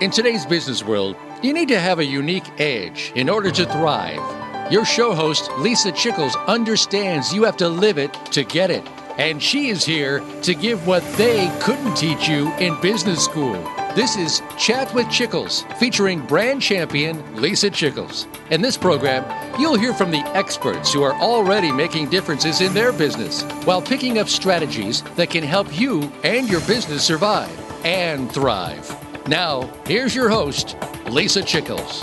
In 0.00 0.12
today's 0.12 0.46
business 0.46 0.84
world, 0.84 1.16
you 1.42 1.52
need 1.52 1.66
to 1.70 1.80
have 1.80 1.98
a 1.98 2.04
unique 2.04 2.48
edge 2.60 3.10
in 3.16 3.28
order 3.28 3.50
to 3.50 3.66
thrive. 3.66 4.72
Your 4.72 4.84
show 4.84 5.12
host, 5.12 5.50
Lisa 5.58 5.90
Chickles, 5.90 6.36
understands 6.46 7.34
you 7.34 7.42
have 7.42 7.56
to 7.56 7.68
live 7.68 7.98
it 7.98 8.14
to 8.26 8.44
get 8.44 8.70
it. 8.70 8.86
And 9.18 9.42
she 9.42 9.70
is 9.70 9.84
here 9.84 10.22
to 10.42 10.54
give 10.54 10.86
what 10.86 11.02
they 11.14 11.52
couldn't 11.60 11.96
teach 11.96 12.28
you 12.28 12.54
in 12.58 12.80
business 12.80 13.24
school. 13.24 13.54
This 13.96 14.16
is 14.16 14.40
Chat 14.56 14.94
with 14.94 15.06
Chickles, 15.06 15.64
featuring 15.78 16.24
brand 16.24 16.62
champion 16.62 17.34
Lisa 17.34 17.68
Chickles. 17.68 18.28
In 18.52 18.62
this 18.62 18.76
program, 18.76 19.24
you'll 19.60 19.76
hear 19.76 19.92
from 19.92 20.12
the 20.12 20.24
experts 20.36 20.92
who 20.92 21.02
are 21.02 21.14
already 21.14 21.72
making 21.72 22.08
differences 22.08 22.60
in 22.60 22.72
their 22.72 22.92
business 22.92 23.42
while 23.64 23.82
picking 23.82 24.20
up 24.20 24.28
strategies 24.28 25.02
that 25.16 25.30
can 25.30 25.42
help 25.42 25.76
you 25.76 26.02
and 26.22 26.48
your 26.48 26.60
business 26.68 27.02
survive 27.02 27.50
and 27.84 28.30
thrive. 28.30 29.07
Now, 29.28 29.70
here's 29.84 30.14
your 30.14 30.30
host, 30.30 30.74
Lisa 31.10 31.42
Chickles. 31.42 32.02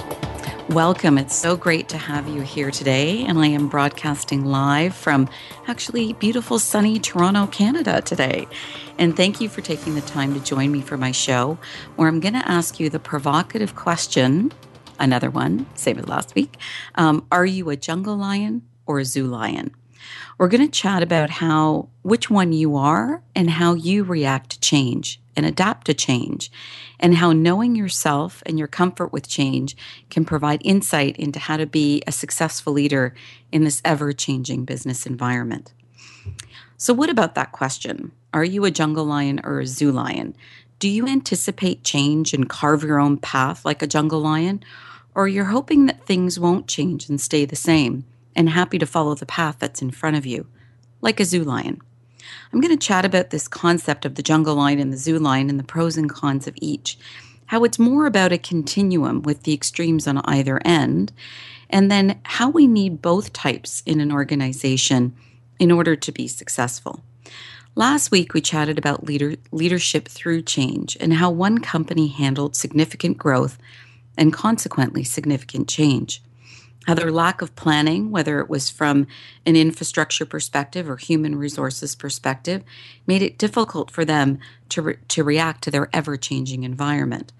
Welcome. 0.69 1.17
It's 1.17 1.35
so 1.35 1.57
great 1.57 1.89
to 1.89 1.97
have 1.97 2.29
you 2.29 2.41
here 2.41 2.69
today. 2.69 3.25
And 3.25 3.39
I 3.39 3.47
am 3.47 3.67
broadcasting 3.67 4.45
live 4.45 4.95
from 4.95 5.27
actually 5.67 6.13
beautiful, 6.13 6.59
sunny 6.59 6.99
Toronto, 6.99 7.47
Canada 7.47 8.01
today. 8.01 8.47
And 8.99 9.17
thank 9.17 9.41
you 9.41 9.49
for 9.49 9.61
taking 9.61 9.95
the 9.95 10.01
time 10.01 10.35
to 10.35 10.39
join 10.39 10.71
me 10.71 10.81
for 10.81 10.97
my 10.97 11.11
show, 11.11 11.57
where 11.95 12.07
I'm 12.07 12.19
going 12.19 12.35
to 12.35 12.47
ask 12.47 12.79
you 12.79 12.91
the 12.91 12.99
provocative 12.99 13.75
question 13.75 14.51
another 14.99 15.31
one, 15.31 15.65
same 15.73 15.97
as 15.97 16.07
last 16.07 16.35
week. 16.35 16.57
Um, 16.93 17.25
are 17.31 17.45
you 17.45 17.71
a 17.71 17.75
jungle 17.75 18.17
lion 18.17 18.61
or 18.85 18.99
a 18.99 19.05
zoo 19.05 19.25
lion? 19.25 19.73
We're 20.37 20.47
going 20.47 20.63
to 20.65 20.71
chat 20.71 21.01
about 21.01 21.31
how, 21.31 21.89
which 22.03 22.29
one 22.29 22.53
you 22.53 22.75
are, 22.75 23.23
and 23.33 23.49
how 23.49 23.73
you 23.73 24.03
react 24.03 24.51
to 24.51 24.59
change 24.59 25.19
and 25.35 25.45
adapt 25.45 25.87
to 25.87 25.93
change, 25.93 26.51
and 26.99 27.15
how 27.15 27.31
knowing 27.31 27.75
yourself 27.75 28.41
and 28.45 28.57
your 28.57 28.67
comfort 28.67 29.11
with 29.11 29.27
change 29.27 29.75
can 30.09 30.25
provide 30.25 30.61
insight 30.63 31.17
into 31.17 31.39
how 31.39 31.57
to 31.57 31.65
be 31.65 32.01
a 32.07 32.11
successful 32.11 32.73
leader 32.73 33.13
in 33.51 33.63
this 33.63 33.81
ever 33.83 34.13
changing 34.13 34.65
business 34.65 35.05
environment. 35.05 35.73
So, 36.77 36.93
what 36.93 37.09
about 37.09 37.35
that 37.35 37.51
question? 37.51 38.11
Are 38.33 38.43
you 38.43 38.65
a 38.65 38.71
jungle 38.71 39.05
lion 39.05 39.39
or 39.43 39.59
a 39.59 39.67
zoo 39.67 39.91
lion? 39.91 40.35
Do 40.79 40.89
you 40.89 41.07
anticipate 41.07 41.83
change 41.83 42.33
and 42.33 42.49
carve 42.49 42.83
your 42.83 42.99
own 42.99 43.17
path 43.17 43.63
like 43.63 43.81
a 43.81 43.87
jungle 43.87 44.19
lion? 44.19 44.61
Or 45.13 45.29
you're 45.29 45.45
hoping 45.45 45.85
that 45.85 46.05
things 46.05 46.37
won't 46.37 46.67
change 46.67 47.07
and 47.07 47.19
stay 47.21 47.45
the 47.45 47.55
same 47.55 48.03
and 48.35 48.49
happy 48.49 48.77
to 48.77 48.85
follow 48.85 49.15
the 49.15 49.25
path 49.25 49.55
that's 49.59 49.81
in 49.81 49.91
front 49.91 50.17
of 50.17 50.25
you, 50.25 50.47
like 50.99 51.21
a 51.21 51.25
zoo 51.25 51.45
lion? 51.45 51.81
I'm 52.51 52.61
going 52.61 52.77
to 52.77 52.87
chat 52.87 53.05
about 53.05 53.29
this 53.29 53.47
concept 53.47 54.05
of 54.05 54.15
the 54.15 54.23
jungle 54.23 54.55
line 54.55 54.79
and 54.79 54.91
the 54.91 54.97
zoo 54.97 55.19
line 55.19 55.49
and 55.49 55.59
the 55.59 55.63
pros 55.63 55.97
and 55.97 56.09
cons 56.09 56.47
of 56.47 56.55
each, 56.57 56.97
how 57.47 57.63
it's 57.63 57.79
more 57.79 58.05
about 58.05 58.31
a 58.31 58.37
continuum 58.37 59.21
with 59.21 59.43
the 59.43 59.53
extremes 59.53 60.07
on 60.07 60.19
either 60.25 60.59
end, 60.65 61.11
and 61.69 61.91
then 61.91 62.19
how 62.23 62.49
we 62.49 62.67
need 62.67 63.01
both 63.01 63.33
types 63.33 63.83
in 63.85 63.99
an 63.99 64.11
organization 64.11 65.15
in 65.59 65.71
order 65.71 65.95
to 65.95 66.11
be 66.11 66.27
successful. 66.27 67.03
Last 67.75 68.09
week, 68.09 68.33
we 68.33 68.41
chatted 68.41 68.77
about 68.77 69.03
leader, 69.03 69.35
leadership 69.51 70.07
through 70.07 70.43
change 70.43 70.95
and 71.01 71.13
how 71.13 71.29
one 71.29 71.57
company 71.57 72.07
handled 72.07 72.55
significant 72.55 73.17
growth 73.17 73.57
and 74.17 74.31
consequently 74.31 75.03
significant 75.03 75.67
change 75.67 76.21
how 76.85 76.93
their 76.93 77.11
lack 77.11 77.41
of 77.41 77.55
planning, 77.55 78.11
whether 78.11 78.39
it 78.39 78.49
was 78.49 78.69
from 78.69 79.07
an 79.45 79.55
infrastructure 79.55 80.25
perspective 80.25 80.89
or 80.89 80.97
human 80.97 81.35
resources 81.35 81.95
perspective, 81.95 82.63
made 83.07 83.21
it 83.21 83.37
difficult 83.37 83.89
for 83.91 84.05
them 84.05 84.39
to, 84.69 84.81
re- 84.81 84.97
to 85.07 85.23
react 85.23 85.63
to 85.63 85.71
their 85.71 85.89
ever 85.93 86.15
changing 86.17 86.63
environment. 86.63 87.31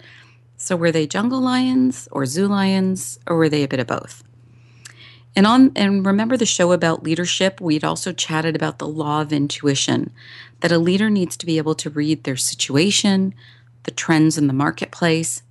So, 0.57 0.75
were 0.75 0.91
they 0.91 1.05
jungle 1.05 1.41
lions 1.41 2.07
or 2.11 2.25
zoo 2.25 2.47
lions, 2.47 3.19
or 3.28 3.35
were 3.35 3.50
they 3.50 3.63
a 3.63 3.67
bit 3.67 3.79
of 3.79 3.88
both? 3.88 4.23
And 5.35 5.45
on 5.45 5.73
and 5.75 6.05
remember 6.05 6.38
the 6.38 6.45
show 6.45 6.72
about 6.72 7.03
leadership, 7.03 7.59
we'd 7.59 7.84
also 7.84 8.13
chatted 8.13 8.55
about 8.55 8.79
the 8.79 8.88
law 8.88 9.22
of 9.22 9.34
intuition, 9.34 10.11
that 10.61 10.72
a 10.72 10.79
leader 10.79 11.09
needs 11.09 11.35
to 11.38 11.45
be 11.45 11.57
able 11.57 11.75
to 11.75 11.89
read 11.89 12.23
their 12.23 12.38
situation, 12.38 13.35
the 13.84 13.91
trends 13.91 14.38
in 14.38 14.47
the 14.47 14.53
marketplace, 14.53 15.44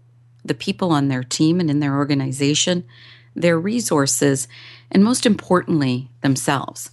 the 0.44 0.54
people 0.54 0.90
on 0.90 1.08
their 1.08 1.22
team 1.22 1.60
and 1.60 1.70
in 1.70 1.80
their 1.80 1.96
organization, 1.96 2.84
their 3.34 3.58
resources, 3.58 4.48
and 4.90 5.04
most 5.04 5.26
importantly, 5.26 6.10
themselves. 6.20 6.90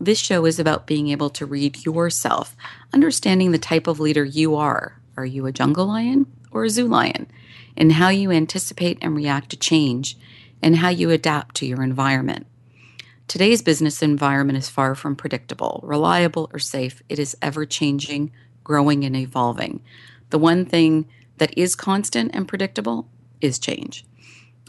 This 0.00 0.18
show 0.18 0.46
is 0.46 0.58
about 0.58 0.86
being 0.86 1.08
able 1.08 1.30
to 1.30 1.46
read 1.46 1.84
yourself, 1.84 2.56
understanding 2.92 3.52
the 3.52 3.58
type 3.58 3.86
of 3.86 4.00
leader 4.00 4.24
you 4.24 4.56
are. 4.56 5.00
Are 5.16 5.26
you 5.26 5.46
a 5.46 5.52
jungle 5.52 5.86
lion 5.86 6.26
or 6.50 6.64
a 6.64 6.70
zoo 6.70 6.88
lion? 6.88 7.28
And 7.76 7.92
how 7.92 8.08
you 8.08 8.30
anticipate 8.30 8.98
and 9.00 9.14
react 9.14 9.50
to 9.50 9.56
change, 9.56 10.16
and 10.60 10.76
how 10.76 10.88
you 10.88 11.10
adapt 11.10 11.54
to 11.56 11.66
your 11.66 11.82
environment. 11.82 12.46
Today's 13.28 13.62
business 13.62 14.02
environment 14.02 14.58
is 14.58 14.68
far 14.68 14.94
from 14.94 15.16
predictable, 15.16 15.80
reliable, 15.82 16.50
or 16.52 16.58
safe. 16.58 17.02
It 17.08 17.18
is 17.18 17.36
ever 17.40 17.64
changing, 17.64 18.32
growing, 18.64 19.04
and 19.04 19.16
evolving. 19.16 19.82
The 20.30 20.38
one 20.38 20.66
thing 20.66 21.06
that 21.38 21.56
is 21.56 21.74
constant 21.74 22.30
and 22.34 22.46
predictable 22.46 23.08
is 23.40 23.58
change. 23.58 24.04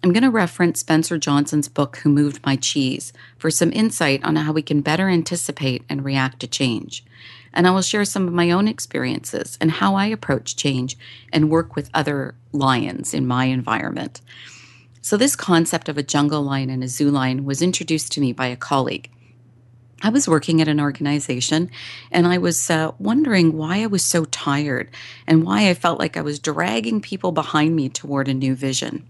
I'm 0.03 0.11
going 0.11 0.23
to 0.23 0.29
reference 0.29 0.81
Spencer 0.81 1.17
Johnson's 1.17 1.69
book, 1.69 1.95
Who 1.99 2.09
Moved 2.09 2.45
My 2.45 2.57
Cheese, 2.57 3.13
for 3.37 3.49
some 3.49 3.71
insight 3.71 4.21
on 4.25 4.35
how 4.35 4.51
we 4.51 4.61
can 4.61 4.81
better 4.81 5.07
anticipate 5.07 5.83
and 5.87 6.03
react 6.03 6.41
to 6.41 6.47
change. 6.47 7.05
And 7.53 7.65
I 7.65 7.71
will 7.71 7.81
share 7.81 8.03
some 8.03 8.27
of 8.27 8.33
my 8.33 8.51
own 8.51 8.67
experiences 8.67 9.57
and 9.61 9.71
how 9.71 9.95
I 9.95 10.07
approach 10.07 10.57
change 10.57 10.97
and 11.31 11.49
work 11.49 11.77
with 11.77 11.89
other 11.93 12.35
lions 12.51 13.13
in 13.13 13.25
my 13.25 13.45
environment. 13.45 14.19
So, 15.01 15.15
this 15.15 15.37
concept 15.37 15.87
of 15.87 15.97
a 15.97 16.03
jungle 16.03 16.41
lion 16.41 16.69
and 16.69 16.83
a 16.83 16.89
zoo 16.89 17.09
lion 17.09 17.45
was 17.45 17.61
introduced 17.61 18.11
to 18.13 18.21
me 18.21 18.33
by 18.33 18.47
a 18.47 18.57
colleague. 18.57 19.09
I 20.01 20.09
was 20.09 20.27
working 20.27 20.59
at 20.59 20.67
an 20.67 20.81
organization 20.81 21.71
and 22.11 22.27
I 22.27 22.39
was 22.39 22.69
uh, 22.69 22.91
wondering 22.99 23.55
why 23.55 23.83
I 23.83 23.87
was 23.87 24.03
so 24.03 24.25
tired 24.25 24.89
and 25.25 25.45
why 25.45 25.69
I 25.69 25.73
felt 25.73 25.97
like 25.97 26.17
I 26.17 26.21
was 26.21 26.39
dragging 26.39 26.99
people 26.99 27.31
behind 27.31 27.73
me 27.73 27.87
toward 27.87 28.27
a 28.27 28.33
new 28.33 28.53
vision. 28.53 29.05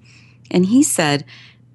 And 0.51 0.67
he 0.67 0.83
said, 0.83 1.25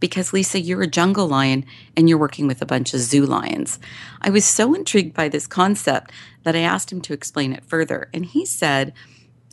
because 0.01 0.33
Lisa, 0.33 0.61
you're 0.61 0.83
a 0.83 0.87
jungle 0.87 1.27
lion 1.27 1.65
and 1.97 2.09
you're 2.09 2.19
working 2.19 2.47
with 2.47 2.63
a 2.63 2.67
bunch 2.67 2.95
of 2.95 3.01
zoo 3.01 3.27
lions. 3.27 3.79
I 4.21 4.31
was 4.31 4.45
so 4.45 4.75
intrigued 4.75 5.15
by 5.15 5.29
this 5.29 5.47
concept 5.47 6.13
that 6.45 6.55
I 6.55 6.61
asked 6.61 6.93
him 6.93 7.01
to 7.03 7.13
explain 7.13 7.53
it 7.53 7.65
further. 7.65 8.09
And 8.15 8.25
he 8.25 8.47
said, 8.47 8.93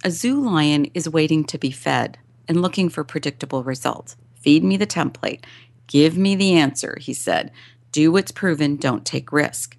a 0.03 0.12
zoo 0.12 0.40
lion 0.40 0.86
is 0.94 1.09
waiting 1.09 1.46
to 1.46 1.58
be 1.58 1.72
fed 1.72 2.20
and 2.48 2.62
looking 2.62 2.90
for 2.90 3.03
predictable 3.03 3.64
results. 3.64 4.16
Feed 4.36 4.64
me 4.64 4.78
the 4.78 4.86
template. 4.86 5.44
Give 5.88 6.18
me 6.18 6.36
the 6.36 6.53
answer, 6.53 6.97
he 7.02 7.14
said. 7.14 7.52
Do 7.92 8.12
what's 8.12 8.32
proven, 8.32 8.76
don't 8.76 9.06
take 9.06 9.32
risk. 9.32 9.78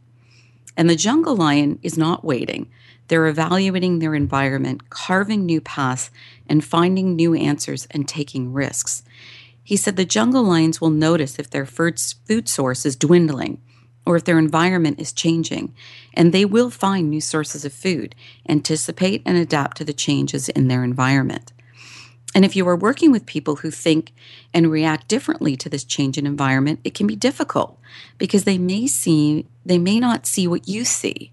And 0.76 0.90
the 0.90 0.96
jungle 0.96 1.36
lion 1.36 1.78
is 1.82 1.96
not 1.96 2.24
waiting. 2.24 2.68
They're 3.08 3.28
evaluating 3.28 3.98
their 3.98 4.14
environment, 4.14 4.90
carving 4.90 5.46
new 5.46 5.60
paths, 5.60 6.10
and 6.48 6.64
finding 6.64 7.14
new 7.14 7.34
answers 7.34 7.86
and 7.92 8.08
taking 8.08 8.52
risks. 8.52 9.04
He 9.66 9.76
said 9.76 9.96
the 9.96 10.04
jungle 10.04 10.44
lions 10.44 10.80
will 10.80 10.90
notice 10.90 11.40
if 11.40 11.50
their 11.50 11.66
food 11.66 12.48
source 12.48 12.86
is 12.86 12.94
dwindling 12.94 13.60
or 14.06 14.14
if 14.14 14.22
their 14.22 14.38
environment 14.38 15.00
is 15.00 15.12
changing, 15.12 15.74
and 16.14 16.32
they 16.32 16.44
will 16.44 16.70
find 16.70 17.10
new 17.10 17.20
sources 17.20 17.64
of 17.64 17.72
food, 17.72 18.14
anticipate, 18.48 19.22
and 19.26 19.36
adapt 19.36 19.76
to 19.78 19.84
the 19.84 19.92
changes 19.92 20.48
in 20.48 20.68
their 20.68 20.84
environment. 20.84 21.52
And 22.32 22.44
if 22.44 22.54
you 22.54 22.68
are 22.68 22.76
working 22.76 23.10
with 23.10 23.26
people 23.26 23.56
who 23.56 23.72
think 23.72 24.12
and 24.54 24.70
react 24.70 25.08
differently 25.08 25.56
to 25.56 25.68
this 25.68 25.82
change 25.82 26.16
in 26.16 26.26
environment, 26.26 26.78
it 26.84 26.94
can 26.94 27.08
be 27.08 27.16
difficult 27.16 27.76
because 28.18 28.44
they 28.44 28.58
may 28.58 28.86
see 28.86 29.46
they 29.64 29.78
may 29.78 29.98
not 29.98 30.26
see 30.26 30.46
what 30.46 30.68
you 30.68 30.84
see. 30.84 31.32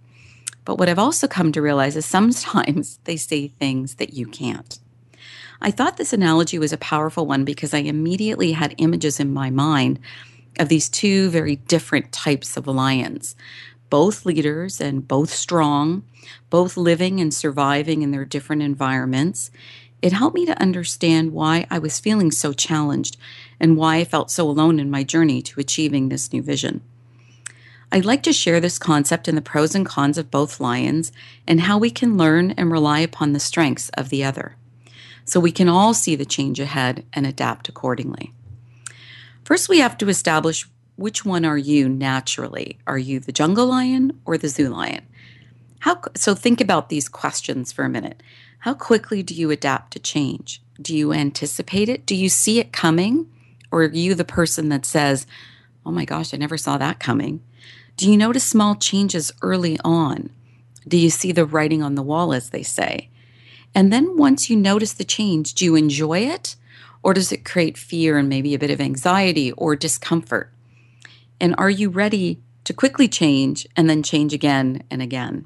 But 0.66 0.80
what 0.80 0.90
I've 0.90 0.98
also 0.98 1.28
come 1.28 1.52
to 1.52 1.62
realize 1.62 1.96
is 1.96 2.08
sometimes 2.08 3.00
they 3.04 3.16
say 3.16 3.50
things 3.50 3.96
that 3.96 4.16
you 4.16 4.26
can't. 4.26 4.80
I 5.66 5.72
thought 5.72 5.96
this 5.96 6.12
analogy 6.12 6.60
was 6.60 6.74
a 6.74 6.78
powerful 6.78 7.26
one 7.26 7.46
because 7.46 7.74
I 7.74 7.78
immediately 7.78 8.52
had 8.52 8.76
images 8.80 9.18
in 9.22 9.34
my 9.34 9.50
mind 9.50 9.98
of 10.60 10.68
these 10.68 10.90
two 10.90 11.30
very 11.30 11.56
different 11.56 12.12
types 12.12 12.58
of 12.58 12.68
lions. 12.68 13.36
both 13.90 14.26
leaders 14.26 14.82
and 14.82 15.08
both 15.08 15.30
strong, 15.30 16.04
both 16.50 16.76
living 16.76 17.20
and 17.20 17.32
surviving 17.32 18.02
in 18.02 18.10
their 18.10 18.26
different 18.26 18.64
environments, 18.64 19.52
it 20.02 20.12
helped 20.12 20.34
me 20.34 20.48
to 20.48 20.60
understand 20.60 21.32
why 21.32 21.68
I 21.70 21.78
was 21.78 22.00
feeling 22.00 22.32
so 22.32 22.54
challenged 22.54 23.18
and 23.60 23.78
why 23.78 23.98
I 23.98 24.04
felt 24.04 24.32
so 24.32 24.50
alone 24.50 24.80
in 24.80 24.90
my 24.90 25.04
journey 25.04 25.44
to 25.44 25.60
achieving 25.60 26.10
this 26.10 26.34
new 26.34 26.42
vision. 26.42 26.82
I'd 27.92 28.04
like 28.04 28.24
to 28.24 28.34
share 28.34 28.60
this 28.60 28.80
concept 28.80 29.28
and 29.28 29.38
the 29.38 29.44
pros 29.44 29.76
and 29.76 29.86
cons 29.86 30.18
of 30.18 30.32
both 30.32 30.60
lions 30.60 31.12
and 31.48 31.62
how 31.62 31.78
we 31.78 31.92
can 31.92 32.18
learn 32.18 32.50
and 32.52 32.72
rely 32.72 33.00
upon 33.00 33.34
the 33.34 33.40
strengths 33.40 33.90
of 33.90 34.10
the 34.10 34.24
other 34.24 34.58
so 35.26 35.40
we 35.40 35.52
can 35.52 35.70
all 35.70 35.94
see 35.94 36.16
the 36.16 36.26
change 36.26 36.60
ahead 36.60 37.06
and 37.14 37.26
adapt 37.26 37.70
accordingly. 37.70 38.34
First, 39.44 39.70
we 39.70 39.80
have 39.80 39.98
to 39.98 40.10
establish 40.10 40.68
which 40.96 41.26
one 41.26 41.44
are 41.44 41.58
you 41.58 41.90
naturally? 41.90 42.78
Are 42.86 42.98
you 42.98 43.20
the 43.20 43.32
jungle 43.32 43.68
lion 43.68 44.20
or 44.26 44.38
the 44.38 44.48
zoo 44.48 44.70
lion? 44.70 45.06
How, 45.80 46.02
so 46.16 46.34
think 46.34 46.62
about 46.62 46.90
these 46.90 47.10
questions 47.10 47.72
for 47.72 47.84
a 47.84 47.90
minute. 47.90 48.24
How 48.60 48.74
quickly 48.74 49.24
do 49.24 49.34
you 49.34 49.52
adapt 49.52 49.92
to 49.94 50.00
change? 50.00 50.62
Do 50.82 50.96
you 50.96 51.12
anticipate 51.12 51.90
it? 51.90 52.06
Do 52.06 52.16
you 52.16 52.30
see 52.30 52.60
it 52.60 52.72
coming? 52.72 53.30
Or 53.72 53.84
are 53.84 53.90
you 53.90 54.16
the 54.16 54.24
person 54.24 54.70
that 54.70 54.86
says, 54.86 55.28
oh 55.86 55.92
my 55.92 56.06
gosh, 56.06 56.34
I 56.34 56.38
never 56.38 56.58
saw 56.58 56.78
that 56.78 57.00
coming? 57.00 57.42
Do 57.98 58.10
you 58.10 58.18
notice 58.18 58.44
small 58.44 58.76
changes 58.76 59.32
early 59.42 59.78
on? 59.84 60.30
Do 60.88 60.98
you 60.98 61.10
see 61.10 61.32
the 61.32 61.46
writing 61.46 61.84
on 61.84 61.96
the 61.96 62.04
wall, 62.04 62.34
as 62.34 62.52
they 62.52 62.64
say? 62.64 63.10
And 63.76 63.92
then 63.92 64.18
once 64.18 64.50
you 64.50 64.56
notice 64.56 64.94
the 64.94 65.04
change, 65.04 65.54
do 65.54 65.66
you 65.66 65.76
enjoy 65.76 66.20
it? 66.20 66.56
Or 67.02 67.14
does 67.14 67.32
it 67.32 67.44
create 67.46 67.78
fear 67.78 68.18
and 68.18 68.30
maybe 68.30 68.54
a 68.54 68.60
bit 68.60 68.72
of 68.72 68.80
anxiety 68.80 69.52
or 69.54 69.76
discomfort? 69.76 70.52
And 71.40 71.56
are 71.58 71.70
you 71.70 71.90
ready 71.90 72.40
to 72.64 72.74
quickly 72.74 73.08
change 73.08 73.68
and 73.76 73.90
then 73.90 74.04
change 74.04 74.34
again 74.34 74.84
and 74.90 75.02
again? 75.02 75.46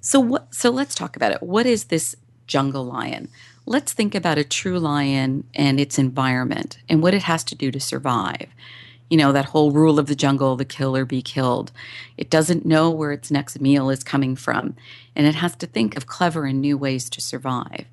So 0.00 0.20
what 0.20 0.54
so 0.54 0.70
let's 0.70 0.94
talk 0.94 1.16
about 1.16 1.32
it. 1.32 1.42
What 1.42 1.66
is 1.66 1.84
this 1.84 2.14
jungle 2.46 2.84
lion? 2.84 3.28
Let's 3.66 3.92
think 3.92 4.14
about 4.14 4.38
a 4.38 4.44
true 4.44 4.78
lion 4.78 5.44
and 5.54 5.80
its 5.80 5.98
environment 5.98 6.78
and 6.88 7.02
what 7.02 7.14
it 7.14 7.22
has 7.22 7.44
to 7.44 7.54
do 7.54 7.70
to 7.70 7.80
survive. 7.80 8.48
You 9.08 9.16
know, 9.16 9.32
that 9.32 9.46
whole 9.46 9.70
rule 9.70 9.98
of 9.98 10.06
the 10.06 10.14
jungle, 10.14 10.56
the 10.56 10.64
kill 10.64 10.96
or 10.96 11.04
be 11.04 11.22
killed. 11.22 11.72
It 12.16 12.28
doesn't 12.28 12.66
know 12.66 12.90
where 12.90 13.12
its 13.12 13.30
next 13.30 13.60
meal 13.60 13.88
is 13.88 14.04
coming 14.04 14.36
from, 14.36 14.76
and 15.16 15.26
it 15.26 15.36
has 15.36 15.56
to 15.56 15.66
think 15.66 15.96
of 15.96 16.06
clever 16.06 16.44
and 16.44 16.60
new 16.60 16.76
ways 16.76 17.08
to 17.10 17.20
survive. 17.20 17.86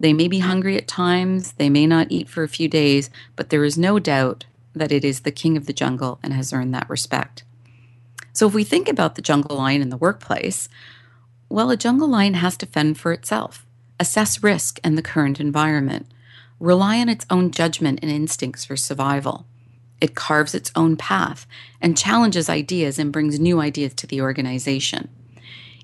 They 0.00 0.12
may 0.12 0.28
be 0.28 0.38
hungry 0.38 0.76
at 0.76 0.88
times, 0.88 1.52
they 1.52 1.68
may 1.68 1.86
not 1.86 2.10
eat 2.10 2.28
for 2.28 2.42
a 2.42 2.48
few 2.48 2.68
days, 2.68 3.10
but 3.36 3.50
there 3.50 3.64
is 3.64 3.76
no 3.76 3.98
doubt 3.98 4.46
that 4.74 4.92
it 4.92 5.04
is 5.04 5.20
the 5.20 5.30
king 5.30 5.56
of 5.56 5.66
the 5.66 5.72
jungle 5.72 6.18
and 6.22 6.32
has 6.32 6.52
earned 6.52 6.74
that 6.74 6.88
respect. 6.88 7.44
So 8.32 8.46
if 8.46 8.54
we 8.54 8.64
think 8.64 8.88
about 8.88 9.14
the 9.14 9.22
jungle 9.22 9.58
lion 9.58 9.82
in 9.82 9.90
the 9.90 9.96
workplace, 9.96 10.68
well, 11.48 11.70
a 11.70 11.76
jungle 11.76 12.08
lion 12.08 12.34
has 12.34 12.56
to 12.58 12.66
fend 12.66 12.98
for 12.98 13.12
itself, 13.12 13.66
assess 13.98 14.42
risk 14.42 14.80
and 14.82 14.96
the 14.96 15.02
current 15.02 15.40
environment, 15.40 16.06
rely 16.58 16.98
on 16.98 17.08
its 17.08 17.26
own 17.28 17.50
judgment 17.50 17.98
and 18.02 18.10
instincts 18.10 18.64
for 18.64 18.76
survival. 18.76 19.46
It 20.00 20.14
carves 20.14 20.54
its 20.54 20.72
own 20.74 20.96
path 20.96 21.46
and 21.80 21.96
challenges 21.96 22.48
ideas 22.48 22.98
and 22.98 23.12
brings 23.12 23.38
new 23.38 23.60
ideas 23.60 23.94
to 23.94 24.06
the 24.06 24.20
organization. 24.20 25.08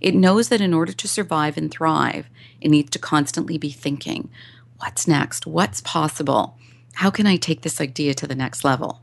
It 0.00 0.14
knows 0.14 0.48
that 0.48 0.60
in 0.60 0.74
order 0.74 0.92
to 0.92 1.08
survive 1.08 1.56
and 1.56 1.70
thrive, 1.70 2.28
it 2.60 2.70
needs 2.70 2.90
to 2.90 2.98
constantly 2.98 3.58
be 3.58 3.70
thinking 3.70 4.30
what's 4.78 5.08
next? 5.08 5.46
What's 5.46 5.80
possible? 5.80 6.58
How 6.94 7.10
can 7.10 7.26
I 7.26 7.36
take 7.36 7.62
this 7.62 7.80
idea 7.80 8.14
to 8.14 8.26
the 8.26 8.34
next 8.34 8.62
level? 8.62 9.00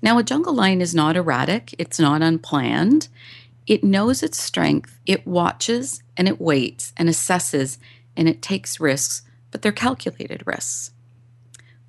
Now, 0.00 0.18
a 0.18 0.22
jungle 0.22 0.54
lion 0.54 0.80
is 0.80 0.94
not 0.94 1.16
erratic, 1.16 1.74
it's 1.78 1.98
not 1.98 2.22
unplanned. 2.22 3.08
It 3.66 3.84
knows 3.84 4.22
its 4.22 4.38
strength, 4.38 4.98
it 5.06 5.26
watches 5.26 6.02
and 6.16 6.28
it 6.28 6.40
waits 6.40 6.92
and 6.96 7.08
assesses 7.08 7.78
and 8.16 8.28
it 8.28 8.42
takes 8.42 8.80
risks, 8.80 9.22
but 9.50 9.62
they're 9.62 9.72
calculated 9.72 10.42
risks. 10.46 10.90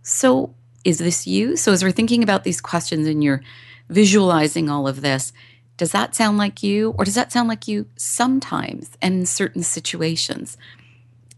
So, 0.02 0.56
is 0.86 1.00
this 1.00 1.28
you? 1.28 1.58
So, 1.58 1.74
as 1.74 1.84
we're 1.84 1.92
thinking 1.92 2.24
about 2.24 2.44
these 2.44 2.62
questions 2.62 3.08
and 3.08 3.24
you're 3.24 3.42
visualizing 3.90 4.70
all 4.70 4.88
of 4.88 5.02
this, 5.02 5.34
does 5.78 5.92
that 5.92 6.16
sound 6.16 6.38
like 6.38 6.64
you? 6.64 6.96
Or 6.98 7.04
does 7.04 7.16
that 7.16 7.32
sound 7.32 7.50
like 7.50 7.68
you 7.68 7.88
sometimes 7.98 8.92
and 9.02 9.16
in 9.16 9.26
certain 9.26 9.64
situations? 9.64 10.58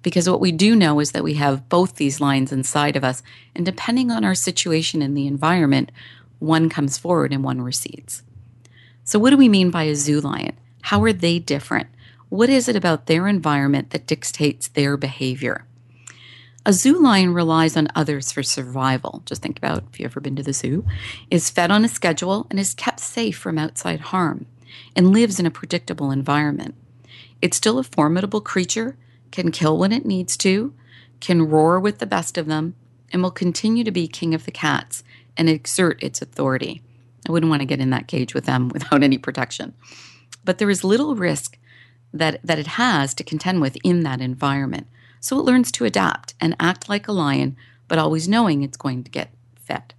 Because 0.03 0.29
what 0.29 0.41
we 0.41 0.51
do 0.51 0.75
know 0.75 0.99
is 0.99 1.13
that 1.13 1.23
we 1.23 1.33
have 1.35 1.67
both 1.69 1.95
these 1.95 2.21
lines 2.21 2.51
inside 2.51 2.95
of 2.95 3.03
us. 3.03 3.23
And 3.55 3.65
depending 3.65 4.11
on 4.11 4.23
our 4.23 4.35
situation 4.35 5.01
and 5.01 5.17
the 5.17 5.27
environment, 5.27 5.91
one 6.39 6.69
comes 6.69 6.97
forward 6.97 7.33
and 7.33 7.43
one 7.43 7.61
recedes. 7.61 8.21
So, 9.03 9.17
what 9.17 9.31
do 9.31 9.37
we 9.37 9.49
mean 9.49 9.71
by 9.71 9.83
a 9.83 9.95
zoo 9.95 10.21
lion? 10.21 10.57
How 10.83 11.01
are 11.03 11.13
they 11.13 11.39
different? 11.39 11.87
What 12.29 12.49
is 12.49 12.67
it 12.67 12.75
about 12.75 13.05
their 13.05 13.27
environment 13.27 13.91
that 13.91 14.05
dictates 14.05 14.67
their 14.67 14.97
behavior? 14.97 15.66
A 16.67 16.73
zoo 16.73 17.01
lion 17.01 17.33
relies 17.33 17.77
on 17.77 17.87
others 17.95 18.33
for 18.33 18.43
survival. 18.43 19.23
Just 19.25 19.41
think 19.41 19.57
about 19.57 19.85
if 19.89 20.01
you've 20.01 20.11
ever 20.11 20.19
been 20.19 20.35
to 20.35 20.43
the 20.43 20.51
zoo, 20.51 20.85
is 21.31 21.49
fed 21.49 21.71
on 21.71 21.85
a 21.85 21.87
schedule 21.87 22.45
and 22.49 22.59
is 22.59 22.73
kept 22.73 22.99
safe 22.99 23.37
from 23.37 23.57
outside 23.57 24.01
harm 24.01 24.47
and 24.93 25.13
lives 25.13 25.39
in 25.39 25.45
a 25.45 25.49
predictable 25.49 26.11
environment. 26.11 26.75
It's 27.41 27.55
still 27.55 27.79
a 27.79 27.85
formidable 27.85 28.41
creature, 28.41 28.97
can 29.31 29.49
kill 29.49 29.77
when 29.77 29.93
it 29.93 30.05
needs 30.05 30.35
to, 30.37 30.73
can 31.21 31.47
roar 31.47 31.79
with 31.79 31.99
the 31.99 32.05
best 32.05 32.37
of 32.37 32.47
them, 32.47 32.75
and 33.13 33.23
will 33.23 33.31
continue 33.31 33.85
to 33.85 33.91
be 33.91 34.05
king 34.05 34.33
of 34.33 34.43
the 34.43 34.51
cats 34.51 35.05
and 35.37 35.47
exert 35.47 36.03
its 36.03 36.21
authority. 36.21 36.81
I 37.29 37.31
wouldn't 37.31 37.49
want 37.49 37.61
to 37.61 37.65
get 37.65 37.79
in 37.79 37.91
that 37.91 38.09
cage 38.09 38.33
with 38.33 38.43
them 38.43 38.67
without 38.73 39.03
any 39.03 39.17
protection. 39.17 39.73
But 40.43 40.57
there 40.57 40.69
is 40.69 40.83
little 40.83 41.15
risk 41.15 41.57
that, 42.11 42.41
that 42.43 42.59
it 42.59 42.67
has 42.67 43.13
to 43.13 43.23
contend 43.23 43.61
with 43.61 43.77
in 43.85 44.03
that 44.03 44.19
environment. 44.19 44.87
So 45.19 45.39
it 45.39 45.45
learns 45.45 45.71
to 45.73 45.85
adapt 45.85 46.33
and 46.39 46.55
act 46.59 46.89
like 46.89 47.07
a 47.07 47.11
lion, 47.11 47.55
but 47.87 47.99
always 47.99 48.27
knowing 48.27 48.61
it's 48.61 48.77
going 48.77 49.03
to 49.03 49.11
get 49.11 49.33
fed. 49.55 49.93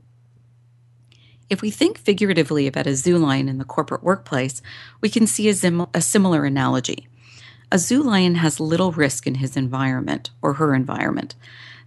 If 1.50 1.62
we 1.62 1.70
think 1.70 1.98
figuratively 1.98 2.66
about 2.66 2.86
a 2.86 2.94
zoo 2.94 3.16
lion 3.16 3.48
in 3.48 3.58
the 3.58 3.64
corporate 3.64 4.02
workplace, 4.02 4.60
we 5.00 5.08
can 5.08 5.26
see 5.26 5.48
a, 5.48 5.54
sim- 5.54 5.86
a 5.94 6.00
similar 6.00 6.44
analogy. 6.44 7.08
A 7.72 7.78
zoo 7.78 8.02
lion 8.02 8.36
has 8.36 8.60
little 8.60 8.92
risk 8.92 9.26
in 9.26 9.36
his 9.36 9.56
environment 9.56 10.30
or 10.42 10.54
her 10.54 10.74
environment. 10.74 11.34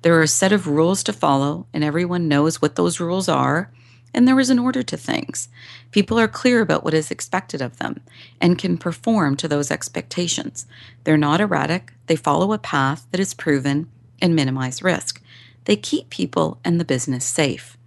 There 0.01 0.15
are 0.15 0.23
a 0.23 0.27
set 0.27 0.51
of 0.51 0.67
rules 0.67 1.03
to 1.03 1.13
follow, 1.13 1.67
and 1.73 1.83
everyone 1.83 2.27
knows 2.27 2.61
what 2.61 2.75
those 2.75 2.99
rules 2.99 3.29
are, 3.29 3.71
and 4.13 4.27
there 4.27 4.39
is 4.39 4.49
an 4.49 4.59
order 4.59 4.83
to 4.83 4.97
things. 4.97 5.47
People 5.91 6.19
are 6.19 6.27
clear 6.27 6.61
about 6.61 6.83
what 6.83 6.93
is 6.93 7.11
expected 7.11 7.61
of 7.61 7.77
them 7.77 8.01
and 8.39 8.57
can 8.57 8.77
perform 8.77 9.35
to 9.37 9.47
those 9.47 9.71
expectations. 9.71 10.65
They're 11.03 11.17
not 11.17 11.41
erratic, 11.41 11.93
they 12.07 12.15
follow 12.15 12.53
a 12.53 12.57
path 12.57 13.07
that 13.11 13.19
is 13.19 13.33
proven 13.33 13.89
and 14.21 14.35
minimize 14.35 14.83
risk. 14.83 15.21
They 15.65 15.75
keep 15.75 16.09
people 16.09 16.59
and 16.63 16.79
the 16.79 16.85
business 16.85 17.25
safe. 17.25 17.77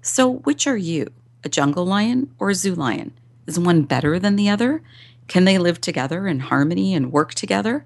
So, 0.00 0.34
which 0.38 0.66
are 0.66 0.76
you, 0.76 1.12
a 1.44 1.48
jungle 1.48 1.86
lion 1.86 2.30
or 2.38 2.50
a 2.50 2.54
zoo 2.54 2.74
lion? 2.74 3.12
Is 3.46 3.58
one 3.58 3.82
better 3.82 4.18
than 4.18 4.36
the 4.36 4.48
other? 4.48 4.82
Can 5.28 5.44
they 5.44 5.58
live 5.58 5.80
together 5.80 6.26
in 6.26 6.40
harmony 6.40 6.94
and 6.94 7.12
work 7.12 7.34
together? 7.34 7.84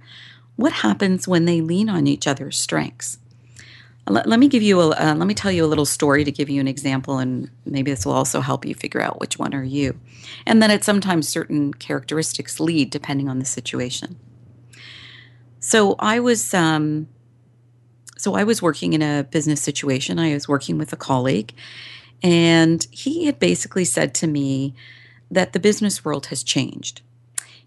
What 0.56 0.72
happens 0.72 1.28
when 1.28 1.44
they 1.44 1.60
lean 1.60 1.88
on 1.88 2.06
each 2.06 2.26
other's 2.26 2.58
strengths? 2.58 3.18
Let, 4.08 4.28
let 4.28 4.38
me 4.38 4.48
give 4.48 4.62
you 4.62 4.80
a 4.80 4.90
uh, 4.90 5.14
let 5.16 5.26
me 5.26 5.34
tell 5.34 5.50
you 5.50 5.64
a 5.64 5.66
little 5.66 5.86
story 5.86 6.24
to 6.24 6.30
give 6.30 6.48
you 6.48 6.60
an 6.60 6.68
example, 6.68 7.18
and 7.18 7.50
maybe 7.64 7.90
this 7.90 8.06
will 8.06 8.12
also 8.12 8.40
help 8.40 8.64
you 8.64 8.74
figure 8.74 9.00
out 9.00 9.20
which 9.20 9.38
one 9.38 9.54
are 9.54 9.64
you. 9.64 9.98
And 10.46 10.62
then, 10.62 10.70
at 10.70 10.84
sometimes 10.84 11.28
certain 11.28 11.74
characteristics 11.74 12.60
lead 12.60 12.90
depending 12.90 13.28
on 13.28 13.38
the 13.38 13.44
situation. 13.44 14.16
So 15.58 15.96
I 15.98 16.20
was 16.20 16.54
um, 16.54 17.08
so 18.16 18.34
I 18.34 18.44
was 18.44 18.62
working 18.62 18.92
in 18.92 19.02
a 19.02 19.24
business 19.24 19.60
situation. 19.60 20.18
I 20.18 20.34
was 20.34 20.48
working 20.48 20.78
with 20.78 20.92
a 20.92 20.96
colleague, 20.96 21.52
and 22.22 22.86
he 22.92 23.26
had 23.26 23.40
basically 23.40 23.84
said 23.84 24.14
to 24.14 24.28
me 24.28 24.74
that 25.30 25.52
the 25.52 25.60
business 25.60 26.04
world 26.04 26.26
has 26.26 26.44
changed. 26.44 27.02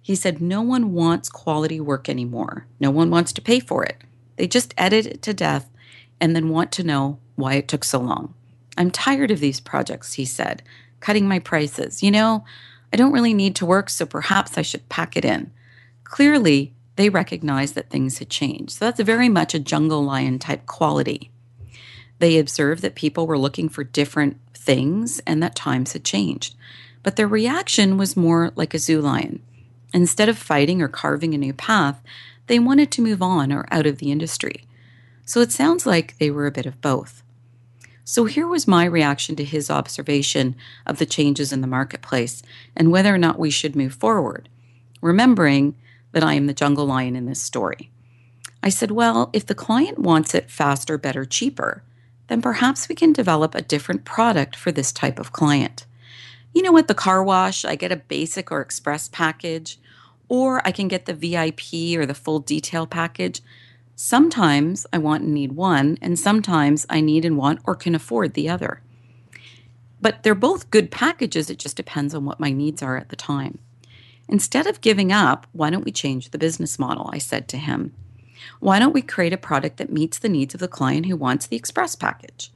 He 0.02 0.16
said 0.16 0.42
no 0.42 0.62
one 0.62 0.94
wants 0.94 1.28
quality 1.28 1.82
work 1.82 2.08
anymore. 2.08 2.66
No 2.80 2.90
one 2.90 3.12
wants 3.12 3.34
to 3.34 3.42
pay 3.42 3.60
for 3.60 3.84
it. 3.84 3.98
They 4.38 4.48
just 4.48 4.74
edit 4.78 5.06
it 5.06 5.22
to 5.24 5.34
death 5.34 5.70
and 6.22 6.36
then 6.36 6.50
want 6.50 6.72
to 6.74 6.84
know 6.84 7.20
why 7.36 7.56
it 7.56 7.68
took 7.68 7.84
so 7.84 8.00
long. 8.00 8.34
I'm 8.78 8.92
tired 8.92 9.32
of 9.32 9.40
these 9.40 9.60
projects, 9.60 10.14
he 10.14 10.26
said, 10.26 10.64
cutting 11.00 11.28
my 11.28 11.40
prices. 11.40 12.02
You 12.02 12.12
know, 12.12 12.46
I 12.94 12.98
don't 12.98 13.12
really 13.12 13.34
need 13.34 13.56
to 13.58 13.66
work, 13.66 13.90
so 13.90 14.06
perhaps 14.06 14.58
I 14.58 14.62
should 14.62 14.90
pack 14.90 15.16
it 15.16 15.26
in. 15.26 15.52
Clearly, 16.04 16.74
they 16.96 17.10
recognized 17.10 17.76
that 17.76 17.90
things 17.90 18.18
had 18.18 18.30
changed. 18.30 18.72
So 18.74 18.86
that's 18.86 19.00
very 19.00 19.30
much 19.30 19.54
a 19.54 19.60
jungle 19.60 20.04
lion 20.04 20.40
type 20.40 20.66
quality. 20.66 21.32
They 22.20 22.38
observed 22.38 22.82
that 22.82 22.96
people 22.96 23.26
were 23.26 23.38
looking 23.38 23.70
for 23.70 23.84
different 23.84 24.38
things 24.54 25.20
and 25.26 25.42
that 25.42 25.56
times 25.56 25.94
had 25.94 26.04
changed. 26.04 26.56
But 27.02 27.16
their 27.16 27.28
reaction 27.28 27.98
was 27.98 28.18
more 28.18 28.52
like 28.56 28.74
a 28.74 28.80
zoo 28.80 29.00
lion. 29.02 29.42
Instead 29.94 30.30
of 30.30 30.38
fighting 30.38 30.82
or 30.82 30.88
carving 30.88 31.34
a 31.34 31.38
new 31.38 31.54
path, 31.54 32.02
they 32.48 32.60
wanted 32.60 32.92
to 32.92 33.02
move 33.02 33.22
on 33.22 33.52
or 33.52 33.66
out 33.72 33.86
of 33.86 34.00
the 34.00 34.12
industry. 34.12 34.66
So 35.30 35.42
it 35.42 35.52
sounds 35.52 35.86
like 35.86 36.18
they 36.18 36.32
were 36.32 36.48
a 36.48 36.52
bit 36.52 36.66
of 36.66 36.82
both. 36.82 37.22
So 38.04 38.26
here 38.26 38.48
was 38.48 38.68
my 38.68 38.84
reaction 38.86 39.36
to 39.36 39.44
his 39.44 39.70
observation 39.70 40.56
of 40.88 40.98
the 40.98 41.06
changes 41.06 41.54
in 41.54 41.62
the 41.62 41.68
marketplace 41.68 42.42
and 42.76 42.92
whether 42.92 43.14
or 43.14 43.20
not 43.20 43.38
we 43.38 43.52
should 43.52 43.76
move 43.76 43.94
forward, 43.94 44.50
remembering 45.04 45.76
that 46.14 46.24
I 46.24 46.34
am 46.34 46.48
the 46.48 46.54
jungle 46.56 46.88
lion 46.88 47.16
in 47.16 47.28
this 47.28 47.44
story. 47.44 47.92
I 48.64 48.70
said, 48.70 48.90
Well, 48.90 49.30
if 49.32 49.46
the 49.46 49.54
client 49.54 50.00
wants 50.00 50.34
it 50.34 50.50
faster, 50.50 50.98
better, 50.98 51.26
cheaper, 51.26 51.84
then 52.28 52.42
perhaps 52.42 52.90
we 52.90 52.96
can 52.96 53.14
develop 53.14 53.54
a 53.54 53.62
different 53.62 54.06
product 54.06 54.56
for 54.56 54.72
this 54.72 54.92
type 54.92 55.20
of 55.20 55.32
client. 55.32 55.86
You 56.56 56.64
know, 56.64 56.76
at 56.80 56.88
the 56.88 56.96
car 56.96 57.24
wash, 57.24 57.64
I 57.66 57.76
get 57.76 57.92
a 57.92 57.98
basic 57.98 58.52
or 58.52 58.62
express 58.62 59.08
package, 59.08 59.78
or 60.28 60.66
I 60.66 60.72
can 60.72 60.88
get 60.88 61.06
the 61.06 61.14
VIP 61.14 61.96
or 62.00 62.08
the 62.08 62.16
full 62.16 62.40
detail 62.40 62.88
package. 62.88 63.42
Sometimes 64.02 64.88
I 64.94 64.98
want 64.98 65.24
and 65.24 65.34
need 65.34 65.52
one, 65.52 65.98
and 66.02 66.18
sometimes 66.18 66.86
I 66.90 67.02
need 67.02 67.26
and 67.26 67.36
want 67.36 67.60
or 67.66 67.76
can 67.76 67.94
afford 67.94 68.34
the 68.34 68.48
other. 68.48 68.82
But 70.00 70.24
they're 70.24 70.36
both 70.36 70.72
good 70.72 70.90
packages, 70.90 71.50
it 71.50 71.60
just 71.60 71.76
depends 71.76 72.16
on 72.16 72.24
what 72.24 72.40
my 72.40 72.50
needs 72.50 72.82
are 72.82 72.96
at 72.96 73.10
the 73.10 73.18
time. 73.18 73.60
Instead 74.30 74.68
of 74.68 74.80
giving 74.80 75.12
up, 75.12 75.48
why 75.52 75.70
don't 75.70 75.84
we 75.84 75.92
change 75.92 76.30
the 76.30 76.38
business 76.38 76.80
model? 76.80 77.10
I 77.12 77.18
said 77.18 77.50
to 77.50 77.58
him. 77.58 77.94
Why 78.62 78.80
don't 78.80 78.94
we 78.94 79.02
create 79.02 79.34
a 79.34 79.38
product 79.38 79.76
that 79.76 79.92
meets 79.92 80.18
the 80.18 80.30
needs 80.30 80.54
of 80.54 80.62
the 80.62 80.70
client 80.70 81.08
who 81.08 81.18
wants 81.18 81.46
the 81.46 81.58
express 81.58 81.98
package? 81.98 82.54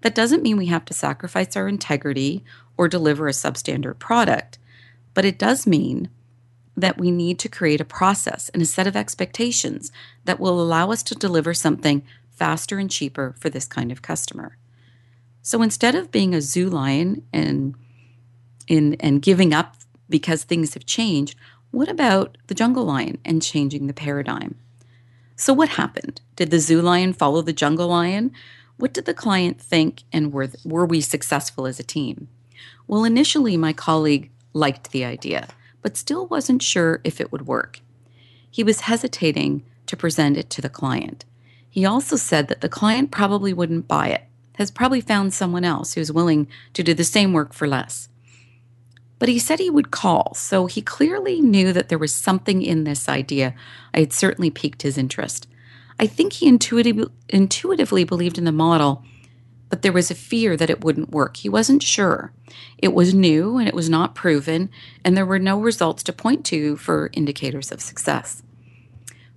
That 0.00 0.16
doesn't 0.16 0.42
mean 0.42 0.56
we 0.56 0.66
have 0.66 0.86
to 0.86 0.92
sacrifice 0.92 1.54
our 1.54 1.68
integrity 1.68 2.42
or 2.76 2.88
deliver 2.88 3.28
a 3.28 3.30
substandard 3.30 4.00
product, 4.00 4.58
but 5.14 5.24
it 5.24 5.38
does 5.38 5.68
mean 5.68 6.10
that 6.80 6.98
we 6.98 7.10
need 7.10 7.38
to 7.38 7.48
create 7.48 7.80
a 7.80 7.84
process 7.84 8.48
and 8.50 8.62
a 8.62 8.66
set 8.66 8.86
of 8.86 8.96
expectations 8.96 9.92
that 10.24 10.40
will 10.40 10.60
allow 10.60 10.90
us 10.90 11.02
to 11.04 11.14
deliver 11.14 11.54
something 11.54 12.02
faster 12.30 12.78
and 12.78 12.90
cheaper 12.90 13.34
for 13.38 13.50
this 13.50 13.66
kind 13.66 13.92
of 13.92 14.02
customer. 14.02 14.56
So 15.42 15.62
instead 15.62 15.94
of 15.94 16.10
being 16.10 16.34
a 16.34 16.40
zoo 16.40 16.68
lion 16.68 17.26
and 17.32 17.74
in 18.66 18.94
and 19.00 19.22
giving 19.22 19.52
up 19.52 19.76
because 20.08 20.44
things 20.44 20.74
have 20.74 20.86
changed, 20.86 21.36
what 21.70 21.88
about 21.88 22.36
the 22.46 22.54
jungle 22.54 22.84
lion 22.84 23.18
and 23.24 23.42
changing 23.42 23.86
the 23.86 23.94
paradigm? 23.94 24.56
So 25.36 25.52
what 25.52 25.70
happened? 25.70 26.20
Did 26.36 26.50
the 26.50 26.58
zoo 26.58 26.82
lion 26.82 27.12
follow 27.12 27.42
the 27.42 27.52
jungle 27.52 27.88
lion? 27.88 28.32
What 28.76 28.92
did 28.92 29.04
the 29.04 29.14
client 29.14 29.60
think 29.60 30.02
and 30.12 30.32
were 30.32 30.48
were 30.64 30.86
we 30.86 31.00
successful 31.00 31.66
as 31.66 31.80
a 31.80 31.84
team? 31.84 32.28
Well, 32.86 33.04
initially 33.04 33.56
my 33.56 33.72
colleague 33.72 34.30
liked 34.52 34.90
the 34.90 35.04
idea 35.04 35.48
but 35.82 35.96
still 35.96 36.26
wasn't 36.26 36.62
sure 36.62 37.00
if 37.04 37.20
it 37.20 37.32
would 37.32 37.46
work. 37.46 37.80
He 38.50 38.62
was 38.62 38.82
hesitating 38.82 39.64
to 39.86 39.96
present 39.96 40.36
it 40.36 40.50
to 40.50 40.60
the 40.60 40.68
client. 40.68 41.24
He 41.68 41.84
also 41.84 42.16
said 42.16 42.48
that 42.48 42.60
the 42.60 42.68
client 42.68 43.10
probably 43.10 43.52
wouldn't 43.52 43.88
buy 43.88 44.08
it, 44.08 44.24
has 44.54 44.70
probably 44.70 45.00
found 45.00 45.32
someone 45.32 45.64
else 45.64 45.94
who's 45.94 46.12
willing 46.12 46.48
to 46.74 46.82
do 46.82 46.94
the 46.94 47.04
same 47.04 47.32
work 47.32 47.52
for 47.52 47.68
less. 47.68 48.08
But 49.20 49.28
he 49.28 49.38
said 49.38 49.58
he 49.58 49.70
would 49.70 49.90
call, 49.90 50.34
so 50.34 50.66
he 50.66 50.80
clearly 50.80 51.40
knew 51.40 51.72
that 51.72 51.88
there 51.88 51.98
was 51.98 52.14
something 52.14 52.62
in 52.62 52.84
this 52.84 53.08
idea. 53.08 53.54
I 53.94 54.00
had 54.00 54.12
certainly 54.12 54.50
piqued 54.50 54.82
his 54.82 54.96
interest. 54.96 55.46
I 55.98 56.06
think 56.06 56.32
he 56.32 56.48
intuitive, 56.48 57.10
intuitively 57.28 58.04
believed 58.04 58.38
in 58.38 58.44
the 58.44 58.52
model 58.52 59.04
but 59.70 59.82
there 59.82 59.92
was 59.92 60.10
a 60.10 60.14
fear 60.14 60.56
that 60.56 60.68
it 60.68 60.84
wouldn't 60.84 61.10
work. 61.10 61.38
He 61.38 61.48
wasn't 61.48 61.82
sure. 61.82 62.32
It 62.76 62.92
was 62.92 63.14
new 63.14 63.56
and 63.56 63.66
it 63.66 63.74
was 63.74 63.88
not 63.88 64.14
proven, 64.14 64.68
and 65.04 65.16
there 65.16 65.24
were 65.24 65.38
no 65.38 65.58
results 65.58 66.02
to 66.02 66.12
point 66.12 66.44
to 66.46 66.76
for 66.76 67.08
indicators 67.14 67.72
of 67.72 67.80
success. 67.80 68.42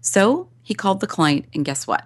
So 0.02 0.50
he 0.64 0.74
called 0.74 1.00
the 1.00 1.08
client, 1.08 1.46
and 1.54 1.64
guess 1.64 1.88
what? 1.88 2.06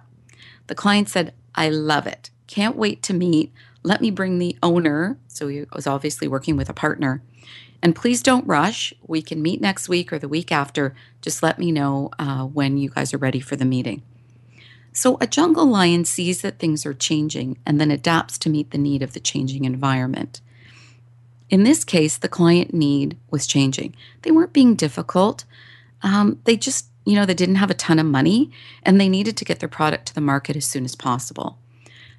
The 0.68 0.74
client 0.74 1.08
said, 1.08 1.34
I 1.54 1.70
love 1.70 2.06
it. 2.06 2.30
Can't 2.46 2.76
wait 2.76 3.02
to 3.04 3.14
meet. 3.14 3.52
Let 3.82 4.00
me 4.00 4.10
bring 4.10 4.38
the 4.38 4.56
owner. 4.62 5.18
So 5.26 5.48
he 5.48 5.64
was 5.72 5.86
obviously 5.86 6.28
working 6.28 6.56
with 6.56 6.68
a 6.68 6.74
partner. 6.74 7.22
And 7.82 7.96
please 7.96 8.22
don't 8.22 8.46
rush. 8.46 8.92
We 9.06 9.22
can 9.22 9.40
meet 9.40 9.60
next 9.60 9.88
week 9.88 10.12
or 10.12 10.18
the 10.18 10.28
week 10.28 10.52
after. 10.52 10.94
Just 11.22 11.42
let 11.42 11.58
me 11.58 11.72
know 11.72 12.10
uh, 12.18 12.44
when 12.44 12.76
you 12.76 12.90
guys 12.90 13.14
are 13.14 13.18
ready 13.18 13.40
for 13.40 13.56
the 13.56 13.64
meeting. 13.64 14.02
So 14.92 15.16
a 15.20 15.26
jungle 15.26 15.66
lion 15.66 16.04
sees 16.04 16.42
that 16.42 16.58
things 16.58 16.84
are 16.84 16.94
changing 16.94 17.58
and 17.64 17.80
then 17.80 17.90
adapts 17.90 18.38
to 18.38 18.50
meet 18.50 18.70
the 18.70 18.78
need 18.78 19.02
of 19.02 19.12
the 19.12 19.20
changing 19.20 19.64
environment. 19.64 20.40
In 21.50 21.62
this 21.64 21.84
case, 21.84 22.18
the 22.18 22.28
client 22.28 22.74
need 22.74 23.16
was 23.30 23.46
changing. 23.46 23.94
They 24.22 24.30
weren't 24.30 24.52
being 24.52 24.74
difficult. 24.74 25.44
Um, 26.02 26.40
they 26.44 26.56
just, 26.56 26.86
you 27.06 27.14
know, 27.14 27.24
they 27.24 27.34
didn't 27.34 27.56
have 27.56 27.70
a 27.70 27.74
ton 27.74 27.98
of 27.98 28.06
money 28.06 28.50
and 28.82 29.00
they 29.00 29.08
needed 29.08 29.36
to 29.38 29.44
get 29.44 29.60
their 29.60 29.68
product 29.68 30.06
to 30.06 30.14
the 30.14 30.20
market 30.20 30.56
as 30.56 30.66
soon 30.66 30.84
as 30.84 30.94
possible. 30.94 31.58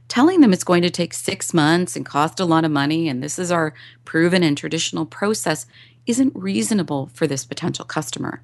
Telling 0.08 0.42
them 0.42 0.52
it's 0.52 0.64
going 0.64 0.82
to 0.82 0.90
take 0.90 1.14
six 1.14 1.54
months 1.54 1.96
and 1.96 2.06
cost 2.06 2.40
a 2.40 2.46
lot 2.46 2.66
of 2.66 2.72
money 2.72 3.08
and 3.08 3.22
this 3.22 3.38
is 3.38 3.52
our 3.52 3.76
proven 4.06 4.42
and 4.42 4.58
traditional 4.58 5.06
process 5.06 5.68
isn't 6.08 6.36
reasonable 6.36 7.12
for 7.14 7.28
this 7.28 7.46
potential 7.46 7.86
customer. 7.86 8.42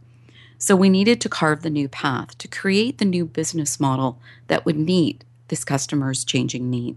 So 0.58 0.76
we 0.76 0.90
needed 0.90 1.20
to 1.22 1.30
carve 1.30 1.62
the 1.62 1.70
new 1.70 1.88
path 1.88 2.38
to 2.38 2.48
create 2.48 2.98
the 2.98 3.06
new 3.06 3.26
business 3.26 3.80
model 3.80 4.20
that 4.48 4.66
would 4.66 4.78
meet 4.78 5.24
this 5.50 5.64
customer's 5.64 6.24
changing 6.24 6.70
need. 6.70 6.96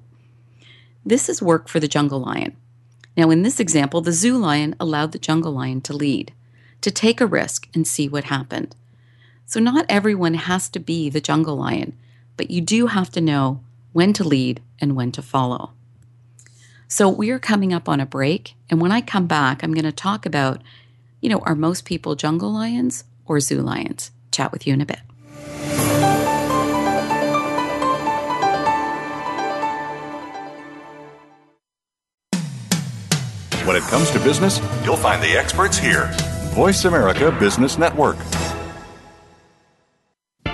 This 1.05 1.29
is 1.29 1.43
work 1.43 1.69
for 1.69 1.81
the 1.81 1.89
jungle 1.89 2.21
lion. 2.21 2.57
Now, 3.17 3.31
in 3.31 3.43
this 3.43 3.59
example, 3.59 4.01
the 4.01 4.13
zoo 4.13 4.37
lion 4.37 4.77
allowed 4.79 5.13
the 5.13 5.19
jungle 5.19 5.53
lion 5.53 5.81
to 5.83 5.93
lead, 5.93 6.33
to 6.83 6.91
take 6.91 7.21
a 7.21 7.27
risk 7.27 7.69
and 7.75 7.87
see 7.87 8.09
what 8.09 8.25
happened. 8.25 8.77
So, 9.45 9.59
not 9.59 9.87
everyone 9.89 10.35
has 10.35 10.69
to 10.71 10.79
be 10.79 11.11
the 11.11 11.21
jungle 11.21 11.57
lion, 11.57 11.97
but 12.37 12.51
you 12.51 12.61
do 12.61 12.87
have 12.87 13.11
to 13.13 13.21
know 13.21 13.61
when 13.93 14.13
to 14.13 14.25
lead 14.25 14.61
and 14.81 14.95
when 14.95 15.11
to 15.13 15.23
follow. 15.23 15.73
So, 16.87 17.09
we 17.09 17.31
are 17.31 17.41
coming 17.41 17.73
up 17.73 17.89
on 17.89 17.99
a 17.99 18.07
break, 18.07 18.55
and 18.71 18.81
when 18.81 18.93
I 18.93 19.01
come 19.01 19.27
back, 19.27 19.65
I'm 19.65 19.75
going 19.75 19.85
to 19.85 19.93
talk 19.93 20.25
about 20.25 20.63
you 21.21 21.29
know, 21.29 21.41
are 21.41 21.55
most 21.55 21.85
people 21.85 22.15
jungle 22.15 22.53
lions 22.53 23.05
or 23.29 23.41
zoo 23.41 23.63
lions. 23.63 24.11
Chat 24.33 24.53
with 24.53 24.67
you 24.67 24.73
in 24.73 24.81
a 24.81 24.87
bit. 24.87 25.01
When 33.67 33.77
it 33.77 33.83
comes 33.83 34.11
to 34.13 34.19
business, 34.21 34.61
you'll 34.83 34.97
find 34.97 35.23
the 35.23 35.37
experts 35.37 35.77
here. 35.77 36.11
Voice 36.55 36.87
America 36.87 37.31
Business 37.39 37.77
Network. 37.77 38.17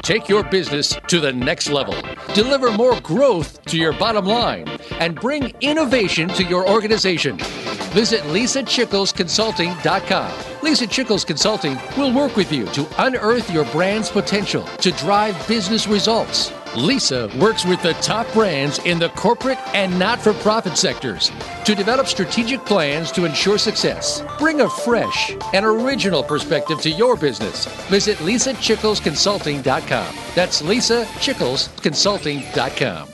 Take 0.02 0.28
your 0.28 0.42
business 0.42 0.98
to 1.06 1.20
the 1.20 1.32
next 1.32 1.70
level. 1.70 1.94
Deliver 2.34 2.72
more 2.72 3.00
growth 3.00 3.64
to 3.66 3.78
your 3.78 3.92
bottom 3.92 4.24
line 4.26 4.66
and 4.98 5.14
bring 5.14 5.52
innovation 5.60 6.28
to 6.30 6.42
your 6.44 6.68
organization. 6.68 7.38
Visit 7.92 8.22
lisachicklesconsulting.com. 8.24 10.53
Lisa 10.64 10.86
Chickles 10.86 11.26
Consulting 11.26 11.76
will 11.98 12.10
work 12.10 12.36
with 12.36 12.50
you 12.50 12.64
to 12.68 12.88
unearth 12.96 13.50
your 13.50 13.66
brand's 13.66 14.10
potential 14.10 14.64
to 14.78 14.90
drive 14.92 15.36
business 15.46 15.86
results. 15.86 16.50
Lisa 16.74 17.28
works 17.38 17.66
with 17.66 17.82
the 17.82 17.92
top 17.94 18.26
brands 18.32 18.78
in 18.86 18.98
the 18.98 19.10
corporate 19.10 19.58
and 19.74 19.98
not 19.98 20.22
for 20.22 20.32
profit 20.32 20.78
sectors 20.78 21.30
to 21.66 21.74
develop 21.74 22.06
strategic 22.06 22.64
plans 22.64 23.12
to 23.12 23.26
ensure 23.26 23.58
success. 23.58 24.22
Bring 24.38 24.62
a 24.62 24.70
fresh 24.70 25.36
and 25.52 25.66
original 25.66 26.22
perspective 26.22 26.80
to 26.80 26.88
your 26.88 27.14
business. 27.14 27.66
Visit 27.90 28.16
lisachicklesconsulting.com. 28.18 30.16
That's 30.34 30.62
lisachicklesconsulting.com. 30.62 33.13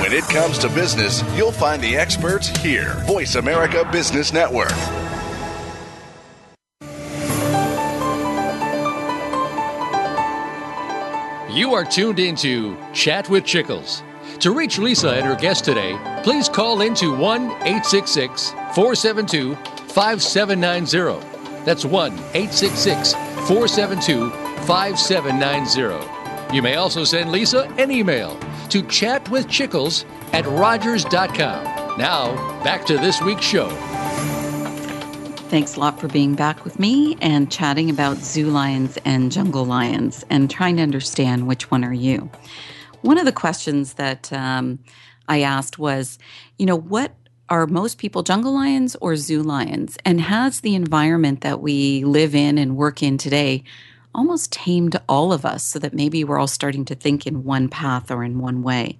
When 0.00 0.14
it 0.14 0.24
comes 0.24 0.58
to 0.60 0.70
business, 0.70 1.22
you'll 1.36 1.52
find 1.52 1.82
the 1.82 1.94
experts 1.94 2.48
here. 2.62 2.94
Voice 3.04 3.34
America 3.34 3.86
Business 3.92 4.32
Network. 4.32 4.70
You 11.54 11.74
are 11.74 11.84
tuned 11.84 12.18
into 12.18 12.78
Chat 12.94 13.28
with 13.28 13.44
Chickles. 13.44 14.02
To 14.38 14.52
reach 14.52 14.78
Lisa 14.78 15.10
and 15.10 15.26
her 15.26 15.36
guest 15.36 15.66
today, 15.66 15.98
please 16.22 16.48
call 16.48 16.80
into 16.80 17.14
1 17.14 17.42
866 17.50 18.52
472 18.74 19.54
5790. 19.92 21.64
That's 21.66 21.84
1 21.84 22.12
866 22.14 23.12
472 23.12 24.30
5790. 24.64 26.56
You 26.56 26.62
may 26.62 26.76
also 26.76 27.04
send 27.04 27.30
Lisa 27.30 27.68
an 27.76 27.90
email 27.90 28.40
to 28.70 28.82
chatwithchickles 28.82 30.04
at 30.32 30.46
rogers.com. 30.46 31.98
Now, 31.98 32.62
back 32.62 32.86
to 32.86 32.96
this 32.98 33.20
week's 33.20 33.44
show. 33.44 33.68
Thanks 35.50 35.74
a 35.74 35.80
lot 35.80 36.00
for 36.00 36.06
being 36.06 36.36
back 36.36 36.64
with 36.64 36.78
me 36.78 37.16
and 37.20 37.50
chatting 37.50 37.90
about 37.90 38.18
zoo 38.18 38.50
lions 38.50 38.96
and 39.04 39.32
jungle 39.32 39.64
lions 39.64 40.24
and 40.30 40.48
trying 40.48 40.76
to 40.76 40.82
understand 40.82 41.48
which 41.48 41.72
one 41.72 41.84
are 41.84 41.92
you. 41.92 42.30
One 43.02 43.18
of 43.18 43.24
the 43.24 43.32
questions 43.32 43.94
that 43.94 44.32
um, 44.32 44.78
I 45.28 45.40
asked 45.40 45.78
was, 45.78 46.18
you 46.56 46.66
know, 46.66 46.76
what 46.76 47.14
are 47.48 47.66
most 47.66 47.98
people 47.98 48.22
jungle 48.22 48.54
lions 48.54 48.96
or 49.00 49.16
zoo 49.16 49.42
lions? 49.42 49.98
And 50.04 50.20
has 50.20 50.60
the 50.60 50.76
environment 50.76 51.40
that 51.40 51.60
we 51.60 52.04
live 52.04 52.34
in 52.34 52.56
and 52.56 52.76
work 52.76 53.02
in 53.02 53.18
today 53.18 53.64
almost 54.14 54.52
tamed 54.52 55.00
all 55.08 55.32
of 55.32 55.44
us 55.44 55.64
so 55.64 55.78
that 55.78 55.94
maybe 55.94 56.24
we're 56.24 56.38
all 56.38 56.46
starting 56.46 56.84
to 56.86 56.94
think 56.94 57.26
in 57.26 57.44
one 57.44 57.68
path 57.68 58.10
or 58.10 58.24
in 58.24 58.38
one 58.38 58.62
way? 58.62 58.98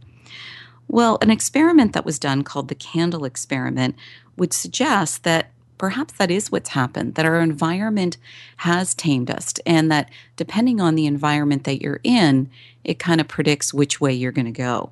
Well, 0.89 1.19
an 1.23 1.31
experiment 1.31 1.93
that 1.93 2.05
was 2.05 2.19
done 2.19 2.43
called 2.43 2.69
the 2.69 2.75
candle 2.75 3.25
experiment 3.25 3.95
would 4.37 4.53
suggest 4.53 5.23
that 5.23 5.51
perhaps 5.79 6.13
that 6.15 6.31
is 6.31 6.53
what's 6.53 6.71
happened, 6.71 7.15
that 7.15 7.25
our 7.25 7.41
environment 7.41 8.19
has 8.59 8.95
tamed 8.95 9.31
us, 9.31 9.55
and 9.65 9.91
that 9.91 10.11
depending 10.37 10.81
on 10.81 10.95
the 10.95 11.07
environment 11.07 11.65
that 11.65 11.81
you're 11.81 12.01
in, 12.05 12.51
it 12.85 12.99
kind 12.99 13.21
of 13.21 13.29
predicts 13.29 13.73
which 13.73 14.01
way 14.01 14.13
you're 14.13 14.33
going 14.33 14.45
to 14.45 14.53
go. 14.53 14.91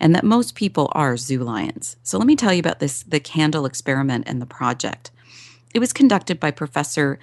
And 0.00 0.14
that 0.14 0.24
most 0.24 0.54
people 0.54 0.90
are 0.92 1.16
zoo 1.16 1.44
lions. 1.44 1.96
So 2.02 2.18
let 2.18 2.26
me 2.26 2.36
tell 2.36 2.52
you 2.52 2.60
about 2.60 2.80
this 2.80 3.04
the 3.04 3.20
candle 3.20 3.64
experiment 3.64 4.24
and 4.26 4.42
the 4.42 4.46
project. 4.46 5.10
It 5.72 5.78
was 5.78 5.92
conducted 5.92 6.40
by 6.40 6.50
Professor 6.50 7.18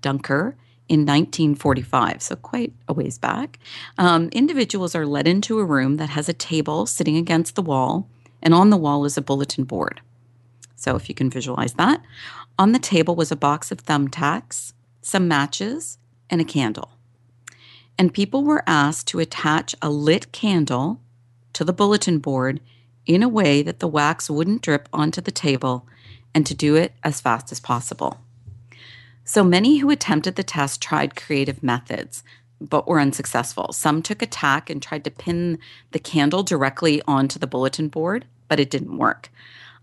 Duncker 0.00 0.54
in 0.88 1.00
1945, 1.00 2.22
so 2.22 2.36
quite 2.36 2.72
a 2.88 2.92
ways 2.92 3.18
back. 3.18 3.58
Um, 3.98 4.28
individuals 4.30 4.94
are 4.94 5.06
led 5.06 5.26
into 5.26 5.58
a 5.58 5.64
room 5.64 5.96
that 5.96 6.10
has 6.10 6.28
a 6.28 6.32
table 6.32 6.86
sitting 6.86 7.16
against 7.16 7.54
the 7.54 7.62
wall, 7.62 8.08
and 8.42 8.54
on 8.54 8.70
the 8.70 8.76
wall 8.76 9.04
is 9.04 9.16
a 9.16 9.22
bulletin 9.22 9.64
board. 9.64 10.00
So, 10.76 10.94
if 10.94 11.08
you 11.08 11.14
can 11.14 11.30
visualize 11.30 11.74
that, 11.74 12.02
on 12.58 12.72
the 12.72 12.78
table 12.78 13.16
was 13.16 13.32
a 13.32 13.36
box 13.36 13.72
of 13.72 13.84
thumbtacks, 13.84 14.72
some 15.02 15.26
matches, 15.26 15.98
and 16.30 16.40
a 16.40 16.44
candle. 16.44 16.90
And 17.98 18.14
people 18.14 18.44
were 18.44 18.62
asked 18.66 19.08
to 19.08 19.20
attach 19.20 19.74
a 19.80 19.90
lit 19.90 20.32
candle 20.32 21.00
to 21.54 21.64
the 21.64 21.72
bulletin 21.72 22.18
board 22.18 22.60
in 23.06 23.22
a 23.22 23.28
way 23.28 23.62
that 23.62 23.80
the 23.80 23.88
wax 23.88 24.28
wouldn't 24.28 24.62
drip 24.62 24.88
onto 24.92 25.20
the 25.20 25.30
table 25.30 25.86
and 26.34 26.44
to 26.46 26.54
do 26.54 26.74
it 26.74 26.92
as 27.02 27.20
fast 27.20 27.50
as 27.50 27.60
possible. 27.60 28.18
So 29.28 29.42
many 29.42 29.78
who 29.78 29.90
attempted 29.90 30.36
the 30.36 30.44
test 30.44 30.80
tried 30.80 31.16
creative 31.16 31.60
methods, 31.60 32.22
but 32.60 32.86
were 32.86 33.00
unsuccessful. 33.00 33.72
Some 33.72 34.00
took 34.00 34.22
a 34.22 34.26
tack 34.26 34.70
and 34.70 34.80
tried 34.80 35.02
to 35.02 35.10
pin 35.10 35.58
the 35.90 35.98
candle 35.98 36.44
directly 36.44 37.02
onto 37.08 37.36
the 37.40 37.48
bulletin 37.48 37.88
board, 37.88 38.24
but 38.46 38.60
it 38.60 38.70
didn't 38.70 38.96
work. 38.96 39.30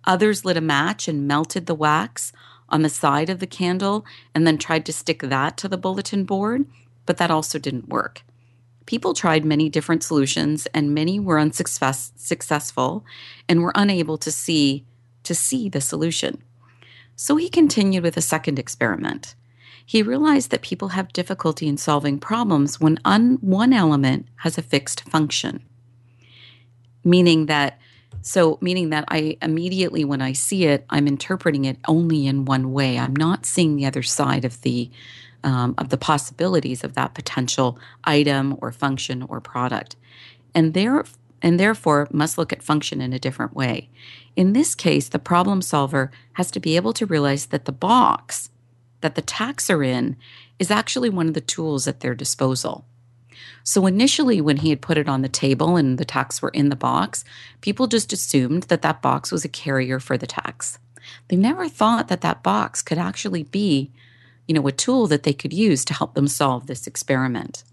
Others 0.05 0.45
lit 0.45 0.55
a 0.55 0.61
match 0.61 1.09
and 1.09 1.27
melted 1.27 1.65
the 1.65 1.75
wax 1.75 2.31
on 2.69 2.83
the 2.83 2.89
side 2.89 3.29
of 3.29 3.39
the 3.39 3.45
candle 3.45 4.05
and 4.33 4.47
then 4.47 4.57
tried 4.57 4.85
to 4.85 4.93
stick 4.93 5.19
that 5.19 5.57
to 5.57 5.67
the 5.67 5.77
bulletin 5.77 6.23
board, 6.23 6.65
but 7.05 7.17
that 7.17 7.29
also 7.29 7.59
didn't 7.59 7.89
work. 7.89 8.23
People 8.85 9.13
tried 9.13 9.43
many 9.43 9.67
different 9.67 10.03
solutions 10.03 10.67
and 10.67 10.95
many 10.95 11.19
were 11.19 11.37
unsuccessful 11.37 13.05
and 13.49 13.61
were 13.61 13.73
unable 13.75 14.17
to 14.17 14.31
see 14.31 14.85
to 15.23 15.35
see 15.35 15.67
the 15.67 15.81
solution. 15.81 16.41
So 17.15 17.35
he 17.35 17.49
continued 17.49 18.03
with 18.03 18.17
a 18.17 18.21
second 18.21 18.59
experiment. 18.59 19.35
He 19.85 20.01
realized 20.01 20.49
that 20.51 20.61
people 20.61 20.89
have 20.89 21.13
difficulty 21.13 21.67
in 21.67 21.77
solving 21.77 22.19
problems 22.19 22.79
when 22.79 22.99
un- 23.05 23.37
one 23.41 23.73
element 23.73 24.27
has 24.37 24.57
a 24.57 24.61
fixed 24.61 25.01
function. 25.09 25.63
Meaning 27.03 27.47
that 27.47 27.79
so 28.21 28.57
meaning 28.61 28.89
that 28.91 29.03
I 29.09 29.37
immediately 29.41 30.05
when 30.05 30.21
I 30.21 30.31
see 30.31 30.65
it, 30.65 30.85
I'm 30.89 31.07
interpreting 31.07 31.65
it 31.65 31.77
only 31.87 32.25
in 32.25 32.45
one 32.45 32.71
way. 32.71 32.97
I'm 32.97 33.15
not 33.15 33.45
seeing 33.45 33.75
the 33.75 33.85
other 33.85 34.03
side 34.03 34.45
of 34.45 34.61
the 34.61 34.89
um, 35.43 35.75
of 35.77 35.89
the 35.89 35.97
possibilities 35.97 36.83
of 36.85 36.93
that 36.93 37.13
potential 37.13 37.77
item 38.05 38.57
or 38.61 38.71
function 38.71 39.23
or 39.23 39.41
product. 39.41 39.97
And 40.55 40.73
there 40.73 41.03
and 41.41 41.59
therefore 41.59 42.07
must 42.11 42.37
look 42.37 42.53
at 42.53 42.63
function 42.63 43.01
in 43.01 43.11
a 43.11 43.19
different 43.19 43.53
way. 43.53 43.89
In 44.35 44.53
this 44.53 44.75
case, 44.75 45.09
the 45.09 45.19
problem 45.19 45.61
solver 45.61 46.11
has 46.33 46.49
to 46.51 46.59
be 46.59 46.75
able 46.75 46.93
to 46.93 47.05
realize 47.05 47.47
that 47.47 47.65
the 47.65 47.71
box 47.71 48.49
that 49.03 49.15
the 49.15 49.21
tacks 49.21 49.69
are 49.69 49.83
in 49.83 50.15
is 50.57 50.71
actually 50.71 51.09
one 51.09 51.27
of 51.27 51.33
the 51.33 51.41
tools 51.41 51.87
at 51.87 51.99
their 51.99 52.15
disposal. 52.15 52.85
So 53.63 53.85
initially, 53.85 54.41
when 54.41 54.57
he 54.57 54.69
had 54.69 54.81
put 54.81 54.97
it 54.97 55.09
on 55.09 55.21
the 55.21 55.29
table 55.29 55.75
and 55.75 55.97
the 55.97 56.05
tacks 56.05 56.41
were 56.41 56.49
in 56.49 56.69
the 56.69 56.75
box, 56.75 57.23
people 57.61 57.87
just 57.87 58.11
assumed 58.11 58.63
that 58.63 58.81
that 58.81 59.01
box 59.01 59.31
was 59.31 59.45
a 59.45 59.49
carrier 59.49 59.99
for 59.99 60.17
the 60.17 60.27
tacks. 60.27 60.79
They 61.27 61.35
never 61.35 61.67
thought 61.67 62.07
that 62.07 62.21
that 62.21 62.43
box 62.43 62.81
could 62.81 62.97
actually 62.97 63.43
be, 63.43 63.91
you 64.47 64.55
know, 64.55 64.67
a 64.67 64.71
tool 64.71 65.07
that 65.07 65.23
they 65.23 65.33
could 65.33 65.53
use 65.53 65.83
to 65.85 65.93
help 65.93 66.13
them 66.13 66.27
solve 66.27 66.67
this 66.67 66.87
experiment. 66.87 67.63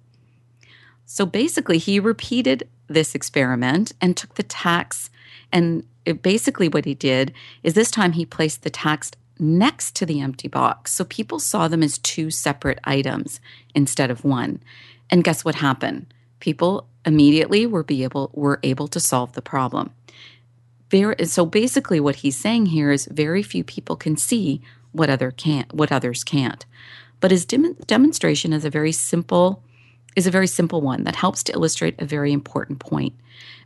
So 1.07 1.27
basically, 1.27 1.79
he 1.79 1.99
repeated 2.01 2.69
this 2.89 3.15
experiment 3.15 3.93
and 4.01 4.17
took 4.17 4.35
the 4.35 4.43
tacks. 4.43 5.11
And 5.53 5.85
it, 6.05 6.23
basically, 6.23 6.69
what 6.69 6.85
he 6.85 6.95
did 6.95 7.33
is 7.63 7.75
this 7.75 7.91
time 7.91 8.13
he 8.13 8.25
placed 8.25 8.63
the 8.63 8.71
text 8.71 9.17
next 9.39 9.97
to 9.97 10.07
the 10.07 10.21
empty 10.21 10.49
box. 10.49 10.93
So 10.93 11.05
people 11.05 11.39
saw 11.39 11.69
them 11.69 11.83
as 11.83 11.99
two 11.99 12.31
separate 12.31 12.79
items 12.85 13.41
instead 13.75 14.11
of 14.11 14.25
one. 14.25 14.61
And 15.11 15.25
guess 15.25 15.45
what 15.45 15.57
happened? 15.57 16.13
People 16.41 16.87
immediately 17.05 17.67
were 17.67 17.83
be 17.83 18.03
able 18.05 18.31
were 18.35 18.61
able 18.63 18.89
to 18.89 19.01
solve 19.01 19.33
the 19.33 19.43
problem. 19.43 19.91
Very, 20.91 21.27
so 21.27 21.47
basically, 21.47 22.01
what 22.01 22.17
he's 22.17 22.37
saying 22.37 22.67
here 22.67 22.91
is 22.91 23.07
very 23.07 23.43
few 23.43 23.65
people 23.65 23.97
can 23.97 24.17
see 24.17 24.61
what 24.93 25.09
other 25.09 25.31
can't, 25.31 25.73
what 25.73 25.93
others 25.93 26.25
can't. 26.25 26.67
But 27.21 27.31
his 27.31 27.45
dem- 27.45 27.77
demonstration 27.87 28.53
is 28.53 28.65
a 28.65 28.71
very 28.71 28.93
simple 28.93 29.63
is 30.17 30.27
a 30.27 30.31
very 30.31 30.49
simple 30.49 30.81
one 30.81 31.05
that 31.05 31.15
helps 31.15 31.45
to 31.45 31.53
illustrate 31.53 31.95
a 32.01 32.05
very 32.05 32.33
important 32.33 32.81
point. 32.81 33.15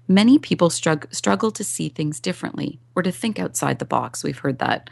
Many 0.07 0.39
people 0.39 0.69
strugg- 0.69 1.13
struggle 1.15 1.51
to 1.53 1.65
see 1.65 1.89
things 1.89 2.21
differently 2.21 2.79
or 2.95 3.03
to 3.03 3.13
think 3.13 3.39
outside 3.39 3.79
the 3.79 3.85
box. 3.85 4.23
We've 4.23 4.39
heard 4.39 4.59
that 4.59 4.91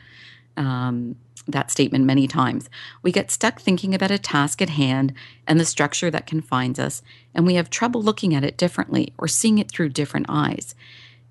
um, 0.57 1.17
that 1.49 1.71
statement 1.71 2.05
many 2.05 2.29
times. 2.29 2.69
We 3.03 3.11
get 3.11 3.31
stuck 3.31 3.61
thinking 3.61 3.95
about 3.95 4.11
a 4.11 4.19
task 4.19 4.63
at 4.63 4.71
hand 4.71 5.13
and 5.47 5.59
the 5.59 5.65
structure 5.65 6.11
that 6.11 6.27
confines 6.27 6.79
us, 6.79 7.03
and 7.35 7.47
we 7.47 7.55
have 7.55 7.71
trouble 7.71 8.03
looking 8.03 8.35
at 8.35 8.45
it 8.45 8.57
differently 8.57 9.13
or 9.19 9.27
seeing 9.29 9.59
it 9.59 9.71
through 9.71 9.91
different 9.91 10.27
eyes. 10.29 10.75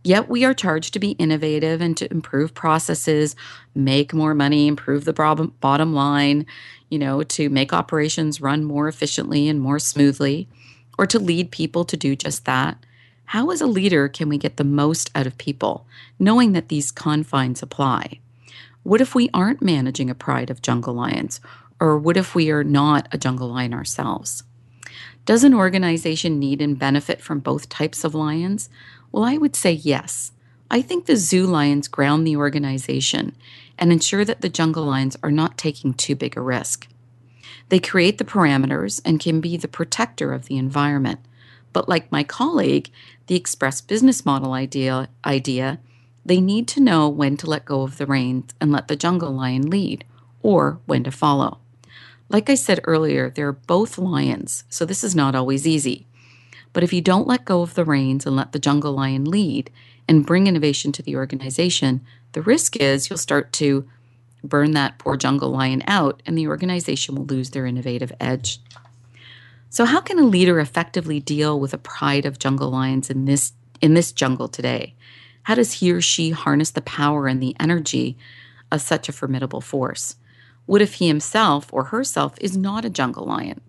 Yet 0.03 0.27
we 0.27 0.43
are 0.43 0.53
charged 0.53 0.93
to 0.93 0.99
be 0.99 1.11
innovative 1.11 1.79
and 1.79 1.95
to 1.97 2.11
improve 2.11 2.53
processes, 2.53 3.35
make 3.75 4.13
more 4.13 4.33
money, 4.33 4.67
improve 4.67 5.05
the 5.05 5.13
bottom 5.13 5.93
line, 5.93 6.47
you 6.89 6.97
know, 6.97 7.21
to 7.23 7.49
make 7.49 7.71
operations 7.71 8.41
run 8.41 8.63
more 8.63 8.87
efficiently 8.87 9.47
and 9.47 9.61
more 9.61 9.77
smoothly, 9.77 10.47
or 10.97 11.05
to 11.05 11.19
lead 11.19 11.51
people 11.51 11.85
to 11.85 11.95
do 11.95 12.15
just 12.15 12.45
that. 12.45 12.83
How, 13.31 13.49
as 13.49 13.61
a 13.61 13.65
leader, 13.65 14.09
can 14.09 14.27
we 14.27 14.37
get 14.37 14.57
the 14.57 14.65
most 14.65 15.09
out 15.15 15.25
of 15.25 15.37
people, 15.37 15.85
knowing 16.19 16.51
that 16.51 16.67
these 16.67 16.91
confines 16.91 17.63
apply? 17.63 18.19
What 18.83 18.99
if 18.99 19.15
we 19.15 19.29
aren't 19.33 19.61
managing 19.61 20.09
a 20.09 20.15
pride 20.15 20.49
of 20.49 20.61
jungle 20.61 20.93
lions? 20.93 21.39
Or 21.79 21.97
what 21.97 22.17
if 22.17 22.35
we 22.35 22.51
are 22.51 22.65
not 22.65 23.07
a 23.09 23.17
jungle 23.17 23.47
lion 23.47 23.73
ourselves? 23.73 24.43
Does 25.25 25.45
an 25.45 25.53
organization 25.53 26.39
need 26.39 26.61
and 26.61 26.77
benefit 26.77 27.21
from 27.21 27.39
both 27.39 27.69
types 27.69 28.03
of 28.03 28.13
lions? 28.13 28.69
Well, 29.13 29.23
I 29.23 29.37
would 29.37 29.55
say 29.55 29.71
yes. 29.71 30.33
I 30.69 30.81
think 30.81 31.05
the 31.05 31.15
zoo 31.15 31.47
lions 31.47 31.87
ground 31.87 32.27
the 32.27 32.35
organization 32.35 33.33
and 33.77 33.93
ensure 33.93 34.25
that 34.25 34.41
the 34.41 34.49
jungle 34.49 34.83
lions 34.83 35.15
are 35.23 35.31
not 35.31 35.57
taking 35.57 35.93
too 35.93 36.17
big 36.17 36.35
a 36.35 36.41
risk. 36.41 36.85
They 37.69 37.79
create 37.79 38.17
the 38.17 38.25
parameters 38.25 38.99
and 39.05 39.21
can 39.21 39.39
be 39.39 39.55
the 39.55 39.69
protector 39.69 40.33
of 40.33 40.47
the 40.47 40.57
environment. 40.57 41.21
But 41.73 41.87
like 41.87 42.11
my 42.11 42.23
colleague, 42.23 42.89
the 43.27 43.35
express 43.35 43.81
business 43.81 44.25
model 44.25 44.53
idea, 44.53 45.09
idea, 45.25 45.79
they 46.25 46.39
need 46.39 46.67
to 46.69 46.79
know 46.79 47.09
when 47.09 47.37
to 47.37 47.49
let 47.49 47.65
go 47.65 47.81
of 47.81 47.97
the 47.97 48.05
reins 48.05 48.53
and 48.59 48.71
let 48.71 48.87
the 48.87 48.95
jungle 48.95 49.31
lion 49.31 49.69
lead, 49.69 50.05
or 50.41 50.79
when 50.85 51.03
to 51.03 51.11
follow. 51.11 51.59
Like 52.29 52.49
I 52.49 52.55
said 52.55 52.79
earlier, 52.85 53.29
they're 53.29 53.51
both 53.51 53.97
lions, 53.97 54.63
so 54.69 54.85
this 54.85 55.03
is 55.03 55.15
not 55.15 55.35
always 55.35 55.67
easy. 55.67 56.07
But 56.73 56.83
if 56.83 56.93
you 56.93 57.01
don't 57.01 57.27
let 57.27 57.45
go 57.45 57.61
of 57.61 57.73
the 57.73 57.83
reins 57.83 58.25
and 58.25 58.35
let 58.35 58.51
the 58.51 58.59
jungle 58.59 58.93
lion 58.93 59.25
lead 59.25 59.69
and 60.07 60.25
bring 60.25 60.47
innovation 60.47 60.91
to 60.93 61.01
the 61.01 61.15
organization, 61.15 62.01
the 62.31 62.41
risk 62.41 62.77
is 62.77 63.09
you'll 63.09 63.17
start 63.17 63.51
to 63.53 63.87
burn 64.43 64.71
that 64.71 64.97
poor 64.97 65.17
jungle 65.17 65.49
lion 65.49 65.83
out 65.87 66.23
and 66.25 66.37
the 66.37 66.47
organization 66.47 67.15
will 67.15 67.25
lose 67.25 67.49
their 67.49 67.65
innovative 67.65 68.11
edge. 68.19 68.59
So 69.71 69.85
how 69.85 70.01
can 70.01 70.19
a 70.19 70.23
leader 70.23 70.59
effectively 70.59 71.21
deal 71.21 71.57
with 71.57 71.73
a 71.73 71.77
pride 71.77 72.25
of 72.25 72.39
jungle 72.39 72.69
lions 72.69 73.09
in 73.09 73.23
this 73.23 73.53
in 73.79 73.93
this 73.93 74.11
jungle 74.11 74.49
today? 74.49 74.95
How 75.43 75.55
does 75.55 75.71
he 75.75 75.93
or 75.93 76.01
she 76.01 76.31
harness 76.31 76.71
the 76.71 76.81
power 76.81 77.25
and 77.25 77.41
the 77.41 77.55
energy 77.57 78.17
of 78.69 78.81
such 78.81 79.07
a 79.07 79.13
formidable 79.13 79.61
force? 79.61 80.17
What 80.65 80.81
if 80.81 80.95
he 80.95 81.07
himself 81.07 81.71
or 81.71 81.85
herself 81.85 82.33
is 82.41 82.57
not 82.57 82.83
a 82.83 82.89
jungle 82.89 83.25
lion? 83.25 83.61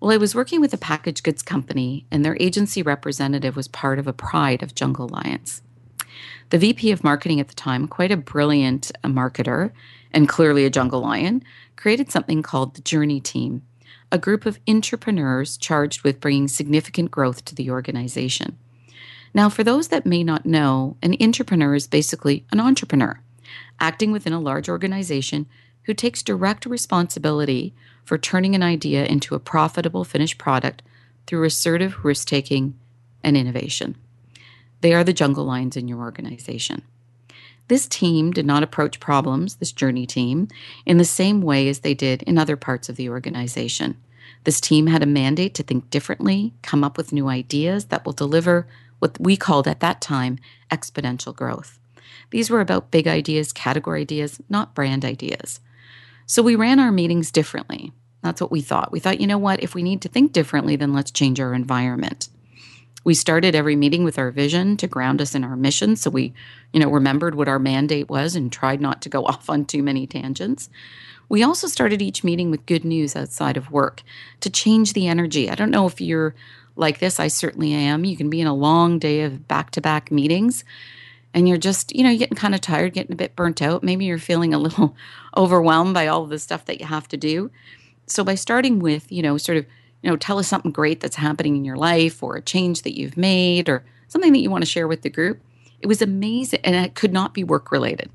Well, 0.00 0.10
I 0.10 0.16
was 0.16 0.34
working 0.34 0.62
with 0.62 0.72
a 0.72 0.78
packaged 0.78 1.22
goods 1.22 1.42
company, 1.42 2.06
and 2.10 2.24
their 2.24 2.38
agency 2.40 2.82
representative 2.82 3.56
was 3.56 3.68
part 3.68 3.98
of 3.98 4.06
a 4.06 4.14
pride 4.14 4.62
of 4.62 4.74
jungle 4.74 5.08
lions. 5.08 5.60
The 6.48 6.58
VP 6.58 6.90
of 6.92 7.04
marketing 7.04 7.40
at 7.40 7.48
the 7.48 7.54
time, 7.54 7.88
quite 7.88 8.10
a 8.10 8.16
brilliant 8.16 8.90
uh, 9.04 9.08
marketer 9.08 9.72
and 10.12 10.30
clearly 10.30 10.64
a 10.64 10.70
jungle 10.70 11.02
lion, 11.02 11.44
created 11.76 12.10
something 12.10 12.40
called 12.40 12.74
the 12.74 12.82
Journey 12.82 13.20
Team, 13.20 13.60
a 14.14 14.18
group 14.18 14.46
of 14.46 14.60
entrepreneurs 14.68 15.56
charged 15.56 16.02
with 16.02 16.20
bringing 16.20 16.46
significant 16.46 17.10
growth 17.10 17.44
to 17.44 17.52
the 17.52 17.68
organization. 17.68 18.56
Now, 19.34 19.48
for 19.48 19.64
those 19.64 19.88
that 19.88 20.06
may 20.06 20.22
not 20.22 20.46
know, 20.46 20.96
an 21.02 21.16
intrapreneur 21.16 21.76
is 21.76 21.88
basically 21.88 22.46
an 22.52 22.60
entrepreneur 22.60 23.20
acting 23.80 24.12
within 24.12 24.32
a 24.32 24.40
large 24.40 24.68
organization 24.68 25.46
who 25.82 25.94
takes 25.94 26.22
direct 26.22 26.64
responsibility 26.64 27.74
for 28.04 28.16
turning 28.16 28.54
an 28.54 28.62
idea 28.62 29.04
into 29.04 29.34
a 29.34 29.40
profitable 29.40 30.04
finished 30.04 30.38
product 30.38 30.82
through 31.26 31.42
assertive 31.42 32.04
risk 32.04 32.28
taking 32.28 32.78
and 33.24 33.36
innovation. 33.36 33.96
They 34.80 34.94
are 34.94 35.02
the 35.02 35.12
jungle 35.12 35.44
lions 35.44 35.76
in 35.76 35.88
your 35.88 35.98
organization. 35.98 36.82
This 37.66 37.88
team 37.88 38.30
did 38.30 38.46
not 38.46 38.62
approach 38.62 39.00
problems, 39.00 39.56
this 39.56 39.72
journey 39.72 40.06
team, 40.06 40.48
in 40.84 40.98
the 40.98 41.04
same 41.04 41.40
way 41.40 41.68
as 41.68 41.80
they 41.80 41.94
did 41.94 42.22
in 42.22 42.38
other 42.38 42.56
parts 42.56 42.88
of 42.88 42.96
the 42.96 43.08
organization. 43.08 43.96
This 44.44 44.60
team 44.60 44.86
had 44.86 45.02
a 45.02 45.06
mandate 45.06 45.54
to 45.54 45.62
think 45.62 45.90
differently, 45.90 46.52
come 46.62 46.84
up 46.84 46.96
with 46.96 47.12
new 47.12 47.28
ideas 47.28 47.86
that 47.86 48.04
will 48.04 48.12
deliver 48.12 48.66
what 48.98 49.18
we 49.20 49.36
called 49.36 49.66
at 49.66 49.80
that 49.80 50.00
time 50.00 50.38
exponential 50.70 51.34
growth. 51.34 51.78
These 52.30 52.50
were 52.50 52.60
about 52.60 52.90
big 52.90 53.06
ideas, 53.06 53.52
category 53.52 54.02
ideas, 54.02 54.40
not 54.48 54.74
brand 54.74 55.04
ideas. 55.04 55.60
So 56.26 56.42
we 56.42 56.56
ran 56.56 56.80
our 56.80 56.90
meetings 56.90 57.30
differently. 57.30 57.92
That's 58.22 58.40
what 58.40 58.50
we 58.50 58.62
thought. 58.62 58.92
We 58.92 59.00
thought, 59.00 59.20
you 59.20 59.26
know 59.26 59.38
what, 59.38 59.62
if 59.62 59.74
we 59.74 59.82
need 59.82 60.00
to 60.02 60.08
think 60.08 60.32
differently, 60.32 60.76
then 60.76 60.94
let's 60.94 61.10
change 61.10 61.38
our 61.38 61.52
environment. 61.52 62.28
We 63.04 63.12
started 63.12 63.54
every 63.54 63.76
meeting 63.76 64.02
with 64.02 64.18
our 64.18 64.30
vision 64.30 64.78
to 64.78 64.86
ground 64.86 65.20
us 65.20 65.34
in 65.34 65.44
our 65.44 65.56
mission. 65.56 65.94
So 65.94 66.08
we, 66.08 66.32
you 66.72 66.80
know, 66.80 66.88
remembered 66.88 67.34
what 67.34 67.48
our 67.48 67.58
mandate 67.58 68.08
was 68.08 68.34
and 68.34 68.50
tried 68.50 68.80
not 68.80 69.02
to 69.02 69.10
go 69.10 69.24
off 69.26 69.50
on 69.50 69.66
too 69.66 69.82
many 69.82 70.06
tangents. 70.06 70.70
We 71.28 71.42
also 71.42 71.66
started 71.66 72.02
each 72.02 72.24
meeting 72.24 72.50
with 72.50 72.66
good 72.66 72.84
news 72.84 73.16
outside 73.16 73.56
of 73.56 73.70
work 73.70 74.02
to 74.40 74.50
change 74.50 74.92
the 74.92 75.08
energy. 75.08 75.50
I 75.50 75.54
don't 75.54 75.70
know 75.70 75.86
if 75.86 76.00
you're 76.00 76.34
like 76.76 76.98
this, 76.98 77.20
I 77.20 77.28
certainly 77.28 77.72
am. 77.72 78.04
You 78.04 78.16
can 78.16 78.30
be 78.30 78.40
in 78.40 78.46
a 78.46 78.54
long 78.54 78.98
day 78.98 79.22
of 79.22 79.46
back 79.46 79.70
to 79.72 79.80
back 79.80 80.10
meetings 80.10 80.64
and 81.32 81.48
you're 81.48 81.58
just, 81.58 81.94
you 81.94 82.04
know, 82.04 82.16
getting 82.16 82.36
kind 82.36 82.54
of 82.54 82.60
tired, 82.60 82.94
getting 82.94 83.12
a 83.12 83.16
bit 83.16 83.36
burnt 83.36 83.60
out. 83.60 83.82
Maybe 83.82 84.04
you're 84.04 84.18
feeling 84.18 84.54
a 84.54 84.58
little 84.58 84.96
overwhelmed 85.36 85.94
by 85.94 86.06
all 86.06 86.26
the 86.26 86.38
stuff 86.38 86.64
that 86.66 86.80
you 86.80 86.86
have 86.86 87.08
to 87.08 87.16
do. 87.16 87.50
So 88.06 88.22
by 88.22 88.36
starting 88.36 88.78
with, 88.78 89.10
you 89.10 89.22
know, 89.22 89.36
sort 89.36 89.58
of, 89.58 89.66
you 90.02 90.10
know, 90.10 90.16
tell 90.16 90.38
us 90.38 90.46
something 90.46 90.70
great 90.70 91.00
that's 91.00 91.16
happening 91.16 91.56
in 91.56 91.64
your 91.64 91.76
life 91.76 92.22
or 92.22 92.36
a 92.36 92.42
change 92.42 92.82
that 92.82 92.96
you've 92.96 93.16
made 93.16 93.68
or 93.68 93.84
something 94.08 94.32
that 94.32 94.40
you 94.40 94.50
want 94.50 94.62
to 94.62 94.70
share 94.70 94.86
with 94.86 95.02
the 95.02 95.10
group, 95.10 95.40
it 95.80 95.86
was 95.86 96.00
amazing 96.00 96.60
and 96.62 96.76
it 96.76 96.94
could 96.94 97.12
not 97.12 97.34
be 97.34 97.42
work 97.42 97.72
related. 97.72 98.10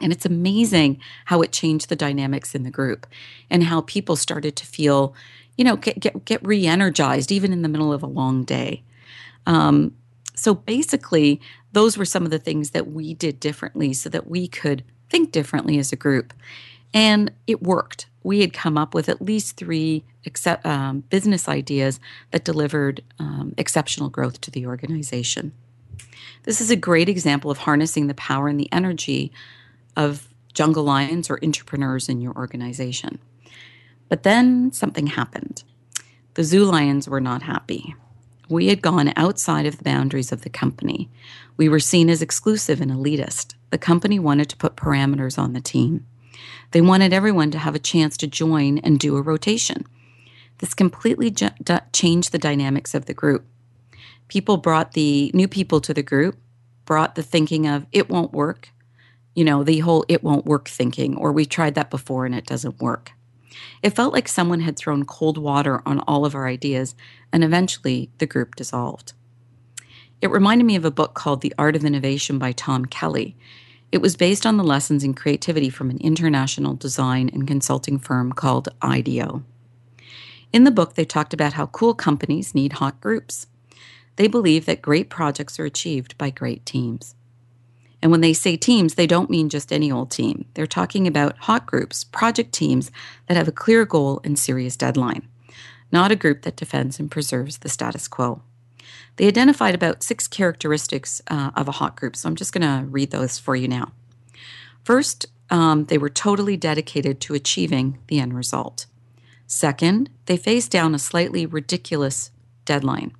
And 0.00 0.12
it's 0.12 0.26
amazing 0.26 1.00
how 1.26 1.42
it 1.42 1.52
changed 1.52 1.88
the 1.88 1.96
dynamics 1.96 2.54
in 2.54 2.62
the 2.62 2.70
group 2.70 3.06
and 3.50 3.64
how 3.64 3.82
people 3.82 4.16
started 4.16 4.56
to 4.56 4.66
feel, 4.66 5.14
you 5.56 5.64
know, 5.64 5.76
get 5.76 5.98
get, 6.00 6.24
get 6.24 6.46
re-energized 6.46 7.32
even 7.32 7.52
in 7.52 7.62
the 7.62 7.68
middle 7.68 7.92
of 7.92 8.02
a 8.02 8.06
long 8.06 8.44
day. 8.44 8.82
Um, 9.46 9.94
so 10.34 10.54
basically, 10.54 11.40
those 11.72 11.98
were 11.98 12.04
some 12.04 12.24
of 12.24 12.30
the 12.30 12.38
things 12.38 12.70
that 12.70 12.92
we 12.92 13.14
did 13.14 13.40
differently 13.40 13.92
so 13.92 14.08
that 14.10 14.28
we 14.28 14.46
could 14.46 14.84
think 15.10 15.32
differently 15.32 15.78
as 15.78 15.92
a 15.92 15.96
group. 15.96 16.32
And 16.94 17.32
it 17.46 17.62
worked. 17.62 18.06
We 18.22 18.40
had 18.40 18.52
come 18.52 18.78
up 18.78 18.94
with 18.94 19.08
at 19.08 19.22
least 19.22 19.56
three 19.56 20.04
except, 20.24 20.64
um, 20.66 21.00
business 21.08 21.48
ideas 21.48 21.98
that 22.30 22.44
delivered 22.44 23.02
um, 23.18 23.54
exceptional 23.56 24.10
growth 24.10 24.40
to 24.42 24.50
the 24.50 24.66
organization. 24.66 25.52
This 26.44 26.60
is 26.60 26.70
a 26.70 26.76
great 26.76 27.08
example 27.08 27.50
of 27.50 27.58
harnessing 27.58 28.06
the 28.06 28.14
power 28.14 28.48
and 28.48 28.60
the 28.60 28.72
energy 28.72 29.32
of 29.96 30.28
jungle 30.54 30.84
lions 30.84 31.30
or 31.30 31.38
entrepreneurs 31.42 32.08
in 32.08 32.20
your 32.20 32.34
organization. 32.34 33.18
But 34.08 34.22
then 34.22 34.72
something 34.72 35.08
happened. 35.08 35.62
The 36.34 36.44
zoo 36.44 36.64
lions 36.64 37.08
were 37.08 37.20
not 37.20 37.42
happy. 37.42 37.94
We 38.48 38.68
had 38.68 38.80
gone 38.80 39.12
outside 39.16 39.66
of 39.66 39.76
the 39.76 39.84
boundaries 39.84 40.32
of 40.32 40.42
the 40.42 40.50
company. 40.50 41.10
We 41.56 41.68
were 41.68 41.80
seen 41.80 42.08
as 42.08 42.22
exclusive 42.22 42.80
and 42.80 42.90
elitist. 42.90 43.54
The 43.70 43.78
company 43.78 44.18
wanted 44.18 44.48
to 44.48 44.56
put 44.56 44.76
parameters 44.76 45.38
on 45.38 45.52
the 45.52 45.60
team. 45.60 46.06
They 46.70 46.80
wanted 46.80 47.12
everyone 47.12 47.50
to 47.50 47.58
have 47.58 47.74
a 47.74 47.80
chance 47.80 48.16
to 48.18 48.26
join 48.26 48.78
and 48.78 48.98
do 48.98 49.16
a 49.16 49.22
rotation. 49.22 49.84
This 50.58 50.74
completely 50.74 51.30
ju- 51.30 51.50
changed 51.92 52.32
the 52.32 52.38
dynamics 52.38 52.94
of 52.94 53.06
the 53.06 53.14
group. 53.14 53.44
People 54.28 54.56
brought 54.56 54.92
the 54.92 55.30
new 55.34 55.48
people 55.48 55.80
to 55.80 55.94
the 55.94 56.02
group, 56.02 56.36
brought 56.84 57.14
the 57.14 57.22
thinking 57.22 57.66
of 57.66 57.86
it 57.92 58.08
won't 58.08 58.32
work, 58.32 58.70
you 59.38 59.44
know, 59.44 59.62
the 59.62 59.78
whole 59.78 60.04
it 60.08 60.24
won't 60.24 60.46
work 60.46 60.68
thinking, 60.68 61.16
or 61.16 61.30
we 61.30 61.44
tried 61.44 61.76
that 61.76 61.90
before 61.90 62.26
and 62.26 62.34
it 62.34 62.44
doesn't 62.44 62.82
work. 62.82 63.12
It 63.84 63.94
felt 63.94 64.12
like 64.12 64.26
someone 64.26 64.58
had 64.58 64.76
thrown 64.76 65.04
cold 65.04 65.38
water 65.38 65.80
on 65.86 66.00
all 66.00 66.24
of 66.24 66.34
our 66.34 66.48
ideas, 66.48 66.96
and 67.32 67.44
eventually 67.44 68.10
the 68.18 68.26
group 68.26 68.56
dissolved. 68.56 69.12
It 70.20 70.32
reminded 70.32 70.64
me 70.64 70.74
of 70.74 70.84
a 70.84 70.90
book 70.90 71.14
called 71.14 71.40
The 71.40 71.54
Art 71.56 71.76
of 71.76 71.84
Innovation 71.84 72.40
by 72.40 72.50
Tom 72.50 72.86
Kelley. 72.86 73.36
It 73.92 73.98
was 73.98 74.16
based 74.16 74.44
on 74.44 74.56
the 74.56 74.64
lessons 74.64 75.04
in 75.04 75.14
creativity 75.14 75.70
from 75.70 75.88
an 75.88 75.98
international 75.98 76.74
design 76.74 77.30
and 77.32 77.46
consulting 77.46 78.00
firm 78.00 78.32
called 78.32 78.70
IDEO. 78.82 79.44
In 80.52 80.64
the 80.64 80.72
book, 80.72 80.94
they 80.94 81.04
talked 81.04 81.32
about 81.32 81.52
how 81.52 81.66
cool 81.66 81.94
companies 81.94 82.56
need 82.56 82.72
hot 82.72 83.00
groups. 83.00 83.46
They 84.16 84.26
believe 84.26 84.66
that 84.66 84.82
great 84.82 85.08
projects 85.08 85.60
are 85.60 85.64
achieved 85.64 86.18
by 86.18 86.30
great 86.30 86.66
teams. 86.66 87.14
And 88.00 88.10
when 88.10 88.20
they 88.20 88.32
say 88.32 88.56
teams, 88.56 88.94
they 88.94 89.06
don't 89.06 89.30
mean 89.30 89.48
just 89.48 89.72
any 89.72 89.90
old 89.90 90.10
team. 90.10 90.44
They're 90.54 90.66
talking 90.66 91.06
about 91.06 91.38
hot 91.38 91.66
groups, 91.66 92.04
project 92.04 92.52
teams 92.52 92.90
that 93.26 93.36
have 93.36 93.48
a 93.48 93.52
clear 93.52 93.84
goal 93.84 94.20
and 94.22 94.38
serious 94.38 94.76
deadline, 94.76 95.26
not 95.90 96.12
a 96.12 96.16
group 96.16 96.42
that 96.42 96.56
defends 96.56 97.00
and 97.00 97.10
preserves 97.10 97.58
the 97.58 97.68
status 97.68 98.06
quo. 98.06 98.42
They 99.16 99.26
identified 99.26 99.74
about 99.74 100.04
six 100.04 100.28
characteristics 100.28 101.20
uh, 101.28 101.50
of 101.56 101.66
a 101.66 101.72
hot 101.72 101.96
group, 101.96 102.14
so 102.14 102.28
I'm 102.28 102.36
just 102.36 102.52
going 102.52 102.62
to 102.62 102.88
read 102.88 103.10
those 103.10 103.36
for 103.36 103.56
you 103.56 103.66
now. 103.66 103.90
First, 104.84 105.26
um, 105.50 105.86
they 105.86 105.98
were 105.98 106.08
totally 106.08 106.56
dedicated 106.56 107.20
to 107.22 107.34
achieving 107.34 107.98
the 108.06 108.20
end 108.20 108.34
result. 108.34 108.86
Second, 109.46 110.10
they 110.26 110.36
faced 110.36 110.70
down 110.70 110.94
a 110.94 110.98
slightly 110.98 111.46
ridiculous 111.46 112.30
deadline. 112.64 113.12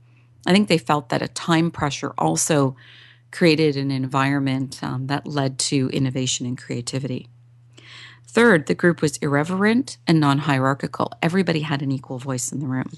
I 0.47 0.53
think 0.53 0.69
they 0.69 0.79
felt 0.79 1.09
that 1.09 1.23
a 1.23 1.29
time 1.29 1.71
pressure 1.71 2.13
also 2.17 2.77
created 3.31 3.77
an 3.77 3.91
environment 3.91 4.83
um, 4.83 5.07
that 5.07 5.27
led 5.27 5.59
to 5.59 5.89
innovation 5.91 6.47
and 6.47 6.59
creativity. 6.59 7.29
Third, 8.27 8.67
the 8.67 8.75
group 8.75 9.01
was 9.01 9.17
irreverent 9.19 9.97
and 10.07 10.21
non 10.21 10.41
hierarchical. 10.41 11.13
Everybody 11.23 11.61
had 11.61 11.83
an 11.83 11.91
equal 11.91 12.19
voice 12.19 12.53
in 12.53 12.61
the 12.61 12.67
room. 12.67 12.93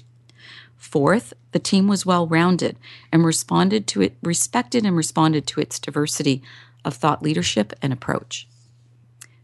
Fourth, 0.75 1.33
the 1.51 1.59
team 1.59 1.87
was 1.87 2.05
well 2.05 2.27
rounded 2.27 2.75
and 3.11 3.23
responded 3.23 3.87
to 3.87 4.01
it, 4.01 4.17
respected 4.21 4.85
and 4.85 4.97
responded 4.97 5.47
to 5.47 5.61
its 5.61 5.79
diversity 5.79 6.41
of 6.83 6.95
thought 6.95 7.21
leadership 7.21 7.73
and 7.81 7.93
approach. 7.93 8.47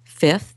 Fifth, 0.04 0.57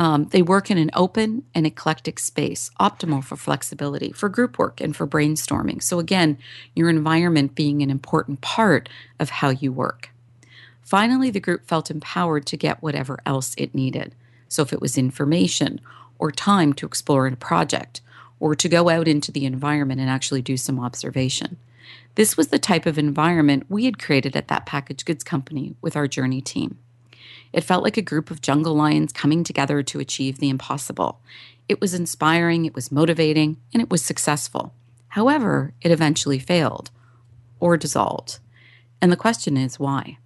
um, 0.00 0.28
they 0.30 0.40
work 0.40 0.70
in 0.70 0.78
an 0.78 0.90
open 0.94 1.44
and 1.54 1.66
eclectic 1.66 2.18
space, 2.18 2.70
optimal 2.80 3.22
for 3.22 3.36
flexibility, 3.36 4.12
for 4.12 4.30
group 4.30 4.58
work, 4.58 4.80
and 4.80 4.96
for 4.96 5.06
brainstorming. 5.06 5.82
So, 5.82 5.98
again, 5.98 6.38
your 6.74 6.88
environment 6.88 7.54
being 7.54 7.82
an 7.82 7.90
important 7.90 8.40
part 8.40 8.88
of 9.18 9.28
how 9.28 9.50
you 9.50 9.70
work. 9.70 10.08
Finally, 10.82 11.28
the 11.28 11.38
group 11.38 11.66
felt 11.66 11.90
empowered 11.90 12.46
to 12.46 12.56
get 12.56 12.82
whatever 12.82 13.20
else 13.26 13.54
it 13.58 13.74
needed. 13.74 14.14
So, 14.48 14.62
if 14.62 14.72
it 14.72 14.80
was 14.80 14.96
information 14.96 15.82
or 16.18 16.32
time 16.32 16.72
to 16.72 16.86
explore 16.86 17.26
a 17.26 17.36
project 17.36 18.00
or 18.40 18.54
to 18.54 18.70
go 18.70 18.88
out 18.88 19.06
into 19.06 19.30
the 19.30 19.44
environment 19.44 20.00
and 20.00 20.08
actually 20.08 20.40
do 20.40 20.56
some 20.56 20.80
observation. 20.80 21.58
This 22.14 22.38
was 22.38 22.48
the 22.48 22.58
type 22.58 22.86
of 22.86 22.96
environment 22.96 23.66
we 23.68 23.84
had 23.84 23.98
created 23.98 24.34
at 24.34 24.48
that 24.48 24.64
packaged 24.64 25.04
goods 25.04 25.22
company 25.22 25.74
with 25.82 25.94
our 25.94 26.08
journey 26.08 26.40
team. 26.40 26.78
It 27.52 27.64
felt 27.64 27.82
like 27.82 27.96
a 27.96 28.02
group 28.02 28.30
of 28.30 28.42
jungle 28.42 28.74
lions 28.74 29.12
coming 29.12 29.44
together 29.44 29.82
to 29.82 30.00
achieve 30.00 30.38
the 30.38 30.50
impossible. 30.50 31.20
It 31.68 31.80
was 31.80 31.94
inspiring, 31.94 32.64
it 32.64 32.74
was 32.74 32.92
motivating, 32.92 33.56
and 33.72 33.82
it 33.82 33.90
was 33.90 34.04
successful. 34.04 34.72
However, 35.08 35.74
it 35.80 35.90
eventually 35.90 36.38
failed 36.38 36.90
or 37.58 37.76
dissolved. 37.76 38.38
And 39.00 39.10
the 39.10 39.16
question 39.16 39.56
is 39.56 39.78
why? 39.78 40.18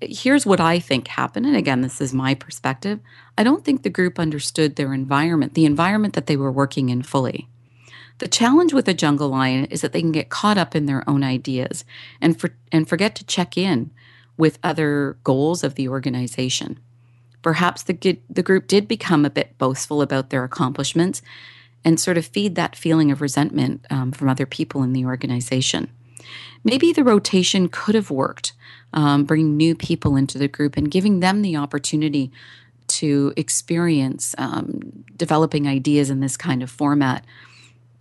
Here's 0.00 0.46
what 0.46 0.60
I 0.60 0.78
think 0.78 1.08
happened. 1.08 1.44
And 1.46 1.56
again, 1.56 1.82
this 1.82 2.00
is 2.00 2.14
my 2.14 2.34
perspective. 2.34 3.00
I 3.36 3.42
don't 3.42 3.64
think 3.64 3.82
the 3.82 3.90
group 3.90 4.18
understood 4.18 4.76
their 4.76 4.94
environment, 4.94 5.54
the 5.54 5.66
environment 5.66 6.14
that 6.14 6.26
they 6.26 6.36
were 6.36 6.52
working 6.52 6.88
in 6.88 7.02
fully. 7.02 7.48
The 8.18 8.28
challenge 8.28 8.72
with 8.72 8.88
a 8.88 8.94
jungle 8.94 9.28
lion 9.28 9.66
is 9.66 9.80
that 9.80 9.92
they 9.92 10.00
can 10.00 10.12
get 10.12 10.30
caught 10.30 10.56
up 10.56 10.74
in 10.74 10.86
their 10.86 11.08
own 11.08 11.24
ideas 11.24 11.84
and, 12.20 12.40
for, 12.40 12.54
and 12.70 12.88
forget 12.88 13.14
to 13.16 13.24
check 13.24 13.58
in 13.58 13.90
with 14.36 14.58
other 14.62 15.16
goals 15.24 15.62
of 15.62 15.74
the 15.74 15.88
organization. 15.88 16.78
Perhaps 17.42 17.82
the, 17.84 18.18
the 18.30 18.42
group 18.42 18.66
did 18.66 18.88
become 18.88 19.24
a 19.24 19.30
bit 19.30 19.56
boastful 19.58 20.02
about 20.02 20.30
their 20.30 20.44
accomplishments 20.44 21.22
and 21.84 22.00
sort 22.00 22.16
of 22.16 22.24
feed 22.24 22.54
that 22.54 22.74
feeling 22.74 23.10
of 23.10 23.20
resentment 23.20 23.84
um, 23.90 24.10
from 24.10 24.28
other 24.28 24.46
people 24.46 24.82
in 24.82 24.92
the 24.92 25.04
organization. 25.04 25.90
Maybe 26.64 26.92
the 26.92 27.04
rotation 27.04 27.68
could 27.68 27.94
have 27.94 28.10
worked, 28.10 28.54
um, 28.94 29.24
bringing 29.24 29.56
new 29.56 29.74
people 29.74 30.16
into 30.16 30.38
the 30.38 30.48
group 30.48 30.76
and 30.76 30.90
giving 30.90 31.20
them 31.20 31.42
the 31.42 31.56
opportunity 31.56 32.32
to 32.86 33.32
experience 33.36 34.34
um, 34.38 35.04
developing 35.16 35.68
ideas 35.68 36.08
in 36.08 36.20
this 36.20 36.36
kind 36.36 36.62
of 36.62 36.70
format. 36.70 37.24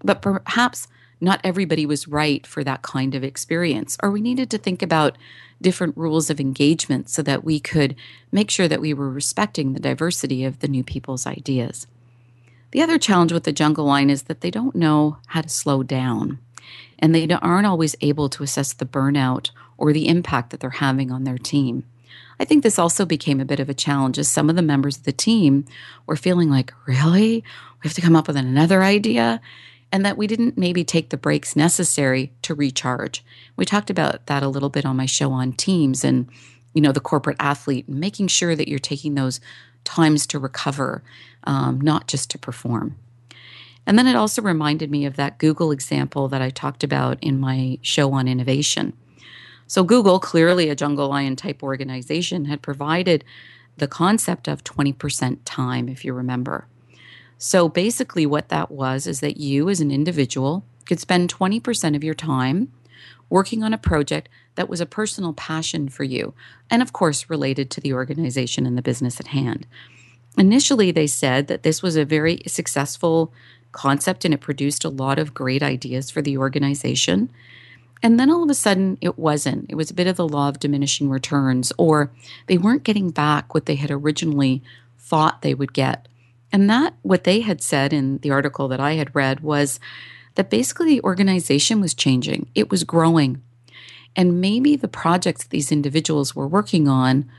But 0.04 0.22
perhaps 0.22 0.88
not 1.23 1.41
everybody 1.43 1.86
was 1.86 2.07
right 2.07 2.45
for 2.45 2.63
that 2.63 2.81
kind 2.81 3.15
of 3.15 3.23
experience, 3.23 3.97
or 4.03 4.12
we 4.12 4.21
needed 4.21 4.49
to 4.51 4.57
think 4.57 4.81
about 4.81 5.17
different 5.62 5.97
rules 5.97 6.29
of 6.29 6.39
engagement 6.39 7.09
so 7.09 7.21
that 7.23 7.43
we 7.43 7.59
could 7.59 7.95
make 8.31 8.51
sure 8.51 8.67
that 8.67 8.81
we 8.81 8.93
were 8.93 9.09
respecting 9.09 9.73
the 9.73 9.79
diversity 9.79 10.43
of 10.43 10.59
the 10.59 10.67
new 10.67 10.83
people's 10.83 11.25
ideas. 11.25 11.88
The 12.71 12.81
other 12.81 12.97
challenge 12.97 13.31
with 13.31 13.43
the 13.45 13.53
jungle 13.53 13.86
line 13.86 14.09
is 14.09 14.23
that 14.23 14.41
they 14.41 14.51
don't 14.51 14.75
know 14.75 15.17
how 15.27 15.41
to 15.41 15.49
slow 15.49 15.81
down, 15.81 16.39
and 16.99 17.15
they 17.15 17.27
aren't 17.29 17.67
always 17.67 17.95
able 18.01 18.29
to 18.29 18.43
assess 18.43 18.73
the 18.73 18.86
burnout 18.86 19.51
or 19.77 19.93
the 19.93 20.07
impact 20.07 20.49
that 20.49 20.59
they're 20.59 20.69
having 20.69 21.12
on 21.12 21.23
their 21.23 21.38
team. 21.38 21.86
I 22.39 22.45
think 22.45 22.63
this 22.63 22.79
also 22.79 23.05
became 23.05 23.39
a 23.39 23.45
bit 23.45 23.59
of 23.59 23.69
a 23.69 23.73
challenge 23.73 24.19
as 24.19 24.27
some 24.27 24.49
of 24.49 24.55
the 24.55 24.62
members 24.62 24.97
of 24.97 25.03
the 25.03 25.12
team 25.12 25.65
were 26.05 26.15
feeling 26.15 26.49
like, 26.49 26.73
really? 26.86 27.43
We 27.81 27.88
have 27.88 27.93
to 27.93 28.01
come 28.01 28.15
up 28.15 28.27
with 28.27 28.36
another 28.38 28.83
idea? 28.83 29.39
And 29.93 30.06
that 30.06 30.17
we 30.17 30.27
didn't 30.27 30.58
maybe 30.58 30.84
take 30.84 31.10
the 31.10 31.17
breaks 31.17 31.56
necessary 31.56 32.34
to 32.41 32.53
recharge. 32.56 33.23
We 33.56 33.63
talked 33.63 33.89
about 33.89 34.25
that 34.25 34.43
a 34.43 34.49
little 34.49 34.69
bit 34.69 34.86
on 34.86 34.97
my 34.97 35.06
show 35.06 35.32
on 35.32 35.53
teams 35.53 36.03
and, 36.03 36.27
you 36.73 36.82
know, 36.82 36.91
the 36.91 36.99
corporate 36.99 37.38
athlete 37.39 37.88
making 37.88 38.27
sure 38.27 38.56
that 38.56 38.67
you're 38.67 38.79
taking 38.79 39.13
those 39.13 39.39
times 39.84 40.25
to 40.27 40.39
recover, 40.39 41.03
um, 41.45 41.79
not 41.79 42.08
just 42.08 42.32
to 42.32 42.39
perform. 42.39 42.97
And 43.86 43.97
then 43.97 44.08
it 44.08 44.15
also 44.15 44.41
reminded 44.41 44.89
me 44.89 45.06
of 45.06 45.15
that 45.15 45.38
Google 45.38 45.71
example 45.71 46.27
that 46.29 46.41
I 46.41 46.49
talked 46.49 46.84
about 46.84 47.17
in 47.21 47.39
my 47.39 47.77
show 47.82 48.13
on 48.13 48.27
innovation. 48.27 48.93
So, 49.67 49.84
Google, 49.84 50.19
clearly 50.19 50.69
a 50.69 50.75
jungle 50.75 51.10
lion 51.10 51.36
type 51.36 51.63
organization, 51.63 52.45
had 52.45 52.62
provided 52.62 53.23
the 53.77 53.88
concept 53.88 54.47
of 54.47 54.63
20% 54.63 55.39
time, 55.45 55.89
if 55.89 56.06
you 56.06 56.13
remember. 56.13 56.67
So, 57.45 57.67
basically, 57.67 58.25
what 58.25 58.47
that 58.47 58.71
was 58.71 59.06
is 59.06 59.19
that 59.19 59.36
you, 59.36 59.67
as 59.67 59.82
an 59.82 59.91
individual, 59.91 60.63
could 60.86 61.01
spend 61.01 61.29
20% 61.29 61.93
of 61.93 62.01
your 62.01 62.13
time 62.13 62.71
working 63.29 63.63
on 63.63 63.73
a 63.73 63.77
project 63.77 64.29
that 64.56 64.69
was 64.69 64.79
a 64.79 64.86
personal 64.86 65.34
passion 65.34 65.89
for 65.89 66.06
you, 66.06 66.34
and 66.69 66.82
of 66.82 66.93
course, 66.93 67.29
related 67.29 67.69
to 67.71 67.82
the 67.82 67.91
organization 67.91 68.65
and 68.65 68.77
the 68.77 68.82
business 68.82 69.19
at 69.19 69.27
hand. 69.27 69.67
Initially, 70.38 70.89
they 70.89 71.06
said 71.06 71.47
that 71.47 71.63
this 71.63 71.84
was 71.84 71.97
a 71.97 72.06
very 72.06 72.41
successful 72.47 73.34
concept 73.73 74.23
and 74.23 74.34
it 74.34 74.39
produced 74.39 74.86
a 74.86 74.89
lot 74.89 75.19
of 75.19 75.34
great 75.34 75.62
ideas 75.62 76.10
for 76.10 76.21
the 76.21 76.38
organization. 76.38 77.29
And 78.01 78.17
then 78.17 78.32
all 78.32 78.43
of 78.43 78.49
a 78.49 78.53
sudden, 78.53 78.97
it 79.01 79.19
wasn't. 79.19 79.65
It 79.67 79.75
was 79.75 79.91
a 79.91 79.95
bit 79.95 80.08
of 80.08 80.15
the 80.15 80.29
law 80.29 80.47
of 80.47 80.60
diminishing 80.60 81.10
returns, 81.10 81.73
or 81.77 82.10
they 82.47 82.58
weren't 82.58 82.84
getting 82.84 83.10
back 83.10 83.53
what 83.53 83.65
they 83.65 83.75
had 83.75 83.91
originally 83.91 84.63
thought 84.97 85.41
they 85.41 85.53
would 85.53 85.73
get. 85.73 86.08
And 86.53 86.69
that, 86.69 86.93
what 87.01 87.23
they 87.23 87.41
had 87.41 87.61
said 87.61 87.91
in 87.91 88.19
the 88.19 88.31
article 88.31 88.67
that 88.67 88.79
I 88.79 88.93
had 88.93 89.13
read, 89.15 89.41
was 89.41 89.79
that 90.35 90.51
basically 90.51 90.87
the 90.87 91.03
organization 91.03 91.81
was 91.81 91.95
changing, 91.95 92.49
it 92.53 92.69
was 92.69 92.83
growing. 92.83 93.41
And 94.15 94.39
maybe 94.39 94.75
the 94.75 94.87
projects 94.87 95.45
these 95.45 95.71
individuals 95.71 96.35
were 96.35 96.47
working 96.47 96.87
on 96.87 97.29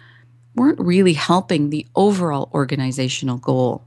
weren't 0.56 0.80
really 0.80 1.12
helping 1.12 1.70
the 1.70 1.86
overall 1.94 2.50
organizational 2.52 3.38
goal. 3.38 3.84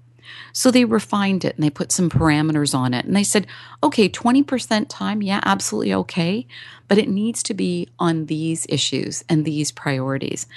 So 0.53 0.71
they 0.71 0.85
refined 0.85 1.45
it 1.45 1.55
and 1.55 1.63
they 1.63 1.69
put 1.69 1.91
some 1.91 2.09
parameters 2.09 2.73
on 2.73 2.93
it. 2.93 3.05
And 3.05 3.15
they 3.15 3.23
said, 3.23 3.47
okay, 3.83 4.09
20% 4.09 4.85
time, 4.89 5.21
yeah, 5.21 5.41
absolutely 5.43 5.93
okay. 5.93 6.47
But 6.87 6.97
it 6.97 7.09
needs 7.09 7.43
to 7.43 7.53
be 7.53 7.89
on 7.99 8.25
these 8.25 8.65
issues 8.69 9.23
and 9.29 9.43
these 9.43 9.71
priorities. 9.71 10.47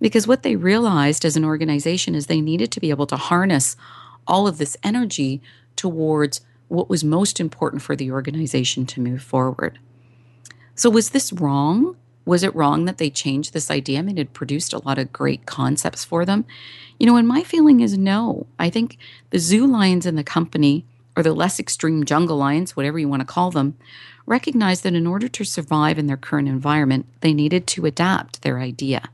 Because 0.00 0.26
what 0.26 0.42
they 0.42 0.56
realized 0.56 1.24
as 1.24 1.36
an 1.36 1.44
organization 1.44 2.14
is 2.14 2.26
they 2.26 2.40
needed 2.40 2.70
to 2.72 2.80
be 2.80 2.90
able 2.90 3.06
to 3.06 3.16
harness 3.16 3.76
all 4.26 4.46
of 4.46 4.58
this 4.58 4.76
energy 4.82 5.40
towards 5.76 6.40
what 6.68 6.88
was 6.88 7.04
most 7.04 7.38
important 7.38 7.82
for 7.82 7.94
the 7.94 8.10
organization 8.10 8.86
to 8.86 9.00
move 9.00 9.22
forward. 9.22 9.78
So, 10.74 10.90
was 10.90 11.10
this 11.10 11.32
wrong? 11.32 11.96
Was 12.24 12.42
it 12.42 12.54
wrong 12.54 12.86
that 12.86 12.98
they 12.98 13.08
changed 13.08 13.52
this 13.52 13.70
idea? 13.70 14.00
I 14.00 14.02
mean, 14.02 14.18
it 14.18 14.32
produced 14.32 14.72
a 14.72 14.84
lot 14.84 14.98
of 14.98 15.12
great 15.12 15.46
concepts 15.46 16.04
for 16.04 16.24
them. 16.24 16.44
You 16.98 17.06
know, 17.06 17.16
and 17.16 17.28
my 17.28 17.42
feeling 17.42 17.80
is 17.80 17.96
no. 17.96 18.46
I 18.58 18.68
think 18.68 18.98
the 19.30 19.38
zoo 19.38 19.66
lions 19.66 20.06
in 20.06 20.16
the 20.16 20.24
company, 20.24 20.84
or 21.16 21.22
the 21.22 21.32
less 21.32 21.60
extreme 21.60 22.04
jungle 22.04 22.36
lions, 22.36 22.74
whatever 22.74 22.98
you 22.98 23.08
want 23.08 23.20
to 23.20 23.26
call 23.26 23.50
them, 23.50 23.76
recognized 24.26 24.82
that 24.82 24.94
in 24.94 25.06
order 25.06 25.28
to 25.28 25.44
survive 25.44 25.98
in 25.98 26.08
their 26.08 26.16
current 26.16 26.48
environment, 26.48 27.06
they 27.20 27.32
needed 27.32 27.66
to 27.68 27.86
adapt 27.86 28.42
their 28.42 28.58
idea. 28.58 29.08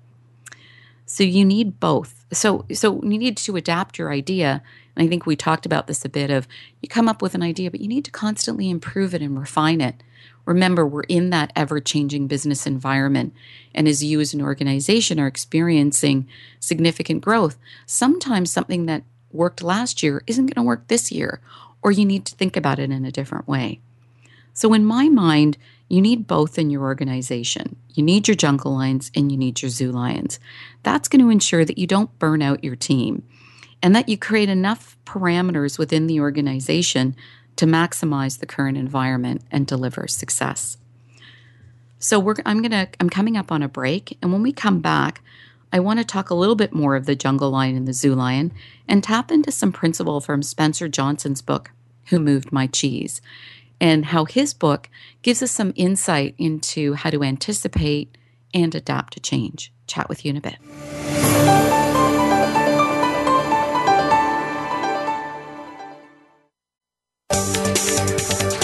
So 1.04 1.22
you 1.22 1.44
need 1.44 1.78
both. 1.78 2.24
So 2.32 2.64
so 2.72 3.02
you 3.02 3.18
need 3.18 3.36
to 3.36 3.56
adapt 3.56 3.98
your 3.98 4.10
idea. 4.10 4.62
And 4.94 5.04
I 5.04 5.08
think 5.08 5.26
we 5.26 5.36
talked 5.36 5.66
about 5.66 5.86
this 5.86 6.04
a 6.04 6.08
bit 6.08 6.30
of 6.30 6.46
you 6.80 6.88
come 6.88 7.08
up 7.08 7.22
with 7.22 7.34
an 7.34 7.42
idea, 7.42 7.70
but 7.70 7.80
you 7.80 7.88
need 7.88 8.04
to 8.04 8.10
constantly 8.10 8.68
improve 8.70 9.14
it 9.14 9.22
and 9.22 9.38
refine 9.38 9.80
it 9.80 10.02
Remember, 10.44 10.84
we're 10.84 11.02
in 11.02 11.30
that 11.30 11.52
ever 11.54 11.80
changing 11.80 12.26
business 12.26 12.66
environment. 12.66 13.32
And 13.74 13.86
as 13.86 14.02
you 14.02 14.20
as 14.20 14.34
an 14.34 14.42
organization 14.42 15.20
are 15.20 15.26
experiencing 15.26 16.28
significant 16.58 17.22
growth, 17.22 17.58
sometimes 17.86 18.50
something 18.50 18.86
that 18.86 19.04
worked 19.30 19.62
last 19.62 20.02
year 20.02 20.22
isn't 20.26 20.46
going 20.46 20.62
to 20.64 20.66
work 20.66 20.88
this 20.88 21.12
year, 21.12 21.40
or 21.80 21.92
you 21.92 22.04
need 22.04 22.26
to 22.26 22.34
think 22.34 22.56
about 22.56 22.78
it 22.78 22.90
in 22.90 23.04
a 23.04 23.12
different 23.12 23.46
way. 23.46 23.80
So, 24.52 24.74
in 24.74 24.84
my 24.84 25.08
mind, 25.08 25.56
you 25.88 26.02
need 26.02 26.26
both 26.26 26.58
in 26.58 26.70
your 26.70 26.82
organization. 26.82 27.76
You 27.94 28.02
need 28.02 28.28
your 28.28 28.34
jungle 28.34 28.74
lions 28.74 29.10
and 29.14 29.30
you 29.30 29.38
need 29.38 29.62
your 29.62 29.70
zoo 29.70 29.92
lions. 29.92 30.40
That's 30.82 31.08
going 31.08 31.22
to 31.22 31.30
ensure 31.30 31.64
that 31.64 31.78
you 31.78 31.86
don't 31.86 32.18
burn 32.18 32.42
out 32.42 32.64
your 32.64 32.76
team 32.76 33.22
and 33.82 33.94
that 33.96 34.08
you 34.08 34.16
create 34.16 34.48
enough 34.48 34.96
parameters 35.04 35.78
within 35.78 36.06
the 36.06 36.20
organization 36.20 37.16
to 37.56 37.66
maximize 37.66 38.38
the 38.38 38.46
current 38.46 38.78
environment 38.78 39.42
and 39.50 39.66
deliver 39.66 40.06
success. 40.06 40.78
So 41.98 42.18
we're, 42.18 42.34
I'm 42.46 42.62
gonna 42.62 42.88
I'm 42.98 43.10
coming 43.10 43.36
up 43.36 43.52
on 43.52 43.62
a 43.62 43.68
break, 43.68 44.18
and 44.22 44.32
when 44.32 44.42
we 44.42 44.52
come 44.52 44.80
back, 44.80 45.22
I 45.72 45.80
want 45.80 46.00
to 46.00 46.04
talk 46.04 46.30
a 46.30 46.34
little 46.34 46.56
bit 46.56 46.74
more 46.74 46.96
of 46.96 47.06
the 47.06 47.14
jungle 47.14 47.50
lion 47.50 47.76
and 47.76 47.86
the 47.86 47.92
zoo 47.92 48.14
lion, 48.14 48.52
and 48.88 49.04
tap 49.04 49.30
into 49.30 49.52
some 49.52 49.72
principle 49.72 50.20
from 50.20 50.42
Spencer 50.42 50.88
Johnson's 50.88 51.42
book, 51.42 51.70
"Who 52.06 52.18
Moved 52.18 52.50
My 52.50 52.66
Cheese," 52.66 53.20
and 53.80 54.06
how 54.06 54.24
his 54.24 54.52
book 54.52 54.88
gives 55.22 55.42
us 55.42 55.52
some 55.52 55.72
insight 55.76 56.34
into 56.38 56.94
how 56.94 57.10
to 57.10 57.22
anticipate 57.22 58.18
and 58.52 58.74
adapt 58.74 59.12
to 59.14 59.20
change. 59.20 59.72
Chat 59.86 60.08
with 60.08 60.24
you 60.24 60.30
in 60.30 60.36
a 60.36 60.40
bit. 60.40 61.81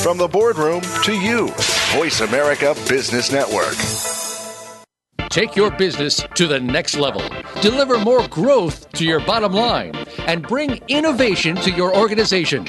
From 0.09 0.17
the 0.17 0.27
boardroom 0.27 0.81
to 1.03 1.13
you, 1.13 1.49
Voice 1.93 2.23
America 2.23 2.75
Business 2.89 3.31
Network. 3.31 3.75
Take 5.29 5.55
your 5.55 5.71
business 5.71 6.25
to 6.35 6.47
the 6.47 6.59
next 6.59 6.97
level. 6.97 7.21
Deliver 7.61 7.99
more 7.99 8.27
growth 8.29 8.91
to 8.93 9.05
your 9.05 9.21
bottom 9.21 9.53
line 9.53 9.95
and 10.21 10.49
bring 10.49 10.81
innovation 10.89 11.57
to 11.57 11.71
your 11.71 11.95
organization. 11.95 12.65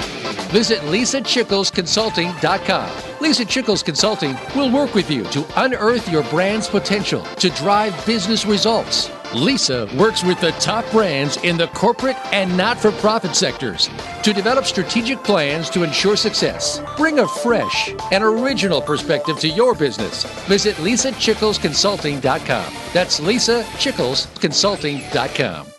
Visit 0.50 0.80
lisachicklesconsulting.com. 0.80 3.22
Lisa 3.22 3.46
Chickles 3.46 3.86
Consulting 3.86 4.38
will 4.54 4.70
work 4.70 4.94
with 4.94 5.10
you 5.10 5.24
to 5.28 5.46
unearth 5.56 6.10
your 6.10 6.24
brand's 6.24 6.68
potential 6.68 7.22
to 7.38 7.50
drive 7.52 8.06
business 8.06 8.46
results 8.46 9.10
Lisa 9.34 9.88
works 9.96 10.24
with 10.24 10.40
the 10.42 10.52
top 10.54 10.90
brands 10.92 11.38
in 11.44 11.56
the 11.58 11.68
corporate 11.68 12.18
and 12.34 12.58
not 12.58 12.80
for 12.80 12.92
profit 12.94 13.36
sectors 13.36 13.88
to 14.24 14.34
develop 14.34 14.66
strategic 14.66 15.24
plans 15.24 15.70
to 15.70 15.84
ensure 15.84 16.16
success. 16.16 16.82
Bring 16.98 17.20
a 17.20 17.28
fresh 17.28 17.94
and 18.12 18.24
original 18.24 18.82
perspective 18.82 19.38
to 19.40 19.48
your 19.48 19.76
business. 19.76 20.24
Visit 20.48 20.78
lisachicklesconsulting.com. 20.78 22.74
That's 22.94 23.20
lisachicklesconsulting.com. 23.20 25.79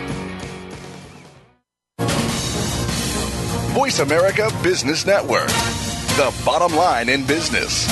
Voice 3.71 3.99
America 3.99 4.51
Business 4.61 5.05
Network, 5.05 5.47
the 5.47 6.33
bottom 6.43 6.75
line 6.75 7.07
in 7.07 7.25
business. 7.25 7.87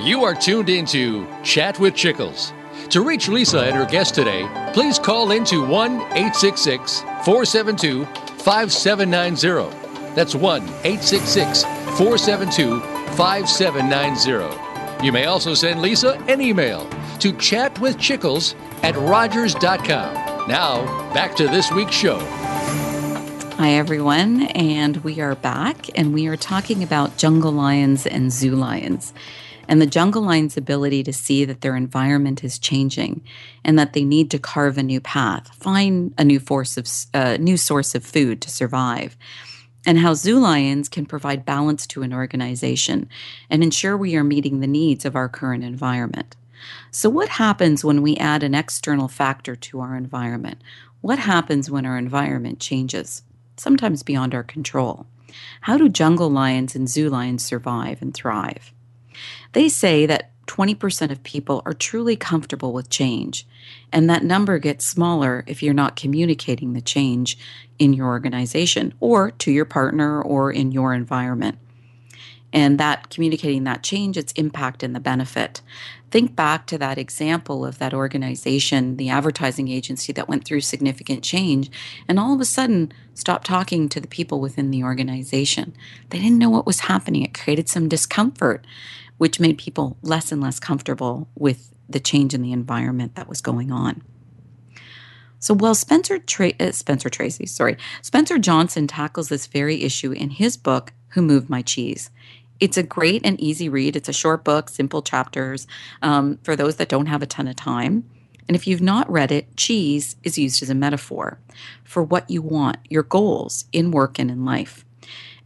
You 0.00 0.24
are 0.24 0.34
tuned 0.34 0.70
into 0.70 1.26
Chat 1.42 1.78
with 1.78 1.92
Chickles. 1.92 2.54
To 2.88 3.02
reach 3.02 3.28
Lisa 3.28 3.60
and 3.60 3.76
her 3.76 3.84
guest 3.84 4.14
today, 4.14 4.48
please 4.72 4.98
call 4.98 5.30
into 5.30 5.66
1 5.66 6.00
866 6.00 7.00
472 7.26 8.06
5790. 8.38 10.14
That's 10.14 10.34
1 10.34 10.62
866 10.62 11.64
472 11.98 12.80
5790. 13.16 15.04
You 15.04 15.12
may 15.12 15.26
also 15.26 15.52
send 15.52 15.82
Lisa 15.82 16.14
an 16.26 16.40
email 16.40 16.88
to 17.24 17.32
chatwithchicules 17.32 18.54
at 18.84 18.94
rogers.com. 18.96 20.46
Now, 20.46 20.84
back 21.14 21.34
to 21.36 21.48
this 21.48 21.72
week's 21.72 21.94
show. 21.94 22.18
Hi, 23.56 23.70
everyone, 23.70 24.42
and 24.48 24.98
we 24.98 25.22
are 25.22 25.34
back, 25.34 25.88
and 25.98 26.12
we 26.12 26.26
are 26.26 26.36
talking 26.36 26.82
about 26.82 27.16
jungle 27.16 27.50
lions 27.50 28.06
and 28.06 28.30
zoo 28.30 28.54
lions 28.54 29.14
and 29.68 29.80
the 29.80 29.86
jungle 29.86 30.20
lion's 30.20 30.58
ability 30.58 31.02
to 31.04 31.14
see 31.14 31.46
that 31.46 31.62
their 31.62 31.76
environment 31.76 32.44
is 32.44 32.58
changing 32.58 33.22
and 33.64 33.78
that 33.78 33.94
they 33.94 34.04
need 34.04 34.30
to 34.30 34.38
carve 34.38 34.76
a 34.76 34.82
new 34.82 35.00
path, 35.00 35.48
find 35.54 36.12
a 36.18 36.24
new 36.24 36.38
force 36.38 36.76
of 36.76 36.86
uh, 37.14 37.38
new 37.38 37.56
source 37.56 37.94
of 37.94 38.04
food 38.04 38.42
to 38.42 38.50
survive. 38.50 39.16
And 39.86 39.98
how 39.98 40.12
zoo 40.12 40.38
lions 40.38 40.90
can 40.90 41.06
provide 41.06 41.46
balance 41.46 41.86
to 41.86 42.02
an 42.02 42.12
organization 42.12 43.08
and 43.48 43.64
ensure 43.64 43.96
we 43.96 44.14
are 44.14 44.24
meeting 44.24 44.60
the 44.60 44.66
needs 44.66 45.06
of 45.06 45.16
our 45.16 45.30
current 45.30 45.64
environment. 45.64 46.36
So, 46.90 47.10
what 47.10 47.28
happens 47.28 47.84
when 47.84 48.02
we 48.02 48.16
add 48.16 48.42
an 48.42 48.54
external 48.54 49.08
factor 49.08 49.56
to 49.56 49.80
our 49.80 49.96
environment? 49.96 50.62
What 51.00 51.18
happens 51.18 51.70
when 51.70 51.84
our 51.84 51.98
environment 51.98 52.60
changes, 52.60 53.22
sometimes 53.56 54.02
beyond 54.02 54.34
our 54.34 54.42
control? 54.42 55.06
How 55.62 55.76
do 55.76 55.88
jungle 55.88 56.30
lions 56.30 56.74
and 56.74 56.88
zoo 56.88 57.10
lions 57.10 57.44
survive 57.44 58.00
and 58.00 58.14
thrive? 58.14 58.72
They 59.52 59.68
say 59.68 60.06
that 60.06 60.30
20% 60.46 61.10
of 61.10 61.22
people 61.22 61.62
are 61.64 61.72
truly 61.72 62.16
comfortable 62.16 62.72
with 62.72 62.90
change, 62.90 63.46
and 63.92 64.08
that 64.10 64.24
number 64.24 64.58
gets 64.58 64.84
smaller 64.84 65.44
if 65.46 65.62
you're 65.62 65.74
not 65.74 65.96
communicating 65.96 66.72
the 66.72 66.80
change 66.80 67.38
in 67.78 67.92
your 67.92 68.08
organization 68.08 68.94
or 69.00 69.30
to 69.32 69.50
your 69.50 69.64
partner 69.64 70.20
or 70.20 70.52
in 70.52 70.72
your 70.72 70.94
environment. 70.94 71.58
And 72.54 72.78
that 72.78 73.10
communicating 73.10 73.64
that 73.64 73.82
change, 73.82 74.16
its 74.16 74.32
impact 74.32 74.82
and 74.82 74.94
the 74.94 75.00
benefit. 75.00 75.60
Think 76.10 76.34
back 76.36 76.66
to 76.68 76.78
that 76.78 76.96
example 76.96 77.66
of 77.66 77.78
that 77.78 77.92
organization, 77.92 78.96
the 78.96 79.10
advertising 79.10 79.68
agency 79.68 80.12
that 80.14 80.28
went 80.28 80.44
through 80.44 80.60
significant 80.62 81.22
change, 81.22 81.70
and 82.08 82.18
all 82.18 82.32
of 82.32 82.40
a 82.40 82.44
sudden 82.44 82.92
stopped 83.12 83.46
talking 83.46 83.88
to 83.88 84.00
the 84.00 84.08
people 84.08 84.40
within 84.40 84.70
the 84.70 84.84
organization. 84.84 85.74
They 86.10 86.18
didn't 86.20 86.38
know 86.38 86.50
what 86.50 86.66
was 86.66 86.80
happening. 86.80 87.22
It 87.22 87.34
created 87.34 87.68
some 87.68 87.88
discomfort 87.88 88.64
which 89.18 89.40
made 89.40 89.58
people 89.58 89.96
less 90.02 90.32
and 90.32 90.40
less 90.42 90.58
comfortable 90.58 91.28
with 91.34 91.72
the 91.88 92.00
change 92.00 92.34
in 92.34 92.42
the 92.42 92.52
environment 92.52 93.14
that 93.14 93.28
was 93.28 93.40
going 93.40 93.70
on. 93.70 94.02
So 95.38 95.54
while 95.54 95.74
Spencer 95.74 96.18
Tra- 96.18 96.54
uh, 96.58 96.72
Spencer 96.72 97.10
Tracy, 97.10 97.46
sorry, 97.46 97.76
Spencer 98.00 98.38
Johnson 98.38 98.86
tackles 98.86 99.28
this 99.28 99.46
very 99.46 99.82
issue 99.82 100.10
in 100.12 100.30
his 100.30 100.56
book 100.56 100.92
Who 101.08 101.22
Moved 101.22 101.50
My 101.50 101.60
Cheese. 101.62 102.10
It's 102.64 102.78
a 102.78 102.82
great 102.82 103.26
and 103.26 103.38
easy 103.38 103.68
read. 103.68 103.94
It's 103.94 104.08
a 104.08 104.12
short 104.14 104.42
book, 104.42 104.70
simple 104.70 105.02
chapters 105.02 105.66
um, 106.00 106.38
for 106.42 106.56
those 106.56 106.76
that 106.76 106.88
don't 106.88 107.04
have 107.04 107.20
a 107.20 107.26
ton 107.26 107.46
of 107.46 107.56
time. 107.56 108.08
And 108.48 108.56
if 108.56 108.66
you've 108.66 108.80
not 108.80 109.10
read 109.12 109.30
it, 109.30 109.54
cheese 109.54 110.16
is 110.22 110.38
used 110.38 110.62
as 110.62 110.70
a 110.70 110.74
metaphor 110.74 111.38
for 111.82 112.02
what 112.02 112.30
you 112.30 112.40
want, 112.40 112.78
your 112.88 113.02
goals 113.02 113.66
in 113.72 113.90
work 113.90 114.18
and 114.18 114.30
in 114.30 114.46
life. 114.46 114.82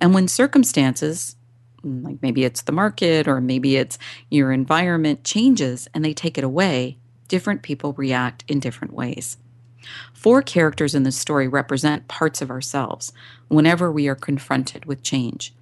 And 0.01 0.15
when 0.15 0.29
circumstances, 0.29 1.35
like 1.83 2.23
maybe 2.23 2.45
it's 2.45 2.63
the 2.63 2.71
market 2.71 3.27
or 3.27 3.41
maybe 3.41 3.75
it's 3.75 3.99
your 4.31 4.53
environment 4.53 5.25
changes 5.25 5.89
and 5.93 6.05
they 6.05 6.15
take 6.15 6.39
it 6.39 6.45
away, 6.45 6.99
different 7.27 7.63
people 7.63 7.95
react 7.95 8.45
in 8.47 8.61
different 8.61 8.95
ways. 8.95 9.39
Four 10.13 10.41
characters 10.41 10.95
in 10.95 11.03
this 11.03 11.17
story 11.17 11.49
represent 11.49 12.07
parts 12.07 12.41
of 12.41 12.51
ourselves 12.51 13.13
whenever 13.49 13.91
we 13.91 14.07
are 14.07 14.15
confronted 14.15 14.85
with 14.85 15.03
change. 15.03 15.53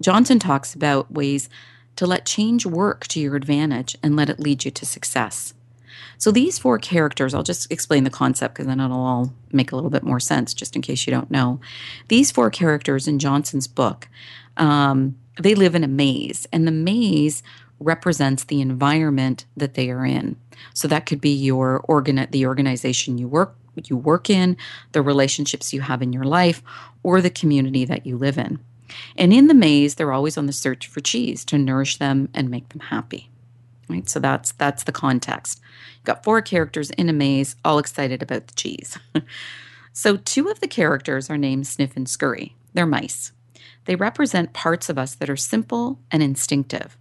Johnson 0.00 0.38
talks 0.38 0.74
about 0.74 1.12
ways 1.12 1.48
to 1.96 2.06
let 2.06 2.26
change 2.26 2.64
work 2.64 3.06
to 3.08 3.20
your 3.20 3.36
advantage 3.36 3.96
and 4.02 4.16
let 4.16 4.30
it 4.30 4.38
lead 4.38 4.64
you 4.64 4.70
to 4.70 4.86
success. 4.86 5.54
So, 6.16 6.30
these 6.30 6.58
four 6.58 6.78
characters, 6.78 7.34
I'll 7.34 7.42
just 7.42 7.70
explain 7.70 8.04
the 8.04 8.10
concept 8.10 8.54
because 8.54 8.66
then 8.66 8.80
it'll 8.80 9.00
all 9.00 9.32
make 9.52 9.72
a 9.72 9.74
little 9.76 9.90
bit 9.90 10.02
more 10.02 10.20
sense, 10.20 10.54
just 10.54 10.76
in 10.76 10.82
case 10.82 11.06
you 11.06 11.10
don't 11.10 11.30
know. 11.30 11.60
These 12.08 12.30
four 12.30 12.50
characters 12.50 13.08
in 13.08 13.18
Johnson's 13.18 13.66
book 13.66 14.08
um, 14.58 15.16
they 15.40 15.54
live 15.54 15.74
in 15.74 15.84
a 15.84 15.88
maze, 15.88 16.46
and 16.52 16.66
the 16.66 16.72
maze 16.72 17.42
represents 17.80 18.44
the 18.44 18.60
environment 18.60 19.46
that 19.56 19.74
they 19.74 19.88
are 19.88 20.04
in. 20.04 20.36
So 20.74 20.88
that 20.88 21.06
could 21.06 21.20
be 21.20 21.32
your 21.32 21.78
organ 21.84 22.26
the 22.30 22.46
organization 22.46 23.18
you 23.18 23.28
work 23.28 23.54
you 23.84 23.96
work 23.96 24.28
in, 24.28 24.56
the 24.90 25.00
relationships 25.00 25.72
you 25.72 25.82
have 25.82 26.02
in 26.02 26.12
your 26.12 26.24
life, 26.24 26.64
or 27.04 27.20
the 27.20 27.30
community 27.30 27.84
that 27.84 28.04
you 28.04 28.18
live 28.18 28.36
in. 28.36 28.58
And 29.16 29.32
in 29.32 29.46
the 29.46 29.54
maze, 29.54 29.94
they're 29.94 30.12
always 30.12 30.36
on 30.36 30.46
the 30.46 30.52
search 30.52 30.86
for 30.86 31.00
cheese 31.00 31.44
to 31.46 31.58
nourish 31.58 31.98
them 31.98 32.28
and 32.34 32.50
make 32.50 32.68
them 32.70 32.80
happy. 32.80 33.30
Right? 33.88 34.08
So 34.08 34.20
that's 34.20 34.52
that's 34.52 34.84
the 34.84 34.92
context. 34.92 35.60
You've 35.96 36.04
got 36.04 36.24
four 36.24 36.42
characters 36.42 36.90
in 36.90 37.08
a 37.08 37.12
maze, 37.12 37.56
all 37.64 37.78
excited 37.78 38.22
about 38.22 38.46
the 38.46 38.54
cheese. 38.54 38.98
so 39.92 40.16
two 40.16 40.48
of 40.48 40.60
the 40.60 40.68
characters 40.68 41.30
are 41.30 41.38
named 41.38 41.66
Sniff 41.66 41.96
and 41.96 42.08
Scurry. 42.08 42.54
They're 42.74 42.86
mice. 42.86 43.32
They 43.86 43.96
represent 43.96 44.52
parts 44.52 44.90
of 44.90 44.98
us 44.98 45.14
that 45.14 45.30
are 45.30 45.36
simple 45.36 45.98
and 46.10 46.22
instinctive. 46.22 46.98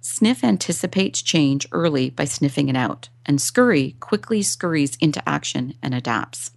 Sniff 0.00 0.44
anticipates 0.44 1.22
change 1.22 1.66
early 1.72 2.10
by 2.10 2.24
sniffing 2.24 2.68
it 2.68 2.76
out, 2.76 3.08
and 3.24 3.40
Scurry 3.40 3.96
quickly 4.00 4.42
scurries 4.42 4.96
into 4.96 5.26
action 5.26 5.74
and 5.80 5.94
adapts. 5.94 6.50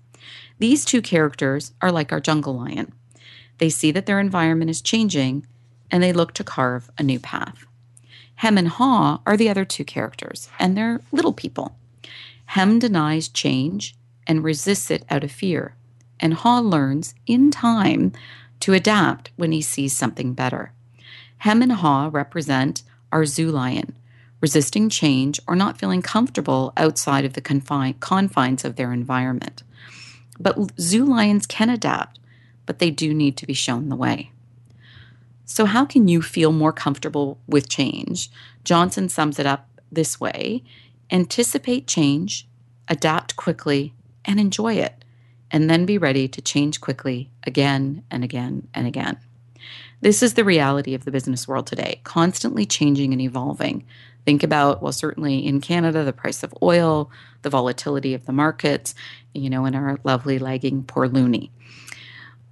These 0.60 0.84
two 0.84 1.02
characters 1.02 1.72
are 1.82 1.92
like 1.92 2.12
our 2.12 2.20
jungle 2.20 2.58
lion. 2.58 2.92
They 3.58 3.70
see 3.70 3.92
that 3.92 4.06
their 4.06 4.20
environment 4.20 4.70
is 4.70 4.82
changing 4.82 5.46
and 5.90 6.04
they 6.04 6.14
look 6.14 6.34
to 6.34 6.44
carve 6.44 6.90
a 6.98 7.04
new 7.04 7.20
path. 7.20 7.66
Hem 8.36 8.58
and 8.58 8.68
Haw 8.68 9.20
are 9.26 9.38
the 9.38 9.50
other 9.50 9.66
two 9.66 9.84
characters, 9.84 10.50
and 10.60 10.78
they're 10.78 11.02
little 11.12 11.34
people. 11.34 11.76
Hem 12.48 12.78
denies 12.78 13.28
change 13.30 13.96
and 14.28 14.44
resists 14.44 14.92
it 14.92 15.04
out 15.10 15.24
of 15.24 15.32
fear, 15.32 15.76
and 16.20 16.36
Haw 16.36 16.60
learns 16.60 17.16
in 17.26 17.50
time 17.50 18.12
to 18.60 18.74
adapt 18.74 19.32
when 19.38 19.52
he 19.52 19.62
sees 19.62 19.94
something 19.94 20.34
better. 20.34 20.72
Hem 21.40 21.62
and 21.62 21.72
Haw 21.72 22.10
represent 22.12 22.84
our 23.12 23.26
zoo 23.26 23.50
lion, 23.50 23.96
resisting 24.42 24.90
change 24.90 25.40
or 25.48 25.56
not 25.56 25.78
feeling 25.80 26.02
comfortable 26.02 26.74
outside 26.78 27.26
of 27.26 27.34
the 27.34 27.42
confine, 27.42 27.96
confines 27.96 28.64
of 28.64 28.76
their 28.76 28.94
environment. 28.94 29.64
But 30.40 30.80
zoo 30.80 31.06
lions 31.06 31.48
can 31.48 31.70
adapt, 31.70 32.20
but 32.68 32.78
they 32.78 32.92
do 32.92 33.16
need 33.16 33.36
to 33.38 33.48
be 33.48 33.56
shown 33.56 33.90
the 33.90 33.96
way. 33.96 34.32
So, 35.46 35.66
how 35.66 35.86
can 35.86 36.08
you 36.08 36.22
feel 36.22 36.52
more 36.52 36.74
comfortable 36.74 37.40
with 37.48 37.68
change? 37.70 38.30
Johnson 38.64 39.10
sums 39.10 39.40
it 39.40 39.48
up 39.48 39.68
this 39.92 40.20
way 40.20 40.64
anticipate 41.10 41.88
change, 41.88 42.46
adapt 42.90 43.38
quickly, 43.38 43.94
and 44.26 44.42
enjoy 44.42 44.74
it 44.74 45.06
and 45.52 45.70
then 45.70 45.86
be 45.86 45.98
ready 45.98 46.28
to 46.28 46.42
change 46.42 46.82
quickly 46.82 47.30
again 47.46 48.04
and 48.12 48.24
again 48.24 48.68
and 48.74 48.88
again. 48.88 49.18
This 50.02 50.22
is 50.22 50.36
the 50.36 50.44
reality 50.44 50.94
of 50.94 51.06
the 51.06 51.12
business 51.12 51.48
world 51.48 51.68
today, 51.68 52.02
constantly 52.04 52.66
changing 52.66 53.14
and 53.14 53.22
evolving. 53.22 53.86
Think 54.26 54.44
about, 54.44 54.84
well, 54.84 54.92
certainly 54.92 55.46
in 55.46 55.62
Canada, 55.62 56.04
the 56.04 56.14
price 56.14 56.44
of 56.44 56.54
oil, 56.62 57.10
the 57.42 57.50
volatility 57.50 58.14
of 58.14 58.26
the 58.26 58.34
markets, 58.34 58.94
you 59.34 59.50
know, 59.50 59.66
and 59.66 59.76
our 59.76 59.98
lovely 60.04 60.38
lagging 60.38 60.84
poor 60.84 61.08
loonie. 61.08 61.50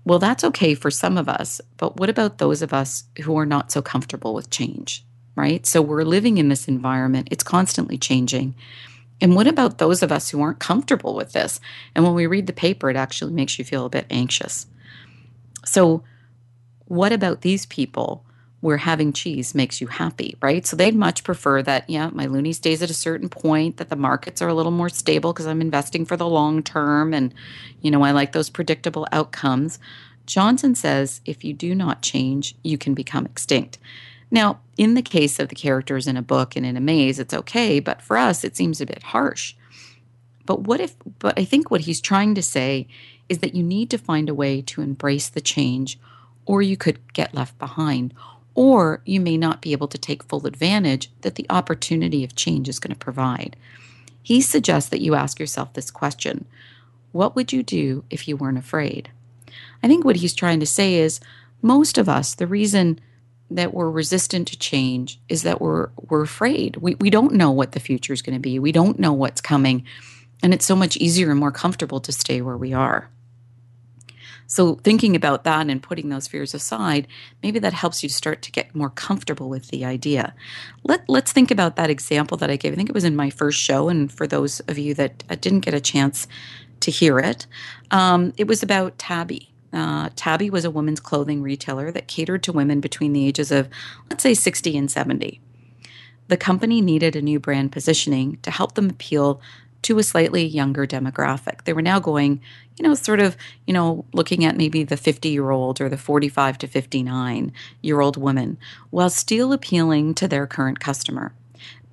Well, 0.05 0.19
that's 0.19 0.43
okay 0.43 0.75
for 0.75 0.91
some 0.91 1.17
of 1.17 1.27
us, 1.27 1.59
but 1.77 1.97
what 1.97 2.09
about 2.09 2.37
those 2.37 2.61
of 2.61 2.73
us 2.73 3.05
who 3.23 3.37
are 3.37 3.45
not 3.45 3.71
so 3.71 3.81
comfortable 3.81 4.35
with 4.35 4.51
change, 4.51 5.03
right? 5.35 5.65
So 5.65 5.81
we're 5.81 6.03
living 6.03 6.37
in 6.37 6.49
this 6.49 6.67
environment, 6.67 7.27
it's 7.31 7.43
constantly 7.43 7.97
changing. 7.97 8.53
And 9.19 9.35
what 9.35 9.47
about 9.47 9.79
those 9.79 10.03
of 10.03 10.11
us 10.11 10.29
who 10.29 10.41
aren't 10.41 10.59
comfortable 10.59 11.15
with 11.15 11.31
this? 11.31 11.59
And 11.95 12.03
when 12.03 12.13
we 12.13 12.27
read 12.27 12.47
the 12.47 12.53
paper, 12.53 12.89
it 12.89 12.97
actually 12.97 13.33
makes 13.33 13.57
you 13.57 13.65
feel 13.65 13.85
a 13.85 13.89
bit 13.89 14.05
anxious. 14.09 14.67
So, 15.63 16.03
what 16.87 17.11
about 17.11 17.41
these 17.41 17.65
people 17.65 18.23
where 18.65 18.77
having 18.77 19.13
cheese 19.13 19.53
makes 19.53 19.79
you 19.79 19.85
happy, 19.85 20.35
right? 20.41 20.65
So, 20.65 20.75
they'd 20.75 20.95
much 20.95 21.23
prefer 21.23 21.61
that, 21.61 21.87
yeah, 21.87 22.09
my 22.11 22.25
loonie 22.25 22.55
stays 22.55 22.81
at 22.81 22.89
a 22.89 22.95
certain 22.95 23.29
point, 23.29 23.77
that 23.77 23.89
the 23.89 23.95
markets 23.95 24.41
are 24.41 24.47
a 24.47 24.55
little 24.55 24.71
more 24.71 24.89
stable 24.89 25.33
because 25.33 25.45
I'm 25.45 25.61
investing 25.61 26.03
for 26.03 26.17
the 26.17 26.27
long 26.27 26.63
term. 26.63 27.13
And, 27.13 27.31
you 27.81 27.91
know, 27.91 28.01
I 28.01 28.09
like 28.09 28.31
those 28.31 28.49
predictable 28.49 29.07
outcomes. 29.11 29.77
Johnson 30.25 30.73
says 30.73 31.21
if 31.25 31.43
you 31.43 31.53
do 31.53 31.75
not 31.75 32.01
change, 32.01 32.55
you 32.63 32.77
can 32.79 32.95
become 32.95 33.27
extinct. 33.27 33.77
Now, 34.31 34.59
in 34.77 34.95
the 34.95 35.03
case 35.03 35.37
of 35.39 35.49
the 35.49 35.55
characters 35.55 36.07
in 36.07 36.17
a 36.17 36.23
book 36.23 36.55
and 36.55 36.65
in 36.65 36.75
a 36.75 36.81
maze, 36.81 37.19
it's 37.19 37.35
okay, 37.35 37.79
but 37.79 38.01
for 38.01 38.17
us, 38.17 38.43
it 38.43 38.57
seems 38.57 38.81
a 38.81 38.87
bit 38.87 39.03
harsh. 39.03 39.53
But 40.47 40.61
what 40.61 40.79
if, 40.79 40.95
but 41.19 41.37
I 41.37 41.45
think 41.45 41.69
what 41.69 41.81
he's 41.81 42.01
trying 42.01 42.33
to 42.33 42.41
say 42.41 42.87
is 43.29 43.39
that 43.39 43.53
you 43.53 43.61
need 43.61 43.91
to 43.91 43.99
find 43.99 44.27
a 44.27 44.33
way 44.33 44.63
to 44.63 44.81
embrace 44.81 45.29
the 45.29 45.41
change, 45.41 45.99
or 46.47 46.63
you 46.63 46.77
could 46.77 47.13
get 47.13 47.33
left 47.35 47.57
behind, 47.59 48.13
or 48.55 49.01
you 49.05 49.19
may 49.19 49.37
not 49.37 49.61
be 49.61 49.73
able 49.73 49.89
to 49.89 49.97
take 49.97 50.23
full 50.23 50.47
advantage 50.47 51.11
that 51.21 51.35
the 51.35 51.45
opportunity 51.49 52.23
of 52.23 52.35
change 52.35 52.67
is 52.67 52.79
going 52.79 52.93
to 52.93 52.99
provide. 52.99 53.55
He 54.23 54.41
suggests 54.41 54.89
that 54.89 55.01
you 55.01 55.13
ask 55.13 55.39
yourself 55.39 55.73
this 55.73 55.91
question 55.91 56.45
What 57.11 57.35
would 57.35 57.53
you 57.53 57.61
do 57.61 58.05
if 58.09 58.27
you 58.27 58.37
weren't 58.37 58.57
afraid? 58.57 59.11
I 59.83 59.87
think 59.87 60.03
what 60.03 60.15
he's 60.15 60.33
trying 60.33 60.59
to 60.61 60.65
say 60.65 60.95
is 60.95 61.19
most 61.61 61.97
of 61.97 62.09
us, 62.09 62.33
the 62.33 62.47
reason 62.47 62.99
that 63.51 63.73
we're 63.73 63.91
resistant 63.91 64.47
to 64.47 64.57
change 64.57 65.19
is 65.29 65.43
that 65.43 65.61
we're 65.61 65.89
we're 66.09 66.23
afraid. 66.23 66.77
We 66.77 66.95
we 66.95 67.09
don't 67.09 67.33
know 67.33 67.51
what 67.51 67.73
the 67.73 67.79
future 67.79 68.13
is 68.13 68.21
going 68.21 68.35
to 68.35 68.39
be. 68.39 68.57
We 68.57 68.71
don't 68.71 68.99
know 68.99 69.13
what's 69.13 69.41
coming. 69.41 69.85
And 70.41 70.53
it's 70.53 70.65
so 70.65 70.75
much 70.75 70.97
easier 70.97 71.31
and 71.31 71.39
more 71.39 71.51
comfortable 71.51 71.99
to 72.01 72.11
stay 72.11 72.41
where 72.41 72.57
we 72.57 72.73
are. 72.73 73.09
So, 74.47 74.75
thinking 74.75 75.15
about 75.15 75.43
that 75.43 75.69
and 75.69 75.81
putting 75.81 76.09
those 76.09 76.27
fears 76.27 76.53
aside, 76.53 77.07
maybe 77.41 77.59
that 77.59 77.73
helps 77.73 78.03
you 78.03 78.09
start 78.09 78.41
to 78.43 78.51
get 78.51 78.75
more 78.75 78.89
comfortable 78.89 79.49
with 79.49 79.69
the 79.69 79.85
idea. 79.85 80.33
Let, 80.83 81.07
let's 81.09 81.31
think 81.31 81.51
about 81.51 81.75
that 81.75 81.89
example 81.89 82.37
that 82.37 82.49
I 82.49 82.55
gave. 82.55 82.73
I 82.73 82.75
think 82.75 82.89
it 82.89 82.95
was 82.95 83.03
in 83.03 83.15
my 83.15 83.29
first 83.29 83.59
show. 83.59 83.89
And 83.89 84.11
for 84.11 84.27
those 84.27 84.59
of 84.61 84.77
you 84.77 84.93
that 84.95 85.23
uh, 85.29 85.35
didn't 85.35 85.61
get 85.61 85.73
a 85.73 85.81
chance 85.81 86.27
to 86.81 86.91
hear 86.91 87.19
it, 87.19 87.47
um, 87.91 88.33
it 88.37 88.47
was 88.47 88.61
about 88.61 88.97
Tabby. 88.97 89.51
Uh, 89.73 90.09
Tabby 90.15 90.49
was 90.49 90.63
a 90.63 90.71
women's 90.71 90.99
clothing 90.99 91.41
retailer 91.41 91.91
that 91.91 92.07
catered 92.07 92.43
to 92.43 92.53
women 92.53 92.79
between 92.79 93.13
the 93.13 93.27
ages 93.27 93.51
of, 93.51 93.67
let's 94.09 94.23
say, 94.23 94.33
60 94.33 94.77
and 94.77 94.89
70. 94.89 95.41
The 96.27 96.37
company 96.37 96.81
needed 96.81 97.15
a 97.15 97.21
new 97.21 97.39
brand 97.39 97.71
positioning 97.71 98.37
to 98.41 98.51
help 98.51 98.75
them 98.75 98.89
appeal 98.89 99.41
to 99.85 99.99
a 99.99 100.03
slightly 100.03 100.43
younger 100.43 100.87
demographic. 100.87 101.63
They 101.63 101.73
were 101.73 101.81
now 101.81 101.99
going, 101.99 102.41
you 102.75 102.83
know, 102.83 102.95
sort 102.95 103.19
of, 103.19 103.37
you 103.67 103.73
know, 103.73 104.03
looking 104.13 104.43
at 104.43 104.57
maybe 104.57 104.83
the 104.83 104.97
50 104.97 105.29
year 105.29 105.51
old 105.51 105.79
or 105.79 105.89
the 105.89 105.97
45 105.97 106.57
to 106.57 106.67
59 106.67 107.53
year 107.83 108.01
old 108.01 108.17
woman 108.17 108.57
while 108.89 109.11
still 109.11 109.53
appealing 109.53 110.15
to 110.15 110.27
their 110.27 110.47
current 110.47 110.79
customer. 110.79 111.33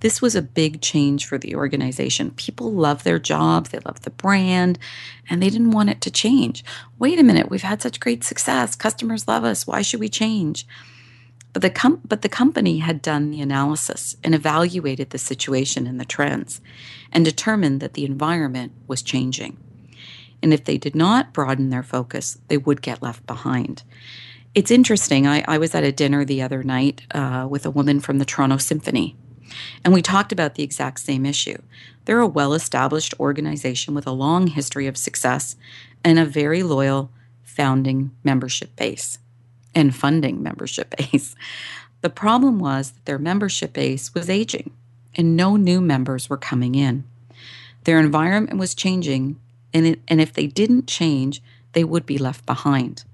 This 0.01 0.23
was 0.23 0.35
a 0.35 0.43
big 0.43 0.81
change 0.81 1.27
for 1.27 1.37
the 1.37 1.55
organization. 1.55 2.31
People 2.33 2.73
love 2.73 3.05
their 3.05 3.19
jobs, 3.19 3.71
they 3.71 3.79
love 3.81 4.01
the 4.01 4.11
brand, 4.11 4.79
and 5.29 5.43
they 5.43 5.51
didn't 5.51 5.71
want 5.71 5.91
it 5.91 6.01
to 6.01 6.11
change. 6.11 6.65
Wait 6.99 7.21
a 7.21 7.23
minute, 7.23 7.51
we've 7.51 7.63
had 7.63 7.83
such 7.83 8.01
great 8.01 8.25
success. 8.25 8.75
Customers 8.75 9.29
love 9.29 9.45
us. 9.45 9.67
Why 9.67 9.83
should 9.83 10.01
we 10.01 10.09
change? 10.09 10.67
But 11.53 11.63
the, 11.63 11.71
com- 11.71 12.01
but 12.05 12.23
the 12.23 12.29
company 12.29 12.79
had 12.79 13.03
done 13.03 13.31
the 13.31 13.41
analysis 13.41 14.17
and 14.25 14.35
evaluated 14.35 15.11
the 15.11 15.19
situation 15.19 15.87
and 15.87 16.01
the 16.01 16.05
trends 16.05 16.61
and 17.13 17.25
determined 17.25 17.81
that 17.81 17.93
the 17.93 18.07
environment 18.07 18.73
was 18.87 19.03
changing. 19.03 19.59
And 20.43 20.53
if 20.53 20.65
they 20.65 20.79
did 20.79 20.97
not 20.97 21.33
broaden 21.33 21.71
their 21.71 21.83
focus, 21.83 22.39
they 22.49 22.57
would 22.57 22.83
get 22.83 23.03
left 23.03 23.27
behind. 23.27 23.83
It's 24.55 24.71
interesting. 24.71 25.27
I, 25.27 25.45
I 25.47 25.59
was 25.59 25.75
at 25.75 25.85
a 25.85 25.93
dinner 25.93 26.25
the 26.25 26.43
other 26.43 26.63
night 26.63 27.03
uh, 27.15 27.47
with 27.49 27.65
a 27.65 27.71
woman 27.71 28.01
from 28.01 28.19
the 28.19 28.25
Toronto 28.25 28.57
Symphony, 28.59 29.17
and 29.85 29.95
we 29.95 30.03
talked 30.03 30.33
about 30.33 30.55
the 30.55 30.63
exact 30.63 31.01
same 31.01 31.25
issue. 31.25 31.57
They're 32.05 32.21
a 32.21 32.27
well 32.27 32.53
established 32.53 33.15
organization 33.21 33.95
with 33.95 34.07
a 34.07 34.13
long 34.13 34.49
history 34.49 34.87
of 34.87 34.97
success 34.97 35.57
and 36.05 36.19
a 36.19 36.27
very 36.27 36.63
loyal 36.63 37.11
founding 37.43 38.11
membership 38.25 38.75
base 38.77 39.19
and 39.75 39.95
funding 39.95 40.43
membership 40.43 40.95
base. 41.13 41.35
The 42.01 42.11
problem 42.11 42.59
was 42.59 42.93
that 42.93 43.05
their 43.05 43.19
membership 43.19 43.73
base 43.73 44.13
was 44.15 44.29
aging 44.29 44.73
and 45.15 45.37
no 45.37 45.57
new 45.57 45.81
members 45.81 46.29
were 46.29 46.37
coming 46.37 46.75
in. 46.75 47.05
Their 47.85 47.99
environment 47.99 48.59
was 48.59 48.75
changing, 48.75 49.39
and, 49.75 49.87
it, 49.87 50.01
and 50.09 50.21
if 50.21 50.33
they 50.33 50.47
didn't 50.47 50.87
change, 50.87 51.43
they 51.73 51.85
would 51.85 52.07
be 52.07 52.19
left 52.19 52.47
behind. 52.47 53.05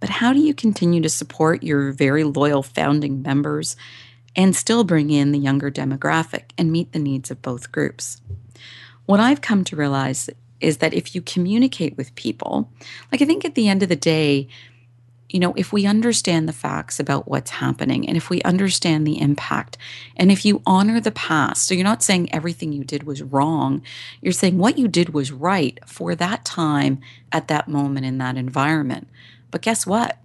But 0.00 0.08
how 0.08 0.32
do 0.32 0.40
you 0.40 0.54
continue 0.54 1.00
to 1.02 1.08
support 1.08 1.62
your 1.62 1.92
very 1.92 2.24
loyal 2.24 2.62
founding 2.62 3.22
members 3.22 3.76
and 4.36 4.54
still 4.56 4.84
bring 4.84 5.10
in 5.10 5.32
the 5.32 5.38
younger 5.38 5.70
demographic 5.70 6.50
and 6.58 6.72
meet 6.72 6.92
the 6.92 6.98
needs 6.98 7.30
of 7.30 7.42
both 7.42 7.72
groups? 7.72 8.20
What 9.06 9.20
I've 9.20 9.40
come 9.40 9.64
to 9.64 9.76
realize 9.76 10.28
is 10.60 10.78
that 10.78 10.94
if 10.94 11.14
you 11.14 11.20
communicate 11.20 11.96
with 11.96 12.14
people, 12.14 12.70
like 13.12 13.22
I 13.22 13.26
think 13.26 13.44
at 13.44 13.54
the 13.54 13.68
end 13.68 13.82
of 13.82 13.88
the 13.88 13.96
day, 13.96 14.48
you 15.34 15.40
know, 15.40 15.52
if 15.54 15.72
we 15.72 15.84
understand 15.84 16.48
the 16.48 16.52
facts 16.52 17.00
about 17.00 17.26
what's 17.26 17.50
happening 17.50 18.06
and 18.06 18.16
if 18.16 18.30
we 18.30 18.40
understand 18.42 19.04
the 19.04 19.20
impact 19.20 19.76
and 20.16 20.30
if 20.30 20.44
you 20.44 20.62
honor 20.64 21.00
the 21.00 21.10
past, 21.10 21.66
so 21.66 21.74
you're 21.74 21.82
not 21.82 22.04
saying 22.04 22.32
everything 22.32 22.72
you 22.72 22.84
did 22.84 23.02
was 23.02 23.20
wrong, 23.20 23.82
you're 24.22 24.32
saying 24.32 24.58
what 24.58 24.78
you 24.78 24.86
did 24.86 25.12
was 25.12 25.32
right 25.32 25.80
for 25.86 26.14
that 26.14 26.44
time 26.44 27.00
at 27.32 27.48
that 27.48 27.66
moment 27.66 28.06
in 28.06 28.18
that 28.18 28.36
environment. 28.36 29.08
But 29.50 29.62
guess 29.62 29.84
what? 29.84 30.18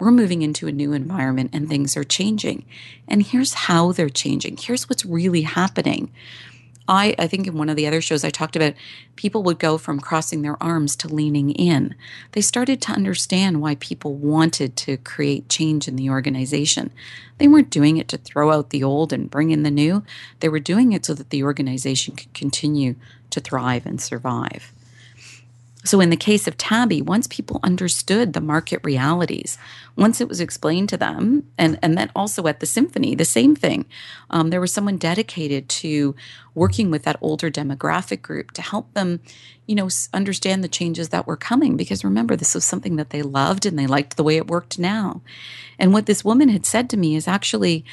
We're 0.00 0.10
moving 0.10 0.42
into 0.42 0.66
a 0.66 0.72
new 0.72 0.92
environment 0.92 1.50
and 1.52 1.68
things 1.68 1.96
are 1.96 2.02
changing. 2.02 2.64
And 3.06 3.22
here's 3.22 3.54
how 3.54 3.92
they're 3.92 4.08
changing. 4.08 4.56
Here's 4.56 4.88
what's 4.88 5.06
really 5.06 5.42
happening. 5.42 6.10
I, 6.88 7.14
I 7.18 7.26
think 7.26 7.46
in 7.46 7.58
one 7.58 7.68
of 7.68 7.76
the 7.76 7.86
other 7.86 8.00
shows 8.00 8.24
I 8.24 8.30
talked 8.30 8.56
about 8.56 8.74
people 9.16 9.42
would 9.42 9.58
go 9.58 9.76
from 9.76 9.98
crossing 9.98 10.42
their 10.42 10.62
arms 10.62 10.94
to 10.96 11.08
leaning 11.08 11.50
in. 11.50 11.94
They 12.32 12.40
started 12.40 12.80
to 12.82 12.92
understand 12.92 13.60
why 13.60 13.74
people 13.76 14.14
wanted 14.14 14.76
to 14.76 14.96
create 14.98 15.48
change 15.48 15.88
in 15.88 15.96
the 15.96 16.10
organization. 16.10 16.92
They 17.38 17.48
weren't 17.48 17.70
doing 17.70 17.96
it 17.96 18.08
to 18.08 18.18
throw 18.18 18.52
out 18.52 18.70
the 18.70 18.84
old 18.84 19.12
and 19.12 19.30
bring 19.30 19.50
in 19.50 19.62
the 19.62 19.70
new. 19.70 20.04
They 20.40 20.48
were 20.48 20.60
doing 20.60 20.92
it 20.92 21.04
so 21.04 21.14
that 21.14 21.30
the 21.30 21.42
organization 21.42 22.14
could 22.14 22.32
continue 22.34 22.94
to 23.30 23.40
thrive 23.40 23.84
and 23.84 24.00
survive. 24.00 24.72
So, 25.86 26.00
in 26.00 26.10
the 26.10 26.16
case 26.16 26.48
of 26.48 26.56
Tabby, 26.56 27.00
once 27.00 27.28
people 27.28 27.60
understood 27.62 28.32
the 28.32 28.40
market 28.40 28.80
realities, 28.82 29.56
once 29.94 30.20
it 30.20 30.28
was 30.28 30.40
explained 30.40 30.88
to 30.88 30.96
them, 30.96 31.46
and, 31.56 31.78
and 31.80 31.96
then 31.96 32.10
also 32.16 32.48
at 32.48 32.58
the 32.58 32.66
symphony, 32.66 33.14
the 33.14 33.24
same 33.24 33.54
thing, 33.54 33.86
um, 34.30 34.50
there 34.50 34.60
was 34.60 34.72
someone 34.72 34.96
dedicated 34.96 35.68
to 35.68 36.16
working 36.56 36.90
with 36.90 37.04
that 37.04 37.18
older 37.20 37.52
demographic 37.52 38.20
group 38.20 38.50
to 38.52 38.62
help 38.62 38.92
them, 38.94 39.20
you 39.66 39.76
know, 39.76 39.88
understand 40.12 40.64
the 40.64 40.68
changes 40.68 41.10
that 41.10 41.26
were 41.26 41.36
coming. 41.36 41.76
Because 41.76 42.02
remember, 42.02 42.34
this 42.34 42.56
was 42.56 42.64
something 42.64 42.96
that 42.96 43.10
they 43.10 43.22
loved 43.22 43.64
and 43.64 43.78
they 43.78 43.86
liked 43.86 44.16
the 44.16 44.24
way 44.24 44.36
it 44.36 44.48
worked 44.48 44.80
now. 44.80 45.22
And 45.78 45.92
what 45.92 46.06
this 46.06 46.24
woman 46.24 46.48
had 46.48 46.66
said 46.66 46.90
to 46.90 46.96
me 46.96 47.14
is 47.14 47.28
actually, 47.28 47.84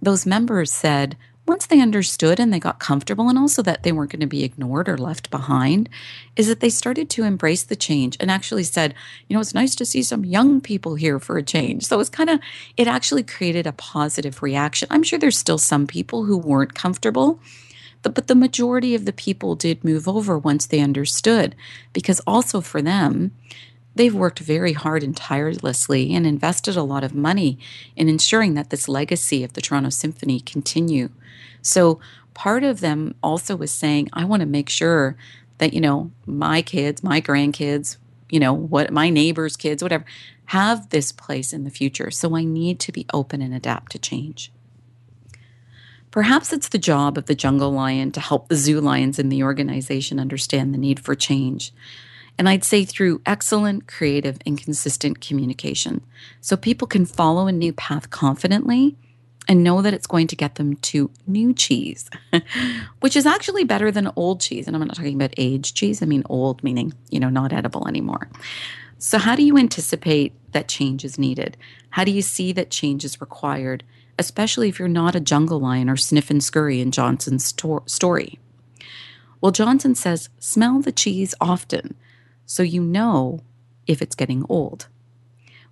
those 0.00 0.24
members 0.24 0.72
said, 0.72 1.14
once 1.46 1.66
they 1.66 1.80
understood 1.80 2.40
and 2.40 2.52
they 2.52 2.58
got 2.58 2.78
comfortable, 2.78 3.28
and 3.28 3.38
also 3.38 3.62
that 3.62 3.82
they 3.82 3.92
weren't 3.92 4.10
going 4.10 4.20
to 4.20 4.26
be 4.26 4.44
ignored 4.44 4.88
or 4.88 4.96
left 4.96 5.30
behind, 5.30 5.88
is 6.36 6.48
that 6.48 6.60
they 6.60 6.70
started 6.70 7.10
to 7.10 7.24
embrace 7.24 7.64
the 7.64 7.76
change 7.76 8.16
and 8.18 8.30
actually 8.30 8.64
said, 8.64 8.94
you 9.28 9.34
know, 9.34 9.40
it's 9.40 9.54
nice 9.54 9.74
to 9.74 9.84
see 9.84 10.02
some 10.02 10.24
young 10.24 10.60
people 10.60 10.94
here 10.94 11.18
for 11.18 11.36
a 11.36 11.42
change. 11.42 11.84
So 11.84 12.00
it's 12.00 12.08
kind 12.08 12.30
of, 12.30 12.40
it 12.76 12.88
actually 12.88 13.22
created 13.22 13.66
a 13.66 13.72
positive 13.72 14.42
reaction. 14.42 14.88
I'm 14.90 15.02
sure 15.02 15.18
there's 15.18 15.38
still 15.38 15.58
some 15.58 15.86
people 15.86 16.24
who 16.24 16.38
weren't 16.38 16.74
comfortable. 16.74 17.40
But 18.02 18.26
the 18.26 18.34
majority 18.34 18.94
of 18.94 19.06
the 19.06 19.14
people 19.14 19.54
did 19.54 19.82
move 19.82 20.06
over 20.06 20.38
once 20.38 20.66
they 20.66 20.80
understood, 20.80 21.56
because 21.94 22.20
also 22.26 22.60
for 22.60 22.82
them, 22.82 23.32
They've 23.94 24.14
worked 24.14 24.40
very 24.40 24.72
hard 24.72 25.02
and 25.02 25.16
tirelessly 25.16 26.14
and 26.14 26.26
invested 26.26 26.76
a 26.76 26.82
lot 26.82 27.04
of 27.04 27.14
money 27.14 27.58
in 27.96 28.08
ensuring 28.08 28.54
that 28.54 28.70
this 28.70 28.88
legacy 28.88 29.44
of 29.44 29.52
the 29.52 29.60
Toronto 29.60 29.90
Symphony 29.90 30.40
continue. 30.40 31.10
So 31.62 32.00
part 32.34 32.64
of 32.64 32.80
them 32.80 33.14
also 33.22 33.56
was 33.56 33.70
saying, 33.70 34.10
I 34.12 34.24
want 34.24 34.40
to 34.40 34.46
make 34.46 34.68
sure 34.68 35.16
that, 35.58 35.72
you 35.72 35.80
know, 35.80 36.10
my 36.26 36.62
kids, 36.62 37.04
my 37.04 37.20
grandkids, 37.20 37.96
you 38.28 38.40
know, 38.40 38.52
what 38.52 38.92
my 38.92 39.10
neighbors' 39.10 39.56
kids, 39.56 39.82
whatever, 39.82 40.04
have 40.46 40.90
this 40.90 41.12
place 41.12 41.52
in 41.52 41.64
the 41.64 41.70
future. 41.70 42.10
So 42.10 42.36
I 42.36 42.44
need 42.44 42.80
to 42.80 42.92
be 42.92 43.06
open 43.14 43.40
and 43.40 43.54
adapt 43.54 43.92
to 43.92 43.98
change. 43.98 44.52
Perhaps 46.10 46.52
it's 46.52 46.68
the 46.68 46.78
job 46.78 47.18
of 47.18 47.26
the 47.26 47.34
jungle 47.34 47.72
lion 47.72 48.12
to 48.12 48.20
help 48.20 48.48
the 48.48 48.56
zoo 48.56 48.80
lions 48.80 49.18
in 49.18 49.30
the 49.30 49.42
organization 49.42 50.20
understand 50.20 50.72
the 50.72 50.78
need 50.78 51.00
for 51.00 51.14
change. 51.14 51.72
And 52.38 52.48
I'd 52.48 52.64
say 52.64 52.84
through 52.84 53.20
excellent, 53.26 53.86
creative, 53.86 54.38
and 54.44 54.60
consistent 54.60 55.20
communication. 55.20 56.02
So 56.40 56.56
people 56.56 56.88
can 56.88 57.06
follow 57.06 57.46
a 57.46 57.52
new 57.52 57.72
path 57.72 58.10
confidently 58.10 58.96
and 59.46 59.62
know 59.62 59.82
that 59.82 59.94
it's 59.94 60.06
going 60.06 60.26
to 60.28 60.36
get 60.36 60.54
them 60.56 60.76
to 60.76 61.10
new 61.26 61.52
cheese, 61.52 62.08
which 63.00 63.16
is 63.16 63.26
actually 63.26 63.64
better 63.64 63.90
than 63.90 64.10
old 64.16 64.40
cheese. 64.40 64.66
And 64.66 64.74
I'm 64.74 64.82
not 64.86 64.96
talking 64.96 65.14
about 65.14 65.34
aged 65.36 65.76
cheese, 65.76 66.02
I 66.02 66.06
mean 66.06 66.22
old, 66.28 66.64
meaning, 66.64 66.94
you 67.10 67.20
know, 67.20 67.28
not 67.28 67.52
edible 67.52 67.86
anymore. 67.86 68.28
So, 68.98 69.18
how 69.18 69.36
do 69.36 69.42
you 69.42 69.58
anticipate 69.58 70.32
that 70.52 70.68
change 70.68 71.04
is 71.04 71.18
needed? 71.18 71.56
How 71.90 72.04
do 72.04 72.10
you 72.10 72.22
see 72.22 72.52
that 72.52 72.70
change 72.70 73.04
is 73.04 73.20
required, 73.20 73.84
especially 74.18 74.68
if 74.68 74.78
you're 74.78 74.88
not 74.88 75.14
a 75.14 75.20
jungle 75.20 75.60
lion 75.60 75.90
or 75.90 75.96
sniff 75.96 76.30
and 76.30 76.42
scurry 76.42 76.80
in 76.80 76.90
Johnson's 76.90 77.44
sto- 77.44 77.82
story? 77.86 78.38
Well, 79.40 79.52
Johnson 79.52 79.94
says, 79.94 80.30
smell 80.38 80.80
the 80.80 80.92
cheese 80.92 81.34
often 81.38 81.94
so 82.46 82.62
you 82.62 82.82
know 82.82 83.40
if 83.86 84.00
it's 84.02 84.14
getting 84.14 84.44
old. 84.48 84.88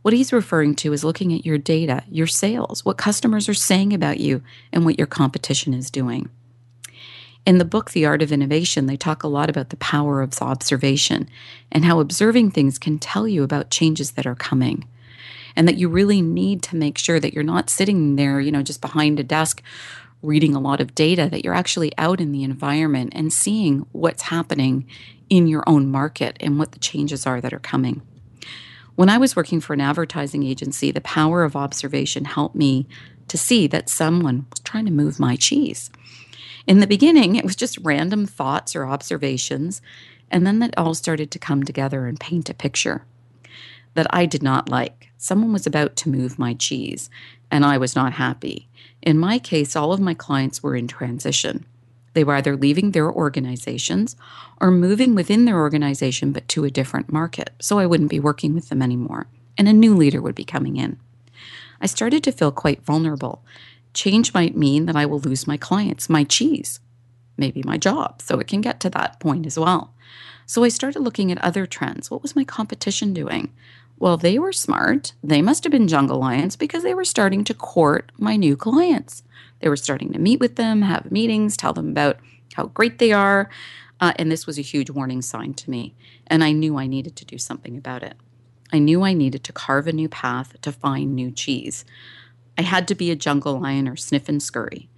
What 0.03 0.14
he's 0.14 0.33
referring 0.33 0.75
to 0.77 0.93
is 0.93 1.05
looking 1.05 1.33
at 1.33 1.47
your 1.47 1.59
data, 1.59 2.03
your 2.11 2.27
sales, 2.27 2.85
what 2.85 2.99
customers 2.99 3.49
are 3.49 3.55
saying 3.55 3.93
about 3.93 4.18
you, 4.18 4.43
and 4.73 4.85
what 4.85 4.99
your 4.99 5.07
competition 5.07 5.75
is 5.75 5.91
doing. 5.91 6.29
In 7.47 7.59
the 7.59 7.64
book, 7.64 7.91
The 7.91 8.07
Art 8.07 8.23
of 8.23 8.33
Innovation, 8.33 8.87
they 8.87 8.97
talk 8.97 9.23
a 9.23 9.29
lot 9.29 9.51
about 9.51 9.70
the 9.70 9.77
power 9.77 10.23
of 10.23 10.41
observation 10.43 11.29
and 11.70 11.85
how 11.85 12.01
observing 12.01 12.51
things 12.51 12.79
can 12.79 12.99
tell 12.99 13.27
you 13.27 13.43
about 13.43 13.70
changes 13.70 14.12
that 14.12 14.27
are 14.27 14.35
coming. 14.35 14.85
and 15.55 15.68
that 15.68 15.77
you 15.79 15.89
really 15.89 16.23
need 16.23 16.62
to 16.62 16.77
make 16.77 16.99
sure 16.99 17.20
that 17.20 17.35
you're 17.35 17.45
not 17.45 17.70
sitting 17.70 18.16
there, 18.16 18.41
you 18.41 18.51
know, 18.51 18.62
just 18.62 18.81
behind 18.81 19.20
a 19.20 19.23
desk 19.23 19.62
reading 20.23 20.55
a 20.55 20.61
lot 20.61 20.81
of 20.81 20.95
data, 20.95 21.29
that 21.31 21.45
you're 21.45 21.55
actually 21.55 21.93
out 21.99 22.20
in 22.20 22.33
the 22.33 22.45
environment 22.45 23.12
and 23.14 23.33
seeing 23.33 23.87
what's 23.93 24.23
happening 24.23 24.87
in 25.29 25.47
your 25.47 25.64
own 25.66 25.91
market 25.91 26.37
and 26.41 26.59
what 26.59 26.73
the 26.73 26.79
changes 26.79 27.27
are 27.27 27.41
that 27.41 27.53
are 27.53 27.59
coming. 27.59 28.03
When 28.95 29.09
I 29.09 29.18
was 29.18 29.35
working 29.35 29.61
for 29.61 29.73
an 29.73 29.81
advertising 29.81 30.43
agency, 30.43 30.91
the 30.91 31.01
power 31.01 31.45
of 31.45 31.57
observation 31.57 32.27
helped 32.27 32.55
me 32.55 32.87
to 33.29 33.39
see 33.39 33.66
that 33.68 33.89
someone 33.89 34.47
was 34.51 34.61
trying 34.61 34.85
to 34.85 34.93
move 34.93 35.18
my 35.18 35.37
cheese. 35.37 35.91
In 36.66 36.81
the 36.81 36.87
beginning, 36.87 37.35
it 37.35 37.45
was 37.45 37.57
just 37.57 37.79
random 37.79 38.27
thoughts 38.27 38.77
or 38.77 38.87
observations, 38.87 39.81
and 40.31 40.47
then 40.47 40.59
that 40.61 40.75
all 40.77 40.95
started 40.95 41.31
to 41.31 41.39
come 41.39 41.62
together 41.62 42.07
and 42.07 42.20
paint 42.20 42.51
a 42.51 42.55
picture 42.55 43.05
that 43.95 44.07
I 44.11 44.27
did 44.27 44.43
not 44.43 44.68
like. 44.68 45.11
Someone 45.16 45.53
was 45.53 45.66
about 45.66 45.97
to 45.97 46.09
move 46.09 46.39
my 46.39 46.55
cheese, 46.55 47.11
and 47.51 47.64
I 47.64 47.79
was 47.79 47.97
not 47.97 48.12
happy. 48.14 48.68
In 49.03 49.18
my 49.18 49.38
case, 49.38 49.74
all 49.74 49.92
of 49.92 50.00
my 50.00 50.14
clients 50.14 50.62
were 50.62 50.76
in 50.76 50.86
transition. 50.86 51.66
They 52.14 52.24
were 52.24 52.36
either 52.36 52.57
leaving 52.57 52.92
their 52.92 53.11
organizations 53.11 54.16
or 54.61 54.70
moving 54.70 55.14
within 55.14 55.44
their 55.44 55.59
organization 55.59 56.30
but 56.30 56.46
to 56.48 56.64
a 56.64 56.70
different 56.70 57.12
market, 57.12 57.50
so 57.61 57.78
I 57.78 57.86
wouldn't 57.86 58.11
be 58.11 58.20
working 58.20 58.55
with 58.55 58.68
them 58.68 58.82
anymore, 58.82 59.26
and 59.59 59.68
a 59.68 59.72
new 59.72 59.96
leader 59.96 60.22
would 60.22 60.34
be 60.34 60.44
coming 60.44 60.76
in. 60.76 60.98
I 61.80 61.86
started 61.86 62.22
to 62.24 62.32
feel 62.32 62.53
quite 62.53 62.84
vulnerable. 62.84 63.42
Change 63.92 64.32
might 64.34 64.57
mean 64.57 64.86
that 64.86 64.96
I 64.96 65.07
will 65.07 65.18
lose 65.18 65.46
my 65.46 65.57
clients, 65.57 66.09
my 66.09 66.22
cheese, 66.22 66.80
maybe 67.36 67.62
my 67.64 67.78
job, 67.78 68.22
so 68.22 68.38
it 68.38 68.46
can 68.46 68.61
get 68.61 68.78
to 68.80 68.90
that 68.90 69.18
point 69.18 69.46
as 69.46 69.59
well. 69.59 69.92
So 70.46 70.64
I 70.64 70.68
started 70.68 71.00
looking 71.00 71.32
at 71.32 71.42
other 71.42 71.66
trends. 71.66 72.11
What 72.11 72.22
was 72.22 72.36
my 72.36 72.44
competition 72.44 73.14
doing? 73.14 73.53
Well, 74.03 74.16
they 74.16 74.36
were 74.36 74.53
smart. 74.53 75.12
They 75.22 75.42
must 75.42 75.62
have 75.62 75.70
been 75.70 75.86
jungle 75.86 76.18
lions 76.18 76.57
because 76.57 76.82
they 76.82 76.92
were 76.92 77.05
starting 77.05 77.44
to 77.44 77.55
court 77.55 78.11
my 78.18 78.34
new 78.34 78.57
clients. 78.57 79.22
They 79.61 79.68
were 79.68 79.76
starting 79.76 80.12
to 80.12 80.18
meet 80.18 80.40
with 80.40 80.57
them, 80.57 80.82
have 80.82 81.12
meetings, 81.12 81.57
tell 81.57 81.72
them 81.72 81.90
about 81.90 82.18
how 82.55 82.66
great 82.66 82.98
they 82.98 83.12
are. 83.12 83.48
Uh, 84.00 84.12
and 84.16 84.28
this 84.28 84.44
was 84.44 84.59
a 84.59 84.61
huge 84.61 84.90
warning 84.90 85.22
sign 85.22 85.55
to 85.55 85.70
me. 85.70 85.94
And 86.26 86.42
I 86.42 86.50
knew 86.50 86.78
I 86.78 86.88
needed 86.88 87.14
to 87.14 87.24
do 87.24 87.38
something 87.38 87.76
about 87.76 88.03
it. 88.03 88.16
I 88.72 88.80
knew 88.80 89.05
I 89.05 89.12
needed 89.12 89.44
to 89.44 89.53
carve 89.53 89.86
a 89.86 89.92
new 89.92 90.09
path 90.09 90.61
to 90.62 90.72
find 90.72 91.14
new 91.14 91.30
cheese. 91.30 91.84
I 92.59 92.62
had 92.62 92.88
to 92.88 92.96
be 92.96 93.12
a 93.12 93.14
jungle 93.14 93.61
lion 93.61 93.86
or 93.86 93.94
sniff 93.94 94.28
and 94.28 94.42
scurry. 94.42 94.88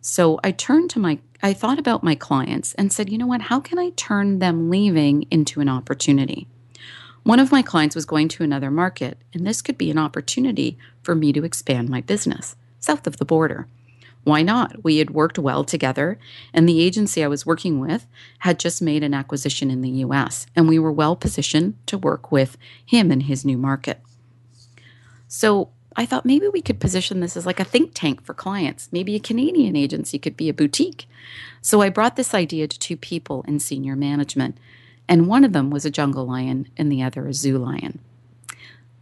So 0.00 0.38
I 0.44 0.52
turned 0.52 0.90
to 0.90 1.00
my, 1.00 1.18
I 1.42 1.54
thought 1.54 1.80
about 1.80 2.04
my 2.04 2.14
clients 2.14 2.72
and 2.74 2.92
said, 2.92 3.10
you 3.10 3.18
know 3.18 3.26
what, 3.26 3.40
how 3.40 3.58
can 3.58 3.80
I 3.80 3.90
turn 3.96 4.38
them 4.38 4.70
leaving 4.70 5.22
into 5.28 5.60
an 5.60 5.68
opportunity? 5.68 6.46
One 7.24 7.40
of 7.40 7.52
my 7.52 7.62
clients 7.62 7.94
was 7.94 8.06
going 8.06 8.28
to 8.28 8.42
another 8.42 8.70
market, 8.70 9.18
and 9.34 9.46
this 9.46 9.62
could 9.62 9.76
be 9.76 9.90
an 9.90 9.98
opportunity 9.98 10.78
for 11.02 11.14
me 11.14 11.32
to 11.32 11.44
expand 11.44 11.88
my 11.88 12.00
business 12.00 12.56
south 12.80 13.06
of 13.06 13.16
the 13.16 13.24
border. 13.24 13.66
Why 14.24 14.42
not? 14.42 14.84
We 14.84 14.98
had 14.98 15.10
worked 15.10 15.38
well 15.38 15.64
together, 15.64 16.18
and 16.52 16.68
the 16.68 16.80
agency 16.82 17.24
I 17.24 17.28
was 17.28 17.46
working 17.46 17.80
with 17.80 18.06
had 18.40 18.58
just 18.58 18.82
made 18.82 19.02
an 19.02 19.14
acquisition 19.14 19.70
in 19.70 19.80
the 19.80 19.90
US, 20.04 20.46
and 20.54 20.68
we 20.68 20.78
were 20.78 20.92
well 20.92 21.16
positioned 21.16 21.74
to 21.86 21.98
work 21.98 22.30
with 22.30 22.56
him 22.84 23.10
in 23.10 23.20
his 23.20 23.44
new 23.44 23.56
market. 23.56 24.00
So 25.28 25.70
I 25.96 26.06
thought 26.06 26.26
maybe 26.26 26.46
we 26.48 26.62
could 26.62 26.78
position 26.78 27.20
this 27.20 27.36
as 27.36 27.46
like 27.46 27.58
a 27.58 27.64
think 27.64 27.92
tank 27.94 28.22
for 28.22 28.34
clients. 28.34 28.88
Maybe 28.92 29.16
a 29.16 29.20
Canadian 29.20 29.76
agency 29.76 30.18
could 30.18 30.36
be 30.36 30.48
a 30.48 30.54
boutique. 30.54 31.06
So 31.60 31.80
I 31.80 31.88
brought 31.88 32.16
this 32.16 32.34
idea 32.34 32.68
to 32.68 32.78
two 32.78 32.96
people 32.96 33.44
in 33.48 33.58
senior 33.58 33.96
management 33.96 34.58
and 35.08 35.26
one 35.26 35.44
of 35.44 35.52
them 35.52 35.70
was 35.70 35.84
a 35.84 35.90
jungle 35.90 36.26
lion 36.26 36.68
and 36.76 36.92
the 36.92 37.02
other 37.02 37.26
a 37.26 37.34
zoo 37.34 37.58
lion. 37.58 38.00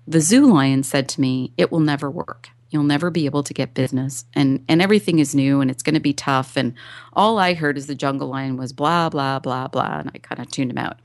The 0.06 0.20
zoo 0.20 0.46
lion 0.46 0.82
said 0.82 1.08
to 1.10 1.20
me, 1.20 1.52
It 1.56 1.72
will 1.72 1.80
never 1.80 2.10
work. 2.10 2.50
You'll 2.70 2.84
never 2.84 3.10
be 3.10 3.26
able 3.26 3.42
to 3.44 3.54
get 3.54 3.74
business, 3.74 4.24
and, 4.34 4.64
and 4.68 4.82
everything 4.82 5.20
is 5.20 5.34
new 5.34 5.60
and 5.60 5.70
it's 5.70 5.84
going 5.84 5.94
to 5.94 6.00
be 6.00 6.12
tough. 6.12 6.56
And 6.56 6.74
all 7.12 7.38
I 7.38 7.54
heard 7.54 7.78
is 7.78 7.86
the 7.86 7.94
jungle 7.94 8.28
lion 8.28 8.56
was 8.56 8.72
blah, 8.72 9.08
blah, 9.08 9.38
blah, 9.38 9.68
blah. 9.68 10.00
And 10.00 10.10
I 10.14 10.18
kind 10.18 10.40
of 10.40 10.50
tuned 10.50 10.72
him 10.72 10.78
out. 10.78 10.98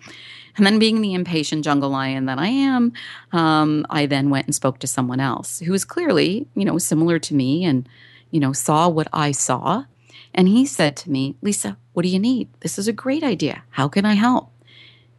And 0.57 0.65
then, 0.65 0.79
being 0.79 1.01
the 1.01 1.13
impatient 1.13 1.63
jungle 1.63 1.89
lion 1.89 2.25
that 2.25 2.39
I 2.39 2.47
am, 2.47 2.93
um, 3.31 3.85
I 3.89 4.05
then 4.05 4.29
went 4.29 4.47
and 4.47 4.55
spoke 4.55 4.79
to 4.79 4.87
someone 4.87 5.19
else 5.19 5.59
who 5.59 5.71
was 5.71 5.85
clearly, 5.85 6.47
you 6.55 6.65
know, 6.65 6.77
similar 6.77 7.19
to 7.19 7.33
me 7.33 7.63
and, 7.63 7.87
you 8.31 8.39
know, 8.39 8.53
saw 8.53 8.89
what 8.89 9.07
I 9.13 9.31
saw. 9.31 9.85
And 10.33 10.47
he 10.47 10.65
said 10.65 10.95
to 10.97 11.11
me, 11.11 11.35
Lisa, 11.41 11.77
what 11.93 12.03
do 12.03 12.09
you 12.09 12.19
need? 12.19 12.49
This 12.61 12.77
is 12.77 12.87
a 12.87 12.93
great 12.93 13.23
idea. 13.23 13.63
How 13.71 13.87
can 13.87 14.05
I 14.05 14.13
help? 14.13 14.51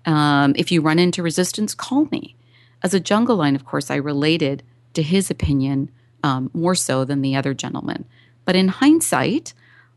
Um, 0.04 0.54
if 0.56 0.72
you 0.72 0.80
run 0.80 0.98
into 0.98 1.22
resistance, 1.22 1.74
call 1.74 2.06
me. 2.10 2.34
As 2.82 2.94
a 2.94 3.00
jungle 3.00 3.36
lion, 3.36 3.54
of 3.54 3.64
course, 3.64 3.90
I 3.90 3.96
related 3.96 4.62
to 4.94 5.02
his 5.02 5.30
opinion 5.30 5.90
um, 6.22 6.50
more 6.52 6.74
so 6.74 7.04
than 7.04 7.22
the 7.22 7.36
other 7.36 7.54
gentleman. 7.54 8.04
But 8.44 8.56
in 8.56 8.68
hindsight, 8.68 9.54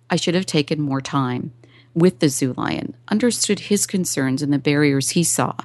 I 0.09 0.15
should 0.15 0.35
have 0.35 0.45
taken 0.45 0.79
more 0.81 1.01
time 1.01 1.51
with 1.93 2.19
the 2.19 2.29
zoo 2.29 2.53
lion, 2.57 2.95
understood 3.07 3.59
his 3.59 3.87
concerns 3.87 4.41
and 4.41 4.53
the 4.53 4.59
barriers 4.59 5.11
he 5.11 5.23
saw, 5.23 5.55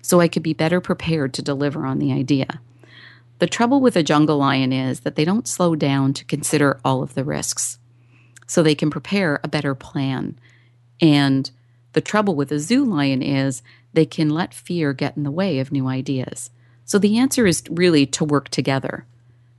so 0.00 0.20
I 0.20 0.28
could 0.28 0.42
be 0.42 0.54
better 0.54 0.80
prepared 0.80 1.34
to 1.34 1.42
deliver 1.42 1.84
on 1.84 1.98
the 1.98 2.12
idea. 2.12 2.60
The 3.40 3.46
trouble 3.46 3.80
with 3.80 3.96
a 3.96 4.02
jungle 4.02 4.38
lion 4.38 4.72
is 4.72 5.00
that 5.00 5.16
they 5.16 5.24
don't 5.24 5.48
slow 5.48 5.74
down 5.74 6.12
to 6.14 6.24
consider 6.24 6.78
all 6.84 7.02
of 7.02 7.14
the 7.14 7.24
risks, 7.24 7.78
so 8.46 8.62
they 8.62 8.74
can 8.74 8.90
prepare 8.90 9.40
a 9.42 9.48
better 9.48 9.74
plan. 9.74 10.38
And 11.00 11.50
the 11.92 12.00
trouble 12.00 12.36
with 12.36 12.52
a 12.52 12.58
zoo 12.58 12.84
lion 12.84 13.22
is 13.22 13.62
they 13.92 14.06
can 14.06 14.30
let 14.30 14.54
fear 14.54 14.92
get 14.92 15.16
in 15.16 15.22
the 15.22 15.30
way 15.30 15.58
of 15.58 15.72
new 15.72 15.86
ideas. 15.86 16.50
So 16.84 16.98
the 16.98 17.18
answer 17.18 17.46
is 17.46 17.62
really 17.70 18.06
to 18.06 18.24
work 18.24 18.48
together, 18.48 19.06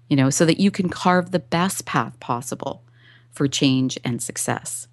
you 0.10 0.16
know, 0.16 0.30
so 0.30 0.46
that 0.46 0.60
you 0.60 0.72
can 0.72 0.90
carve 0.90 1.32
the 1.32 1.40
best 1.40 1.86
path 1.86 2.20
possible 2.20 2.84
for 3.32 3.48
change 3.48 3.98
and 4.04 4.22
success. 4.22 4.88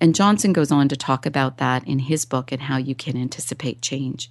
And 0.00 0.14
Johnson 0.14 0.52
goes 0.52 0.72
on 0.72 0.88
to 0.88 0.96
talk 0.96 1.26
about 1.26 1.58
that 1.58 1.86
in 1.86 2.00
his 2.00 2.24
book 2.24 2.50
and 2.50 2.62
how 2.62 2.76
you 2.76 2.94
can 2.94 3.16
anticipate 3.16 3.82
change. 3.82 4.30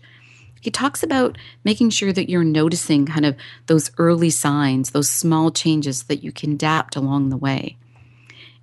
He 0.62 0.70
talks 0.70 1.02
about 1.02 1.38
making 1.64 1.90
sure 1.90 2.14
that 2.14 2.30
you're 2.30 2.44
noticing 2.44 3.06
kind 3.06 3.26
of 3.26 3.36
those 3.66 3.90
early 3.98 4.30
signs, 4.30 4.92
those 4.92 5.10
small 5.10 5.50
changes 5.50 6.04
that 6.04 6.24
you 6.24 6.32
can 6.32 6.54
adapt 6.54 6.96
along 6.96 7.30
the 7.30 7.38
way. 7.38 7.78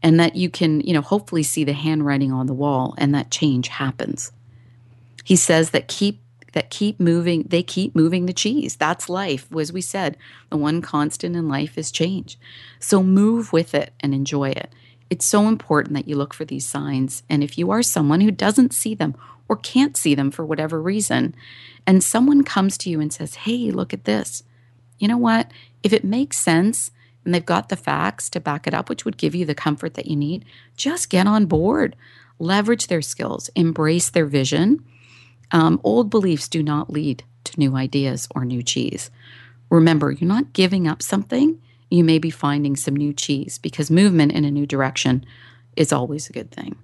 And 0.02 0.20
that 0.20 0.36
you 0.36 0.48
can, 0.48 0.80
you 0.80 0.92
know, 0.92 1.00
hopefully 1.00 1.42
see 1.42 1.64
the 1.64 1.72
handwriting 1.72 2.30
on 2.30 2.46
the 2.46 2.54
wall 2.54 2.94
and 2.98 3.14
that 3.14 3.30
change 3.32 3.68
happens. 3.68 4.30
He 5.28 5.36
says 5.36 5.72
that 5.72 5.88
keep 5.88 6.22
that 6.54 6.70
keep 6.70 6.98
moving, 6.98 7.42
they 7.42 7.62
keep 7.62 7.94
moving 7.94 8.24
the 8.24 8.32
cheese. 8.32 8.76
That's 8.76 9.10
life. 9.10 9.46
As 9.54 9.70
we 9.70 9.82
said, 9.82 10.16
the 10.48 10.56
one 10.56 10.80
constant 10.80 11.36
in 11.36 11.50
life 11.50 11.76
is 11.76 11.90
change. 11.90 12.38
So 12.80 13.02
move 13.02 13.52
with 13.52 13.74
it 13.74 13.92
and 14.00 14.14
enjoy 14.14 14.52
it. 14.52 14.72
It's 15.10 15.26
so 15.26 15.46
important 15.46 15.92
that 15.96 16.08
you 16.08 16.16
look 16.16 16.32
for 16.32 16.46
these 16.46 16.64
signs. 16.64 17.24
And 17.28 17.44
if 17.44 17.58
you 17.58 17.70
are 17.70 17.82
someone 17.82 18.22
who 18.22 18.30
doesn't 18.30 18.72
see 18.72 18.94
them 18.94 19.14
or 19.50 19.56
can't 19.56 19.98
see 19.98 20.14
them 20.14 20.30
for 20.30 20.46
whatever 20.46 20.80
reason, 20.80 21.34
and 21.86 22.02
someone 22.02 22.42
comes 22.42 22.78
to 22.78 22.88
you 22.88 22.98
and 22.98 23.12
says, 23.12 23.34
Hey, 23.34 23.70
look 23.70 23.92
at 23.92 24.04
this, 24.06 24.44
you 24.98 25.08
know 25.08 25.18
what? 25.18 25.50
If 25.82 25.92
it 25.92 26.04
makes 26.04 26.38
sense 26.38 26.90
and 27.26 27.34
they've 27.34 27.44
got 27.44 27.68
the 27.68 27.76
facts 27.76 28.30
to 28.30 28.40
back 28.40 28.66
it 28.66 28.72
up, 28.72 28.88
which 28.88 29.04
would 29.04 29.18
give 29.18 29.34
you 29.34 29.44
the 29.44 29.54
comfort 29.54 29.92
that 29.92 30.06
you 30.06 30.16
need, 30.16 30.46
just 30.74 31.10
get 31.10 31.26
on 31.26 31.44
board, 31.44 31.96
leverage 32.38 32.86
their 32.86 33.02
skills, 33.02 33.50
embrace 33.54 34.08
their 34.08 34.24
vision 34.24 34.82
um, 35.52 35.80
old 35.84 36.10
beliefs 36.10 36.48
do 36.48 36.62
not 36.62 36.90
lead 36.90 37.24
to 37.44 37.58
new 37.58 37.76
ideas 37.76 38.28
or 38.34 38.44
new 38.44 38.62
cheese. 38.62 39.10
Remember, 39.70 40.10
you're 40.10 40.28
not 40.28 40.52
giving 40.52 40.86
up 40.86 41.02
something, 41.02 41.60
you 41.90 42.04
may 42.04 42.18
be 42.18 42.30
finding 42.30 42.76
some 42.76 42.94
new 42.94 43.12
cheese 43.12 43.58
because 43.58 43.90
movement 43.90 44.32
in 44.32 44.44
a 44.44 44.50
new 44.50 44.66
direction 44.66 45.24
is 45.76 45.92
always 45.92 46.28
a 46.28 46.32
good 46.32 46.50
thing. 46.50 46.76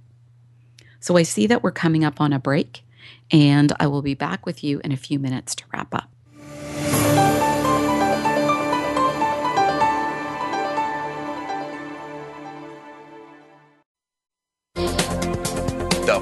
So 1.01 1.17
I 1.17 1.23
see 1.23 1.47
that 1.47 1.62
we're 1.62 1.73
coming 1.73 2.05
up 2.05 2.21
on 2.21 2.33
a 2.33 2.39
break, 2.39 2.83
and 3.31 3.73
I 3.79 3.87
will 3.87 4.03
be 4.03 4.15
back 4.15 4.47
with 4.47 4.65
you 4.65 4.81
in 4.83 4.93
a 4.93 4.97
few 4.97 5.19
minutes 5.19 5.55
to 5.57 5.65
wrap 5.73 5.95
up. 5.95 6.14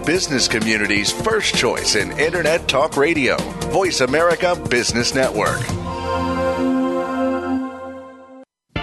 Business 0.06 0.48
community's 0.48 1.12
first 1.12 1.54
choice 1.54 1.94
in 1.94 2.10
Internet 2.18 2.66
Talk 2.66 2.96
Radio, 2.96 3.36
Voice 3.70 4.00
America 4.00 4.56
Business 4.68 5.14
Network. 5.14 5.60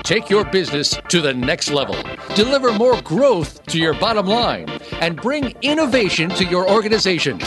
Take 0.04 0.30
your 0.30 0.46
business 0.46 0.98
to 1.10 1.20
the 1.20 1.34
next 1.34 1.72
level. 1.72 1.98
Deliver 2.36 2.72
more 2.72 3.02
growth 3.02 3.66
to 3.66 3.78
your 3.78 3.96
bottom 3.96 4.28
line 4.28 4.70
and 5.02 5.18
bring 5.18 5.54
innovation 5.62 6.30
to 6.32 6.46
your 6.46 6.70
organization. 6.70 7.38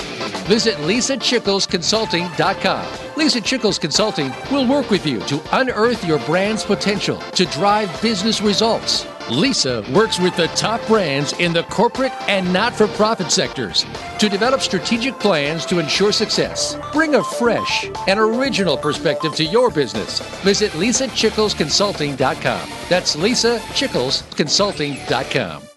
Visit 0.44 0.76
lisachiculesconsulting.com. 0.76 3.16
Lisa 3.16 3.40
Chicules 3.40 3.80
Consulting 3.80 4.30
will 4.50 4.68
work 4.68 4.90
with 4.90 5.06
you 5.06 5.20
to 5.20 5.40
unearth 5.52 6.04
your 6.04 6.18
brand's 6.26 6.62
potential 6.62 7.16
to 7.16 7.46
drive 7.46 8.02
business 8.02 8.42
results 8.42 9.06
Lisa 9.30 9.84
works 9.92 10.18
with 10.18 10.36
the 10.36 10.48
top 10.48 10.84
brands 10.86 11.32
in 11.34 11.52
the 11.52 11.62
corporate 11.64 12.12
and 12.28 12.50
not 12.52 12.74
for 12.74 12.88
profit 12.88 13.30
sectors 13.30 13.86
to 14.18 14.28
develop 14.28 14.60
strategic 14.60 15.18
plans 15.18 15.64
to 15.66 15.78
ensure 15.78 16.10
success. 16.12 16.76
Bring 16.92 17.14
a 17.14 17.24
fresh 17.24 17.88
and 18.06 18.18
original 18.18 18.76
perspective 18.76 19.34
to 19.36 19.44
your 19.44 19.70
business. 19.70 20.18
Visit 20.42 20.72
lisachiculesconsulting.com. 20.72 22.70
That's 22.88 23.16
lisachiculesconsulting.com. 23.16 25.71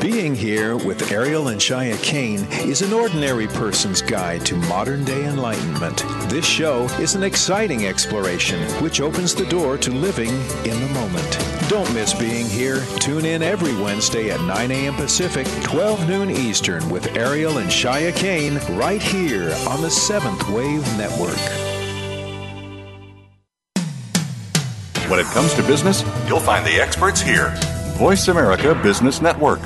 Being 0.00 0.34
here 0.34 0.78
with 0.78 1.12
Ariel 1.12 1.48
and 1.48 1.60
Shya 1.60 2.02
Kane 2.02 2.46
is 2.66 2.80
an 2.80 2.94
ordinary 2.94 3.46
person's 3.46 4.00
guide 4.00 4.46
to 4.46 4.56
modern 4.56 5.04
day 5.04 5.26
enlightenment. 5.26 5.98
This 6.30 6.46
show 6.46 6.84
is 6.98 7.14
an 7.16 7.22
exciting 7.22 7.84
exploration 7.84 8.62
which 8.82 9.02
opens 9.02 9.34
the 9.34 9.44
door 9.44 9.76
to 9.76 9.90
living 9.90 10.30
in 10.64 10.80
the 10.80 10.88
moment. 10.94 11.38
Don't 11.68 11.92
miss 11.92 12.14
being 12.14 12.46
here. 12.46 12.82
Tune 12.98 13.26
in 13.26 13.42
every 13.42 13.76
Wednesday 13.76 14.30
at 14.30 14.40
9 14.40 14.70
a.m. 14.70 14.94
Pacific, 14.94 15.46
12 15.64 16.08
noon 16.08 16.30
Eastern 16.30 16.88
with 16.88 17.14
Ariel 17.14 17.58
and 17.58 17.68
Shya 17.68 18.16
Kane 18.16 18.56
right 18.78 19.02
here 19.02 19.54
on 19.68 19.82
the 19.82 19.90
Seventh 19.90 20.48
Wave 20.48 20.82
Network. 20.96 21.36
When 25.10 25.20
it 25.20 25.26
comes 25.26 25.52
to 25.54 25.62
business, 25.64 26.04
you'll 26.26 26.40
find 26.40 26.64
the 26.64 26.80
experts 26.80 27.20
here. 27.20 27.54
Voice 28.00 28.28
America 28.28 28.74
Business 28.82 29.20
Network. 29.20 29.60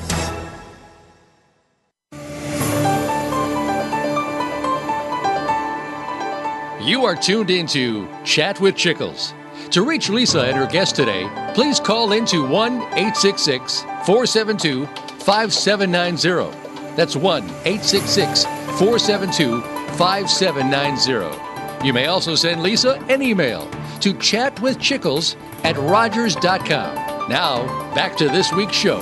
You 6.95 7.05
are 7.07 7.17
tuned 7.17 7.51
into 7.51 8.09
Chat 8.23 8.61
with 8.61 8.77
Chicules. 8.77 9.35
To 9.73 9.85
reach 9.85 10.09
Lisa 10.11 10.43
and 10.43 10.57
her 10.57 10.69
guest 10.69 10.95
today, 10.95 11.29
please 11.53 11.81
call 11.81 12.13
into 12.13 12.47
1 12.47 12.83
866 12.83 13.81
472 14.07 14.87
5790. 14.87 16.57
That's 16.95 17.17
1 17.17 17.43
866 17.43 18.45
472 18.45 19.61
5790. 19.97 21.85
You 21.85 21.93
may 21.93 22.07
also 22.07 22.37
send 22.37 22.63
Lisa 22.63 22.93
an 23.09 23.23
email 23.23 23.69
to 23.99 24.15
chatwithchicules 24.15 25.35
at 25.65 25.77
rogers.com. 25.77 27.29
Now, 27.29 27.67
back 27.97 28.17
to 28.19 28.29
this 28.29 28.53
week's 28.53 28.77
show. 28.77 29.01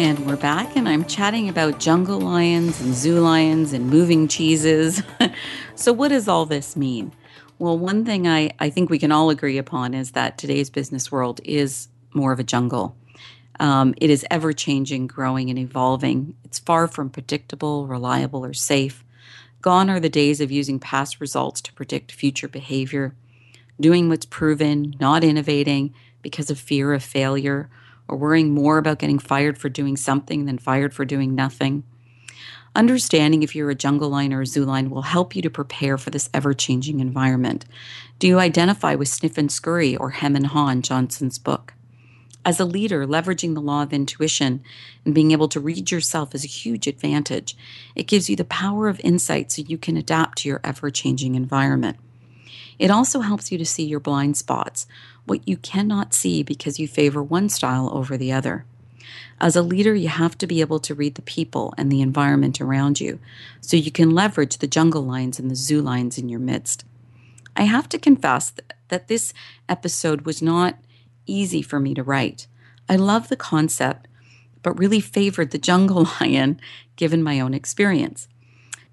And 0.00 0.24
we're 0.26 0.36
back, 0.36 0.76
and 0.76 0.88
I'm 0.88 1.04
chatting 1.04 1.50
about 1.50 1.78
jungle 1.78 2.18
lions 2.18 2.80
and 2.80 2.94
zoo 2.94 3.20
lions 3.20 3.74
and 3.74 3.90
moving 3.90 4.28
cheeses. 4.28 5.02
so, 5.74 5.92
what 5.92 6.08
does 6.08 6.26
all 6.26 6.46
this 6.46 6.74
mean? 6.74 7.12
Well, 7.58 7.76
one 7.76 8.06
thing 8.06 8.26
I, 8.26 8.52
I 8.58 8.70
think 8.70 8.88
we 8.88 8.98
can 8.98 9.12
all 9.12 9.28
agree 9.28 9.58
upon 9.58 9.92
is 9.92 10.12
that 10.12 10.38
today's 10.38 10.70
business 10.70 11.12
world 11.12 11.42
is 11.44 11.88
more 12.14 12.32
of 12.32 12.40
a 12.40 12.42
jungle. 12.42 12.96
Um, 13.58 13.92
it 13.98 14.08
is 14.08 14.24
ever 14.30 14.54
changing, 14.54 15.06
growing, 15.06 15.50
and 15.50 15.58
evolving. 15.58 16.34
It's 16.44 16.58
far 16.58 16.88
from 16.88 17.10
predictable, 17.10 17.86
reliable, 17.86 18.42
or 18.42 18.54
safe. 18.54 19.04
Gone 19.60 19.90
are 19.90 20.00
the 20.00 20.08
days 20.08 20.40
of 20.40 20.50
using 20.50 20.80
past 20.80 21.20
results 21.20 21.60
to 21.60 21.74
predict 21.74 22.10
future 22.10 22.48
behavior, 22.48 23.14
doing 23.78 24.08
what's 24.08 24.24
proven, 24.24 24.94
not 24.98 25.22
innovating 25.22 25.92
because 26.22 26.48
of 26.48 26.58
fear 26.58 26.94
of 26.94 27.02
failure, 27.02 27.68
or 28.10 28.18
worrying 28.18 28.52
more 28.52 28.76
about 28.76 28.98
getting 28.98 29.18
fired 29.18 29.56
for 29.56 29.68
doing 29.68 29.96
something 29.96 30.44
than 30.44 30.58
fired 30.58 30.92
for 30.92 31.04
doing 31.04 31.34
nothing. 31.34 31.84
Understanding 32.74 33.42
if 33.42 33.56
you're 33.56 33.70
a 33.70 33.74
jungle 33.74 34.10
lion 34.10 34.32
or 34.32 34.42
a 34.42 34.46
zoo 34.46 34.64
lion 34.64 34.90
will 34.90 35.02
help 35.02 35.34
you 35.34 35.42
to 35.42 35.50
prepare 35.50 35.98
for 35.98 36.10
this 36.10 36.30
ever 36.32 36.54
changing 36.54 37.00
environment. 37.00 37.64
Do 38.18 38.28
you 38.28 38.38
identify 38.38 38.94
with 38.94 39.08
Sniff 39.08 39.38
and 39.38 39.50
Scurry 39.50 39.96
or 39.96 40.10
Hem 40.10 40.36
and 40.36 40.48
Haw 40.48 40.68
in 40.68 40.82
Johnson's 40.82 41.38
book? 41.38 41.74
As 42.44 42.58
a 42.58 42.64
leader, 42.64 43.06
leveraging 43.06 43.54
the 43.54 43.60
law 43.60 43.82
of 43.82 43.92
intuition 43.92 44.62
and 45.04 45.14
being 45.14 45.32
able 45.32 45.48
to 45.48 45.60
read 45.60 45.90
yourself 45.90 46.34
is 46.34 46.44
a 46.44 46.48
huge 46.48 46.86
advantage. 46.86 47.56
It 47.94 48.06
gives 48.06 48.30
you 48.30 48.36
the 48.36 48.44
power 48.44 48.88
of 48.88 49.00
insight 49.00 49.52
so 49.52 49.62
you 49.62 49.76
can 49.76 49.96
adapt 49.96 50.38
to 50.38 50.48
your 50.48 50.60
ever 50.64 50.90
changing 50.90 51.34
environment. 51.34 51.98
It 52.78 52.90
also 52.90 53.20
helps 53.20 53.52
you 53.52 53.58
to 53.58 53.66
see 53.66 53.84
your 53.84 54.00
blind 54.00 54.38
spots, 54.38 54.86
what 55.30 55.46
you 55.46 55.56
cannot 55.56 56.12
see 56.12 56.42
because 56.42 56.80
you 56.80 56.88
favor 56.88 57.22
one 57.22 57.48
style 57.48 57.88
over 57.94 58.16
the 58.16 58.32
other. 58.32 58.64
As 59.40 59.54
a 59.54 59.62
leader, 59.62 59.94
you 59.94 60.08
have 60.08 60.36
to 60.38 60.46
be 60.46 60.60
able 60.60 60.80
to 60.80 60.94
read 60.94 61.14
the 61.14 61.22
people 61.22 61.72
and 61.78 61.90
the 61.90 62.00
environment 62.02 62.60
around 62.60 63.00
you 63.00 63.20
so 63.60 63.76
you 63.76 63.92
can 63.92 64.10
leverage 64.10 64.58
the 64.58 64.66
jungle 64.66 65.02
lions 65.02 65.38
and 65.38 65.48
the 65.48 65.54
zoo 65.54 65.80
lions 65.80 66.18
in 66.18 66.28
your 66.28 66.40
midst. 66.40 66.84
I 67.56 67.62
have 67.62 67.88
to 67.90 67.98
confess 67.98 68.52
that 68.88 69.06
this 69.06 69.32
episode 69.68 70.22
was 70.22 70.42
not 70.42 70.78
easy 71.26 71.62
for 71.62 71.78
me 71.78 71.94
to 71.94 72.02
write. 72.02 72.48
I 72.88 72.96
love 72.96 73.28
the 73.28 73.36
concept, 73.36 74.08
but 74.64 74.78
really 74.78 75.00
favored 75.00 75.52
the 75.52 75.58
jungle 75.58 76.08
lion 76.20 76.60
given 76.96 77.22
my 77.22 77.38
own 77.38 77.54
experience. 77.54 78.26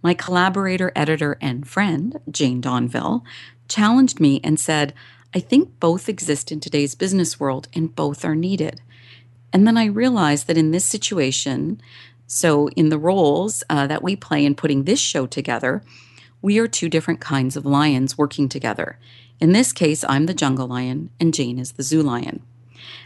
My 0.03 0.13
collaborator, 0.13 0.91
editor, 0.95 1.39
and 1.41 1.67
friend, 1.67 2.19
Jane 2.29 2.61
Donville, 2.61 3.23
challenged 3.67 4.19
me 4.19 4.39
and 4.43 4.59
said, 4.59 4.93
I 5.37 5.39
think 5.39 5.79
both 5.79 6.09
exist 6.09 6.51
in 6.51 6.59
today's 6.59 6.95
business 6.95 7.39
world 7.39 7.67
and 7.71 7.95
both 7.95 8.25
are 8.25 8.33
needed. 8.33 8.81
And 9.53 9.67
then 9.67 9.77
I 9.77 9.85
realized 9.85 10.47
that 10.47 10.57
in 10.57 10.71
this 10.71 10.83
situation, 10.83 11.79
so 12.25 12.69
in 12.69 12.89
the 12.89 12.97
roles 12.97 13.63
uh, 13.69 13.85
that 13.85 14.01
we 14.01 14.15
play 14.15 14.43
in 14.43 14.55
putting 14.55 14.85
this 14.85 14.99
show 14.99 15.27
together, 15.27 15.83
we 16.41 16.57
are 16.57 16.67
two 16.67 16.89
different 16.89 17.19
kinds 17.21 17.55
of 17.55 17.67
lions 17.67 18.17
working 18.17 18.49
together. 18.49 18.97
In 19.39 19.51
this 19.51 19.71
case, 19.71 20.03
I'm 20.09 20.25
the 20.25 20.33
jungle 20.33 20.65
lion 20.65 21.11
and 21.19 21.35
Jane 21.35 21.59
is 21.59 21.73
the 21.73 21.83
zoo 21.83 22.01
lion. 22.01 22.41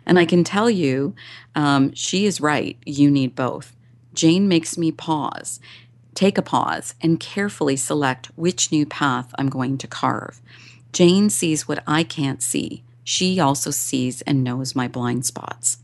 And 0.06 0.18
I 0.18 0.24
can 0.24 0.46
tell 0.46 0.70
you, 0.70 1.14
um, 1.54 1.94
she 1.94 2.26
is 2.26 2.40
right. 2.40 2.78
You 2.86 3.12
need 3.12 3.36
both. 3.36 3.76
Jane 4.14 4.48
makes 4.48 4.78
me 4.78 4.94
pause, 4.94 5.60
take 6.16 6.38
a 6.38 6.42
pause, 6.42 6.96
and 7.02 7.20
carefully 7.20 7.76
select 7.76 8.28
which 8.38 8.72
new 8.72 8.86
path 8.86 9.36
I'm 9.38 9.50
going 9.50 9.78
to 9.80 9.88
carve. 9.88 10.40
Jane 10.92 11.30
sees 11.30 11.68
what 11.68 11.84
I 11.88 12.04
can't 12.04 12.42
see. 12.42 12.84
She 13.04 13.40
also 13.40 13.72
sees 13.72 14.22
and 14.24 14.44
knows 14.44 14.76
my 14.76 14.88
blind 14.88 15.26
spots. 15.26 15.78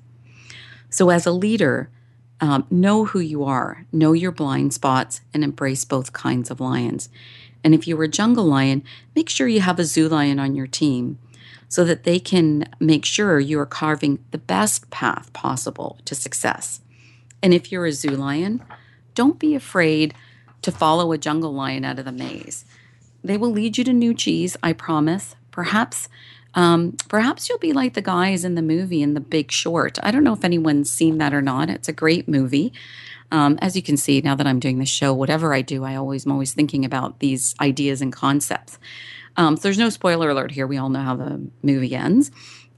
So, 0.90 1.10
as 1.10 1.26
a 1.26 1.32
leader, 1.32 1.90
um, 2.40 2.68
know 2.70 3.06
who 3.06 3.20
you 3.20 3.44
are, 3.44 3.86
know 3.92 4.14
your 4.14 4.32
blind 4.32 4.74
spots, 4.74 5.22
and 5.34 5.44
embrace 5.44 5.86
both 5.86 6.14
kinds 6.14 6.52
of 6.52 6.60
lions. 6.60 7.10
And 7.64 7.74
if 7.74 7.88
you're 7.88 8.04
a 8.04 8.08
jungle 8.08 8.46
lion, 8.46 8.84
make 9.16 9.30
sure 9.30 9.48
you 9.48 9.62
have 9.62 9.80
a 9.80 9.84
zoo 9.84 10.08
lion 10.08 10.40
on 10.40 10.56
your 10.56 10.68
team 10.68 11.18
so 11.68 11.84
that 11.84 12.04
they 12.04 12.20
can 12.20 12.68
make 12.80 13.04
sure 13.04 13.40
you 13.40 13.60
are 13.60 13.66
carving 13.66 14.20
the 14.32 14.38
best 14.38 14.90
path 14.90 15.32
possible 15.34 15.98
to 16.06 16.16
success. 16.16 16.82
And 17.42 17.54
if 17.54 17.72
you're 17.72 17.86
a 17.86 17.92
zoo 17.92 18.12
lion, 18.12 18.64
don't 19.16 19.40
be 19.40 19.56
afraid 19.56 20.14
to 20.62 20.72
follow 20.72 21.12
a 21.12 21.18
jungle 21.18 21.54
lion 21.54 21.84
out 21.84 22.00
of 22.00 22.06
the 22.06 22.12
maze. 22.12 22.66
They 23.24 23.38
will 23.38 23.52
lead 23.52 23.78
you 23.78 23.84
to 23.84 23.94
new 23.94 24.14
cheese, 24.14 24.58
I 24.64 24.74
promise. 24.74 25.36
Perhaps 25.52 26.08
um, 26.58 26.94
perhaps 27.08 27.48
you'll 27.48 27.60
be 27.60 27.72
like 27.72 27.94
the 27.94 28.02
guys 28.02 28.44
in 28.44 28.56
the 28.56 28.64
movie 28.64 29.04
in 29.04 29.14
The 29.14 29.20
Big 29.20 29.52
Short. 29.52 30.00
I 30.02 30.10
don't 30.10 30.24
know 30.24 30.34
if 30.34 30.44
anyone's 30.44 30.90
seen 30.90 31.20
that 31.20 31.32
or 31.32 31.42
not. 31.42 31.70
It's 31.70 31.88
a 31.88 31.94
great 31.94 32.28
movie. 32.28 32.74
Um, 33.32 33.60
as 33.62 33.76
you 33.76 33.84
can 33.84 33.96
see, 33.96 34.22
now 34.22 34.34
that 34.34 34.48
I'm 34.48 34.60
doing 34.60 34.80
the 34.80 34.86
show, 34.86 35.14
whatever 35.14 35.54
I 35.54 35.62
do, 35.62 35.84
I 35.84 35.96
always 35.96 36.26
am 36.26 36.32
always 36.32 36.54
thinking 36.54 36.84
about 36.84 37.20
these 37.20 37.54
ideas 37.62 38.02
and 38.02 38.12
concepts. 38.12 38.80
Um, 39.36 39.56
so 39.56 39.64
there's 39.64 39.78
no 39.78 39.90
spoiler 39.90 40.32
alert 40.32 40.52
here. 40.52 40.66
We 40.66 40.78
all 40.78 40.90
know 40.90 41.04
how 41.04 41.16
the 41.16 41.48
movie 41.62 41.96
ends. 41.96 42.32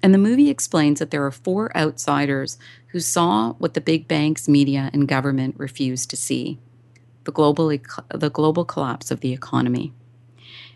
And 0.03 0.13
the 0.13 0.17
movie 0.17 0.49
explains 0.49 0.99
that 0.99 1.11
there 1.11 1.25
are 1.25 1.31
four 1.31 1.75
outsiders 1.77 2.57
who 2.87 2.99
saw 2.99 3.53
what 3.53 3.75
the 3.75 3.81
big 3.81 4.09
banks, 4.09 4.49
media, 4.49 4.89
and 4.91 5.07
government 5.07 5.55
refused 5.57 6.09
to 6.09 6.17
see 6.17 6.59
the 7.23 7.31
global, 7.31 7.71
the 8.13 8.29
global 8.29 8.65
collapse 8.65 9.09
of 9.09 9.21
the 9.21 9.31
economy. 9.31 9.93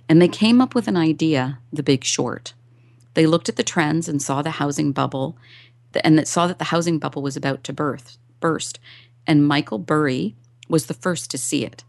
And 0.09 0.21
they 0.21 0.27
came 0.27 0.61
up 0.61 0.75
with 0.75 0.87
an 0.87 0.97
idea, 0.97 1.59
the 1.71 1.83
big 1.83 2.03
short. 2.03 2.53
They 3.13 3.25
looked 3.25 3.49
at 3.49 3.55
the 3.55 3.63
trends 3.63 4.07
and 4.07 4.21
saw 4.21 4.41
the 4.41 4.51
housing 4.51 4.91
bubble, 4.91 5.37
and 6.03 6.17
that 6.17 6.27
saw 6.27 6.47
that 6.47 6.59
the 6.59 6.65
housing 6.65 6.99
bubble 6.99 7.21
was 7.21 7.37
about 7.37 7.63
to 7.65 7.73
birth, 7.73 8.17
burst. 8.39 8.79
And 9.25 9.47
Michael 9.47 9.77
Burry 9.77 10.35
was 10.67 10.87
the 10.87 10.93
first 10.93 11.31
to 11.31 11.37
see 11.37 11.63
it. 11.63 11.83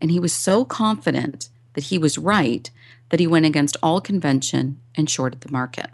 And 0.00 0.10
he 0.10 0.20
was 0.20 0.32
so 0.32 0.64
confident 0.64 1.48
that 1.74 1.84
he 1.84 1.98
was 1.98 2.18
right 2.18 2.70
that 3.10 3.20
he 3.20 3.26
went 3.26 3.46
against 3.46 3.76
all 3.82 4.00
convention 4.00 4.80
and 4.94 5.08
shorted 5.08 5.40
the 5.40 5.52
market. 5.52 5.90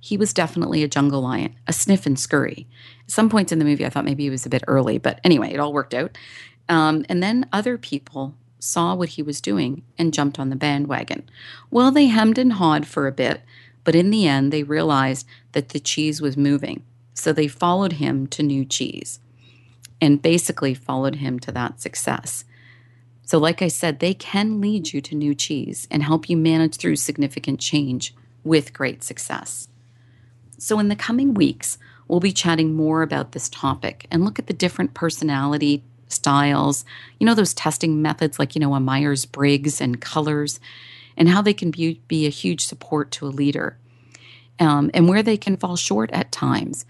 He 0.00 0.16
was 0.16 0.32
definitely 0.32 0.82
a 0.82 0.88
jungle 0.88 1.22
lion, 1.22 1.54
a 1.66 1.72
sniff 1.72 2.06
and 2.06 2.18
scurry. 2.18 2.66
At 3.04 3.10
some 3.10 3.28
points 3.28 3.52
in 3.52 3.58
the 3.58 3.64
movie, 3.64 3.84
I 3.84 3.90
thought 3.90 4.04
maybe 4.04 4.24
he 4.24 4.30
was 4.30 4.46
a 4.46 4.50
bit 4.50 4.64
early, 4.66 4.98
but 4.98 5.20
anyway, 5.24 5.52
it 5.52 5.60
all 5.60 5.72
worked 5.72 5.94
out. 5.94 6.16
Um, 6.68 7.04
and 7.08 7.22
then 7.22 7.46
other 7.52 7.76
people 7.76 8.34
saw 8.58 8.94
what 8.94 9.10
he 9.10 9.22
was 9.22 9.40
doing 9.40 9.82
and 9.98 10.14
jumped 10.14 10.38
on 10.38 10.50
the 10.50 10.56
bandwagon. 10.56 11.28
Well, 11.70 11.90
they 11.90 12.06
hemmed 12.06 12.38
and 12.38 12.54
hawed 12.54 12.86
for 12.86 13.06
a 13.06 13.12
bit, 13.12 13.42
but 13.84 13.94
in 13.94 14.10
the 14.10 14.26
end, 14.26 14.52
they 14.52 14.62
realized 14.62 15.26
that 15.52 15.70
the 15.70 15.80
cheese 15.80 16.20
was 16.20 16.36
moving. 16.36 16.82
So 17.14 17.32
they 17.32 17.48
followed 17.48 17.94
him 17.94 18.26
to 18.28 18.42
new 18.42 18.64
cheese 18.64 19.20
and 20.00 20.20
basically 20.20 20.74
followed 20.74 21.16
him 21.16 21.38
to 21.40 21.52
that 21.52 21.80
success. 21.80 22.44
So, 23.24 23.38
like 23.38 23.60
I 23.60 23.68
said, 23.68 23.98
they 23.98 24.14
can 24.14 24.60
lead 24.60 24.92
you 24.92 25.00
to 25.00 25.14
new 25.14 25.34
cheese 25.34 25.88
and 25.90 26.02
help 26.02 26.28
you 26.30 26.36
manage 26.36 26.76
through 26.76 26.96
significant 26.96 27.58
change 27.58 28.14
with 28.44 28.72
great 28.72 29.02
success. 29.02 29.68
So, 30.58 30.78
in 30.78 30.88
the 30.88 30.96
coming 30.96 31.34
weeks, 31.34 31.76
we'll 32.06 32.20
be 32.20 32.32
chatting 32.32 32.74
more 32.74 33.02
about 33.02 33.32
this 33.32 33.48
topic 33.48 34.06
and 34.12 34.24
look 34.24 34.38
at 34.38 34.46
the 34.46 34.52
different 34.52 34.94
personality 34.94 35.82
styles, 36.08 36.84
you 37.18 37.26
know, 37.26 37.34
those 37.34 37.54
testing 37.54 38.02
methods 38.02 38.38
like, 38.38 38.54
you 38.54 38.60
know, 38.60 38.74
a 38.74 38.80
Myers 38.80 39.24
Briggs 39.26 39.80
and 39.80 40.00
colors, 40.00 40.60
and 41.16 41.28
how 41.28 41.42
they 41.42 41.54
can 41.54 41.70
be, 41.70 42.00
be 42.08 42.26
a 42.26 42.30
huge 42.30 42.64
support 42.64 43.10
to 43.12 43.26
a 43.26 43.28
leader 43.28 43.76
um, 44.58 44.90
and 44.94 45.08
where 45.08 45.22
they 45.22 45.36
can 45.36 45.56
fall 45.56 45.76
short 45.76 46.10
at 46.12 46.32
times. 46.32 46.84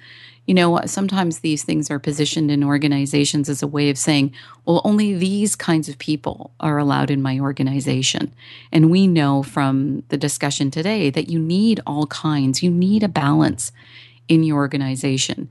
You 0.46 0.54
know, 0.54 0.80
sometimes 0.86 1.40
these 1.40 1.64
things 1.64 1.90
are 1.90 1.98
positioned 1.98 2.52
in 2.52 2.62
organizations 2.62 3.48
as 3.48 3.62
a 3.62 3.66
way 3.66 3.90
of 3.90 3.98
saying, 3.98 4.32
well, 4.64 4.80
only 4.84 5.12
these 5.14 5.56
kinds 5.56 5.88
of 5.88 5.98
people 5.98 6.52
are 6.60 6.78
allowed 6.78 7.10
in 7.10 7.20
my 7.20 7.40
organization. 7.40 8.32
And 8.70 8.90
we 8.90 9.08
know 9.08 9.42
from 9.42 10.04
the 10.08 10.16
discussion 10.16 10.70
today 10.70 11.10
that 11.10 11.28
you 11.28 11.40
need 11.40 11.80
all 11.84 12.06
kinds, 12.06 12.62
you 12.62 12.70
need 12.70 13.02
a 13.02 13.08
balance 13.08 13.72
in 14.28 14.44
your 14.44 14.58
organization. 14.58 15.48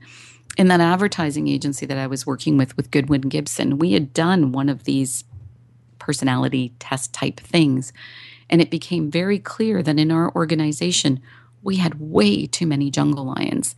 In 0.56 0.68
that 0.68 0.80
advertising 0.80 1.48
agency 1.48 1.84
that 1.86 1.98
I 1.98 2.06
was 2.06 2.26
working 2.26 2.56
with, 2.56 2.76
with 2.76 2.90
Goodwin 2.90 3.22
Gibson, 3.22 3.78
we 3.78 3.92
had 3.92 4.14
done 4.14 4.52
one 4.52 4.68
of 4.68 4.84
these 4.84 5.24
personality 5.98 6.72
test 6.78 7.12
type 7.12 7.40
things. 7.40 7.92
And 8.48 8.60
it 8.60 8.70
became 8.70 9.10
very 9.10 9.38
clear 9.38 9.82
that 9.82 9.98
in 9.98 10.10
our 10.10 10.34
organization, 10.34 11.20
we 11.62 11.76
had 11.76 12.00
way 12.00 12.46
too 12.46 12.66
many 12.66 12.90
jungle 12.90 13.24
lions. 13.24 13.74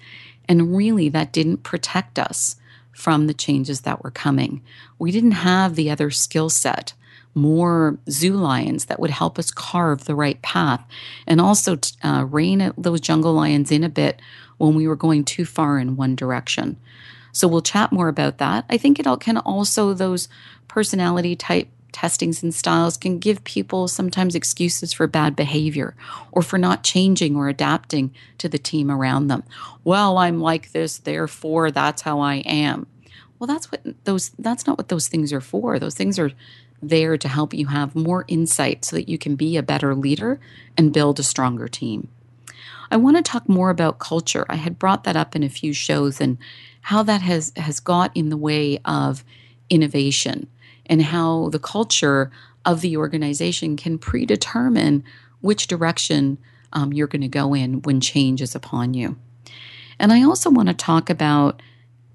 And 0.49 0.77
really, 0.77 1.09
that 1.09 1.33
didn't 1.33 1.63
protect 1.63 2.19
us 2.19 2.57
from 2.93 3.27
the 3.27 3.35
changes 3.35 3.81
that 3.83 4.05
were 4.05 4.11
coming. 4.11 4.63
We 4.99 5.11
didn't 5.11 5.33
have 5.33 5.75
the 5.75 5.91
other 5.91 6.11
skill 6.11 6.51
set, 6.51 6.93
more 7.39 7.99
zoo 8.11 8.35
lions 8.35 8.87
that 8.87 9.01
would 9.01 9.11
help 9.11 9.39
us 9.39 9.51
carve 9.51 10.05
the 10.05 10.15
right 10.15 10.41
path 10.43 10.85
and 11.27 11.41
also 11.41 11.79
uh, 12.03 12.27
rein 12.29 12.73
those 12.77 13.01
jungle 13.01 13.33
lions 13.33 13.71
in 13.71 13.85
a 13.85 13.89
bit 13.89 14.21
when 14.59 14.75
we 14.75 14.87
were 14.87 14.97
going 14.97 15.25
too 15.25 15.45
far 15.45 15.79
in 15.79 15.97
one 15.97 16.15
direction. 16.15 16.77
So 17.33 17.47
we'll 17.47 17.63
chat 17.63 17.93
more 17.93 18.09
about 18.09 18.39
that. 18.39 18.65
I 18.69 18.77
think 18.77 18.99
it 18.99 19.07
all 19.07 19.17
can 19.17 19.39
also, 19.39 19.95
those 19.95 20.29
personality 20.67 21.37
type 21.37 21.69
testings 21.93 22.43
and 22.43 22.55
styles 22.55 22.97
can 22.97 23.19
give 23.19 23.43
people 23.45 23.89
sometimes 23.89 24.35
excuses 24.35 24.93
for 24.93 25.07
bad 25.07 25.35
behavior 25.35 25.95
or 26.33 26.43
for 26.43 26.59
not 26.59 26.85
changing 26.85 27.37
or 27.37 27.49
adapting 27.49 28.13
to 28.39 28.49
the 28.49 28.59
team 28.59 28.91
around 28.91 29.29
them. 29.29 29.43
Well, 29.85 30.19
I'm 30.19 30.41
like 30.41 30.73
this, 30.73 30.99
therefore 30.99 31.71
that's 31.71 32.03
how 32.03 32.21
I 32.21 32.37
am. 32.37 32.87
Well, 33.39 33.47
that's 33.47 33.71
what 33.71 33.83
those 34.05 34.31
that's 34.39 34.67
not 34.67 34.79
what 34.79 34.89
those 34.89 35.09
things 35.09 35.33
are 35.33 35.41
for. 35.41 35.79
Those 35.79 35.95
things 35.95 36.19
are 36.19 36.33
there 36.81 37.19
to 37.19 37.29
help 37.29 37.53
you 37.53 37.67
have 37.67 37.95
more 37.95 38.25
insight 38.29 38.85
so 38.85 38.97
that 38.97 39.09
you 39.09 39.19
can 39.19 39.37
be 39.37 39.57
a 39.57 39.63
better 39.63 39.95
leader 39.95 40.41
and 40.77 40.93
build 40.93 41.19
a 41.19 41.23
stronger 41.23 41.69
team. 41.69 42.09
I 42.91 42.97
want 42.97 43.17
to 43.17 43.23
talk 43.23 43.49
more 43.49 43.71
about 43.71 43.99
culture. 43.99 44.47
I 44.49 44.57
had 44.57 44.79
brought 44.79 45.05
that 45.05 45.17
up 45.17 45.37
in 45.37 45.43
a 45.43 45.49
few 45.49 45.73
shows 45.73 46.21
and 46.21 46.39
how 46.83 47.03
that 47.03 47.21
has 47.21 47.53
has 47.57 47.81
got 47.81 48.17
in 48.17 48.31
the 48.31 48.37
way 48.37 48.79
of 48.85 49.25
innovation 49.69 50.49
and 50.87 51.03
how 51.03 51.51
the 51.51 51.59
culture 51.59 52.31
of 52.65 52.81
the 52.81 52.97
organization 52.97 53.77
can 53.77 53.99
predetermine 53.99 55.05
which 55.41 55.67
direction 55.67 56.39
um, 56.73 56.93
you're 56.93 57.07
going 57.07 57.23
to 57.23 57.29
go 57.29 57.55
in 57.55 57.83
when 57.83 58.01
change 58.01 58.41
is 58.41 58.55
upon 58.55 58.95
you. 58.95 59.17
And 59.99 60.13
I 60.13 60.23
also 60.23 60.51
want 60.51 60.69
to 60.69 60.75
talk 60.75 61.11
about 61.11 61.61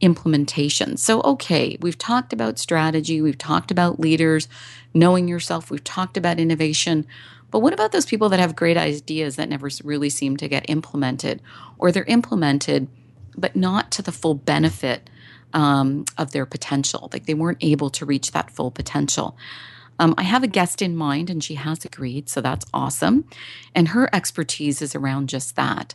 implementation. 0.04 0.98
So, 0.98 1.22
okay, 1.22 1.78
we've 1.80 1.98
talked 1.98 2.34
about 2.34 2.60
strategy, 2.60 3.22
we've 3.22 3.38
talked 3.38 3.72
about 3.72 4.00
leaders, 4.00 4.48
knowing 4.94 5.28
yourself, 5.28 5.72
we've 5.72 5.84
talked 5.84 6.18
about 6.18 6.40
innovation. 6.40 7.08
But 7.50 7.60
what 7.60 7.74
about 7.74 7.92
those 7.92 8.06
people 8.06 8.30
that 8.30 8.40
have 8.40 8.56
great 8.56 8.78
ideas 8.78 9.38
that 9.38 9.50
never 9.50 9.70
really 9.84 10.10
seem 10.10 10.38
to 10.38 10.48
get 10.48 10.70
implemented, 10.70 11.42
or 11.78 11.92
they're 11.92 12.04
implemented 12.04 12.88
but 13.36 13.56
not 13.56 13.92
to 13.92 14.02
the 14.02 14.12
full 14.12 14.36
benefit 14.36 15.10
um, 15.54 16.06
of 16.18 16.32
their 16.32 16.46
potential. 16.46 17.10
Like 17.14 17.26
they 17.26 17.34
weren't 17.34 17.64
able 17.64 17.90
to 17.92 18.06
reach 18.06 18.32
that 18.32 18.52
full 18.52 18.72
potential. 18.72 19.38
Um, 20.00 20.16
I 20.18 20.24
have 20.24 20.44
a 20.44 20.48
guest 20.48 20.82
in 20.82 20.96
mind 20.96 21.30
and 21.30 21.44
she 21.44 21.56
has 21.56 21.86
agreed, 21.86 22.28
so 22.28 22.42
that's 22.42 22.66
awesome. 22.74 23.26
And 23.76 23.90
her 23.90 24.10
expertise 24.14 24.82
is 24.82 24.96
around 24.96 25.30
just 25.30 25.56
that, 25.56 25.94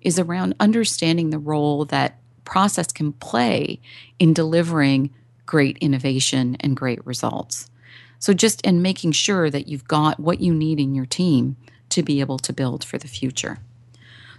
is 0.00 0.18
around 0.18 0.54
understanding 0.60 1.30
the 1.30 1.38
role 1.38 1.84
that 1.86 2.19
process 2.50 2.88
can 2.88 3.12
play 3.14 3.80
in 4.18 4.34
delivering 4.34 5.08
great 5.46 5.78
innovation 5.78 6.56
and 6.60 6.76
great 6.76 7.04
results. 7.06 7.70
So 8.18 8.34
just 8.34 8.60
in 8.62 8.82
making 8.82 9.12
sure 9.12 9.48
that 9.48 9.68
you've 9.68 9.88
got 9.88 10.20
what 10.20 10.40
you 10.40 10.52
need 10.52 10.78
in 10.78 10.94
your 10.94 11.06
team 11.06 11.56
to 11.90 12.02
be 12.02 12.20
able 12.20 12.38
to 12.38 12.52
build 12.52 12.84
for 12.84 12.98
the 12.98 13.08
future. 13.08 13.58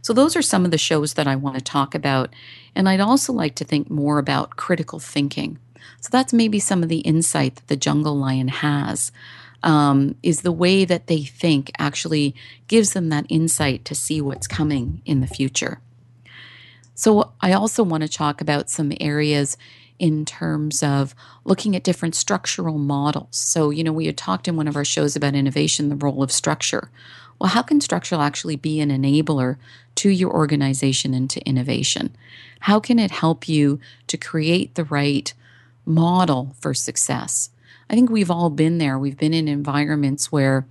So, 0.04 0.14
those 0.14 0.36
are 0.36 0.42
some 0.42 0.66
of 0.66 0.72
the 0.72 0.80
shows 0.80 1.14
that 1.14 1.28
I 1.28 1.36
want 1.36 1.58
to 1.58 1.64
talk 1.64 1.94
about. 1.94 2.34
And 2.76 2.90
I'd 2.90 3.00
also 3.00 3.32
like 3.34 3.54
to 3.56 3.64
think 3.64 3.90
more 3.90 4.18
about 4.18 4.56
critical 4.56 5.00
thinking. 5.00 5.60
So, 6.00 6.10
that's 6.12 6.34
maybe 6.34 6.60
some 6.60 6.82
of 6.82 6.90
the 6.90 7.02
insight 7.02 7.58
that 7.58 7.68
the 7.68 7.76
jungle 7.76 8.18
lion 8.18 8.48
has. 8.48 9.12
Um, 9.64 10.16
is 10.24 10.42
the 10.42 10.52
way 10.52 10.86
that 10.86 11.06
they 11.06 11.22
think 11.22 11.72
actually 11.78 12.34
gives 12.68 12.94
them 12.94 13.10
that 13.10 13.28
insight 13.30 13.86
to 13.86 13.94
see 13.94 14.20
what's 14.20 14.48
coming 14.48 15.04
in 15.06 15.22
the 15.22 15.28
future. 15.28 15.80
So, 17.02 17.32
I 17.42 17.54
also 17.54 17.82
want 17.82 18.04
to 18.04 18.08
talk 18.08 18.42
about 18.42 18.70
some 18.70 18.94
areas 19.00 19.58
in 19.98 20.24
terms 20.24 20.84
of 20.84 21.16
looking 21.46 21.76
at 21.76 21.84
different 21.84 22.14
structural 22.14 22.78
models. 22.78 23.38
So, 23.38 23.72
you 23.72 23.84
know, 23.84 23.92
we 23.92 24.06
had 24.06 24.18
talked 24.18 24.48
in 24.48 24.56
one 24.56 24.68
of 24.68 24.76
our 24.76 24.86
shows 24.86 25.16
about 25.16 25.34
innovation, 25.34 25.90
the 25.90 25.96
role 25.96 26.22
of 26.22 26.32
structure. 26.32 26.92
Well, 27.40 27.50
how 27.50 27.64
can 27.64 27.82
structure 27.82 28.18
actually 28.18 28.56
be 28.56 28.80
an 28.82 28.92
enabler 28.92 29.58
to 29.96 30.12
your 30.12 30.32
organization 30.32 31.16
and 31.16 31.28
to 31.32 31.42
innovation? 31.42 32.16
How 32.60 32.80
can 32.80 33.00
it 33.00 33.10
help 33.10 33.50
you 33.50 33.80
to 34.06 34.16
create 34.16 34.76
the 34.76 34.84
right 34.84 35.34
model 35.88 36.56
for 36.60 36.76
success? 36.76 37.50
I 37.90 37.96
think 37.96 38.12
we've 38.12 38.30
all 38.30 38.52
been 38.52 38.78
there. 38.78 39.00
We've 39.00 39.18
been 39.18 39.34
in 39.34 39.48
environments 39.48 40.32
where, 40.32 40.68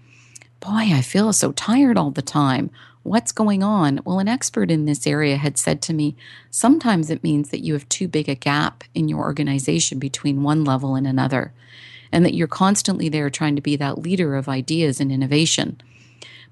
boy, 0.61 0.93
I 0.93 1.03
feel 1.03 1.33
so 1.33 1.51
tired 1.51 1.99
all 1.99 2.13
the 2.13 2.23
time. 2.23 2.71
What's 3.03 3.33
going 3.33 3.63
on? 3.63 4.01
Well, 4.05 4.19
an 4.19 4.29
expert 4.29 4.71
in 4.71 4.85
this 4.85 5.07
area 5.07 5.37
had 5.37 5.57
said 5.57 5.81
to 5.83 5.95
me 5.95 6.17
sometimes 6.51 7.11
it 7.11 7.25
means 7.25 7.49
that 7.49 7.65
you 7.65 7.73
have 7.73 7.89
too 7.89 8.09
big 8.09 8.29
a 8.29 8.35
gap 8.35 8.85
in 8.95 9.09
your 9.09 9.21
organization 9.21 9.99
between 9.99 10.43
one 10.43 10.65
level 10.65 10.95
and 10.95 11.07
another, 11.07 11.53
and 12.13 12.25
that 12.25 12.35
you're 12.35 12.47
constantly 12.47 13.09
there 13.09 13.31
trying 13.31 13.57
to 13.57 13.63
be 13.63 13.75
that 13.77 13.99
leader 13.99 14.37
of 14.37 14.49
ideas 14.49 15.01
and 15.01 15.11
innovation 15.11 15.81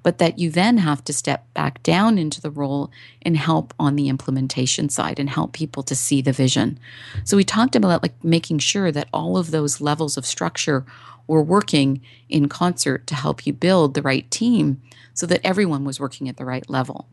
but 0.02 0.18
that 0.18 0.38
you 0.38 0.50
then 0.50 0.78
have 0.78 1.04
to 1.04 1.12
step 1.12 1.52
back 1.54 1.82
down 1.82 2.18
into 2.18 2.40
the 2.40 2.50
role 2.50 2.90
and 3.22 3.36
help 3.36 3.74
on 3.78 3.96
the 3.96 4.08
implementation 4.08 4.88
side 4.88 5.18
and 5.18 5.30
help 5.30 5.52
people 5.52 5.82
to 5.82 5.94
see 5.94 6.22
the 6.22 6.32
vision. 6.32 6.78
So 7.24 7.36
we 7.36 7.44
talked 7.44 7.76
about 7.76 8.02
like 8.02 8.24
making 8.24 8.60
sure 8.60 8.92
that 8.92 9.08
all 9.12 9.36
of 9.36 9.50
those 9.50 9.80
levels 9.80 10.16
of 10.16 10.26
structure 10.26 10.86
were 11.26 11.42
working 11.42 12.00
in 12.28 12.48
concert 12.48 13.06
to 13.08 13.14
help 13.14 13.46
you 13.46 13.52
build 13.52 13.94
the 13.94 14.02
right 14.02 14.30
team 14.30 14.80
so 15.18 15.26
that 15.26 15.40
everyone 15.42 15.84
was 15.84 15.98
working 15.98 16.28
at 16.28 16.36
the 16.36 16.44
right 16.44 16.70
level. 16.70 17.08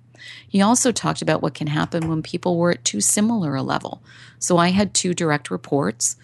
He 0.47 0.61
also 0.61 0.91
talked 0.91 1.23
about 1.23 1.41
what 1.41 1.55
can 1.55 1.65
happen 1.65 2.07
when 2.07 2.21
people 2.21 2.59
were 2.59 2.69
at 2.69 2.85
too 2.85 3.01
similar 3.01 3.55
a 3.55 3.63
level. 3.63 4.03
So 4.37 4.57
I 4.57 4.69
had 4.69 4.93
two 4.93 5.15
direct 5.15 5.49
reports. 5.49 6.15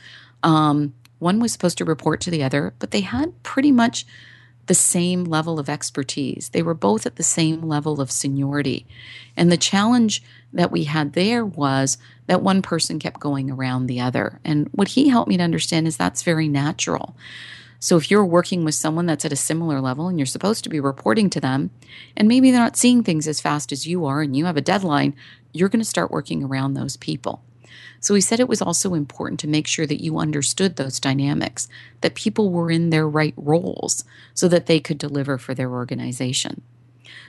Um, 0.43 0.93
one 1.17 1.39
was 1.39 1.51
supposed 1.51 1.79
to 1.79 1.86
report 1.86 2.21
to 2.21 2.29
the 2.29 2.43
other, 2.43 2.75
but 2.77 2.91
they 2.91 3.01
had 3.01 3.41
pretty 3.41 3.71
much 3.71 4.05
the 4.67 4.75
same 4.75 5.23
level 5.23 5.57
of 5.57 5.69
expertise. 5.69 6.49
They 6.49 6.61
were 6.61 6.75
both 6.75 7.07
at 7.07 7.15
the 7.15 7.23
same 7.23 7.63
level 7.63 7.99
of 7.99 8.11
seniority. 8.11 8.86
And 9.36 9.51
the 9.51 9.57
challenge 9.57 10.21
that 10.53 10.71
we 10.71 10.84
had 10.84 11.13
there 11.13 11.43
was 11.43 11.97
that 12.27 12.43
one 12.43 12.61
person 12.61 12.99
kept 12.99 13.19
going 13.19 13.49
around 13.49 13.88
the 13.88 14.01
other. 14.01 14.39
And 14.45 14.69
what 14.71 14.89
he 14.89 15.09
helped 15.09 15.29
me 15.29 15.38
to 15.38 15.43
understand 15.43 15.88
is 15.88 15.97
that's 15.97 16.21
very 16.21 16.47
natural. 16.47 17.15
So 17.84 17.97
if 17.97 18.11
you're 18.11 18.23
working 18.23 18.63
with 18.63 18.75
someone 18.75 19.07
that's 19.07 19.25
at 19.25 19.34
a 19.34 19.36
similar 19.36 19.82
level 19.82 20.07
and 20.07 20.19
you're 20.19 20.27
supposed 20.27 20.63
to 20.63 20.69
be 20.69 20.79
reporting 20.79 21.32
to 21.32 21.41
them, 21.41 21.71
and 22.15 22.27
maybe 22.27 22.51
they're 22.51 22.59
not 22.59 22.77
seeing 22.77 23.03
things 23.03 23.27
as 23.27 23.41
fast 23.41 23.71
as 23.71 23.88
you 23.88 24.05
are 24.05 24.21
and 24.21 24.36
you 24.36 24.45
have 24.45 24.55
a 24.55 24.61
deadline, 24.61 25.15
you're 25.51 25.67
going 25.67 25.82
to 25.82 25.86
start 25.86 26.11
working 26.11 26.43
around 26.43 26.75
those 26.75 26.95
people. 26.95 27.43
So 27.99 28.13
he 28.13 28.21
said 28.21 28.39
it 28.39 28.47
was 28.47 28.61
also 28.61 28.93
important 28.93 29.39
to 29.39 29.47
make 29.47 29.65
sure 29.65 29.88
that 29.88 30.03
you 30.03 30.19
understood 30.19 30.75
those 30.75 30.99
dynamics, 30.99 31.67
that 32.01 32.13
people 32.13 32.51
were 32.51 32.69
in 32.69 32.91
their 32.91 33.09
right 33.09 33.34
roles 33.36 34.03
so 34.36 34.47
that 34.47 34.67
they 34.67 34.79
could 34.79 34.99
deliver 34.99 35.39
for 35.39 35.55
their 35.55 35.71
organization. 35.71 36.61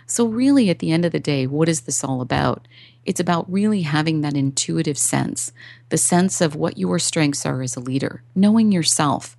So, 0.07 0.27
really, 0.27 0.69
at 0.69 0.81
the 0.81 0.91
end 0.91 1.05
of 1.05 1.13
the 1.13 1.21
day, 1.21 1.47
what 1.47 1.69
is 1.69 1.83
this 1.83 2.05
all 2.05 2.21
about? 2.21 2.67
It's 3.07 3.21
about 3.21 3.51
really 3.51 3.83
having 3.83 4.21
that 4.21 4.37
intuitive 4.37 4.99
sense, 4.99 5.53
the 5.89 5.97
sense 5.97 6.41
of 6.41 6.55
what 6.55 6.77
your 6.77 6.99
strengths 6.99 7.47
are 7.47 7.63
as 7.63 7.77
a 7.77 7.81
leader, 7.81 8.23
knowing 8.35 8.73
yourself, 8.73 9.37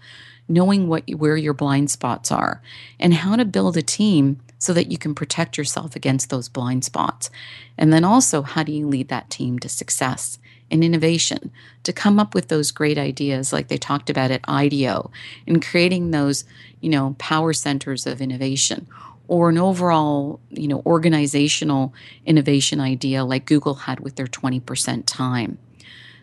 knowing 0.47 0.87
what 0.87 1.03
where 1.15 1.37
your 1.37 1.53
blind 1.53 1.89
spots 1.91 2.31
are, 2.31 2.61
and 2.99 3.13
how 3.13 3.35
to 3.35 3.45
build 3.45 3.77
a 3.77 3.81
team 3.81 4.39
so 4.57 4.73
that 4.73 4.91
you 4.91 4.97
can 4.97 5.13
protect 5.13 5.57
yourself 5.57 5.95
against 5.95 6.29
those 6.29 6.49
blind 6.49 6.85
spots. 6.85 7.29
And 7.77 7.91
then 7.91 8.03
also, 8.03 8.41
how 8.43 8.63
do 8.63 8.71
you 8.71 8.87
lead 8.87 9.09
that 9.09 9.29
team 9.29 9.59
to 9.59 9.69
success? 9.69 10.39
and 10.73 10.83
innovation 10.83 11.51
to 11.83 11.93
come 11.93 12.19
up 12.19 12.33
with 12.33 12.47
those 12.47 12.71
great 12.71 12.97
ideas 12.97 13.53
like 13.53 13.67
they 13.67 13.77
talked 13.77 14.09
about 14.09 14.31
at 14.31 14.41
IDEO 14.47 15.11
in 15.45 15.61
creating 15.61 16.09
those, 16.09 16.45
you 16.81 16.89
know, 16.89 17.15
power 17.19 17.53
centers 17.53 18.07
of 18.07 18.19
innovation 18.19 18.87
or 19.27 19.49
an 19.49 19.57
overall, 19.59 20.39
you 20.49 20.67
know, 20.67 20.81
organizational 20.85 21.93
innovation 22.25 22.79
idea 22.79 23.23
like 23.23 23.45
Google 23.45 23.75
had 23.75 23.99
with 23.99 24.15
their 24.15 24.25
20% 24.25 25.03
time. 25.05 25.59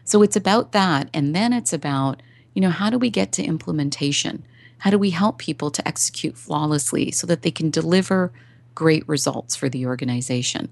So 0.04 0.20
it's 0.22 0.36
about 0.36 0.72
that 0.72 1.08
and 1.14 1.34
then 1.34 1.52
it's 1.52 1.72
about, 1.72 2.20
you 2.54 2.60
know, 2.60 2.70
how 2.70 2.90
do 2.90 2.98
we 2.98 3.10
get 3.10 3.32
to 3.32 3.44
implementation? 3.44 4.44
How 4.78 4.90
do 4.90 4.98
we 4.98 5.10
help 5.10 5.38
people 5.38 5.70
to 5.70 5.86
execute 5.86 6.36
flawlessly 6.36 7.10
so 7.10 7.26
that 7.26 7.42
they 7.42 7.50
can 7.50 7.70
deliver 7.70 8.32
great 8.74 9.06
results 9.08 9.54
for 9.54 9.68
the 9.68 9.86
organization? 9.86 10.70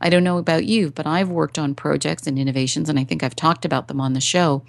I 0.00 0.08
don't 0.08 0.24
know 0.24 0.38
about 0.38 0.64
you, 0.64 0.90
but 0.90 1.06
I've 1.06 1.28
worked 1.28 1.58
on 1.58 1.74
projects 1.74 2.26
and 2.26 2.38
innovations, 2.38 2.88
and 2.88 2.98
I 2.98 3.04
think 3.04 3.22
I've 3.22 3.36
talked 3.36 3.64
about 3.64 3.88
them 3.88 4.00
on 4.00 4.14
the 4.14 4.20
show, 4.20 4.62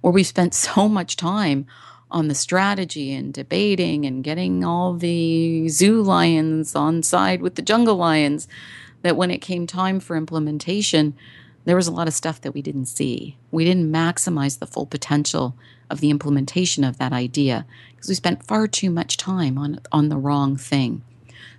where 0.00 0.12
we 0.12 0.22
spent 0.22 0.54
so 0.66 0.88
much 0.88 1.16
time 1.16 1.66
on 2.10 2.28
the 2.28 2.34
strategy 2.34 3.12
and 3.12 3.32
debating 3.32 4.04
and 4.04 4.22
getting 4.22 4.62
all 4.62 4.92
the 4.94 5.68
zoo 5.68 6.02
lions 6.02 6.76
on 6.76 7.02
side 7.02 7.40
with 7.40 7.54
the 7.54 7.62
jungle 7.62 7.96
lions 7.96 8.46
that 9.00 9.16
when 9.16 9.30
it 9.30 9.38
came 9.38 9.66
time 9.66 9.98
for 9.98 10.14
implementation, 10.14 11.16
there 11.64 11.76
was 11.76 11.86
a 11.86 11.92
lot 11.92 12.08
of 12.08 12.14
stuff 12.14 12.40
that 12.40 12.52
we 12.52 12.62
didn't 12.62 12.86
see. 12.86 13.36
We 13.50 13.64
didn't 13.64 13.92
maximize 13.92 14.58
the 14.58 14.66
full 14.66 14.86
potential 14.86 15.54
of 15.88 16.00
the 16.00 16.10
implementation 16.10 16.84
of 16.84 16.98
that 16.98 17.12
idea 17.12 17.66
because 17.90 18.08
we 18.08 18.14
spent 18.14 18.46
far 18.46 18.66
too 18.66 18.90
much 18.90 19.16
time 19.16 19.58
on, 19.58 19.78
on 19.92 20.08
the 20.08 20.16
wrong 20.16 20.56
thing. 20.56 21.02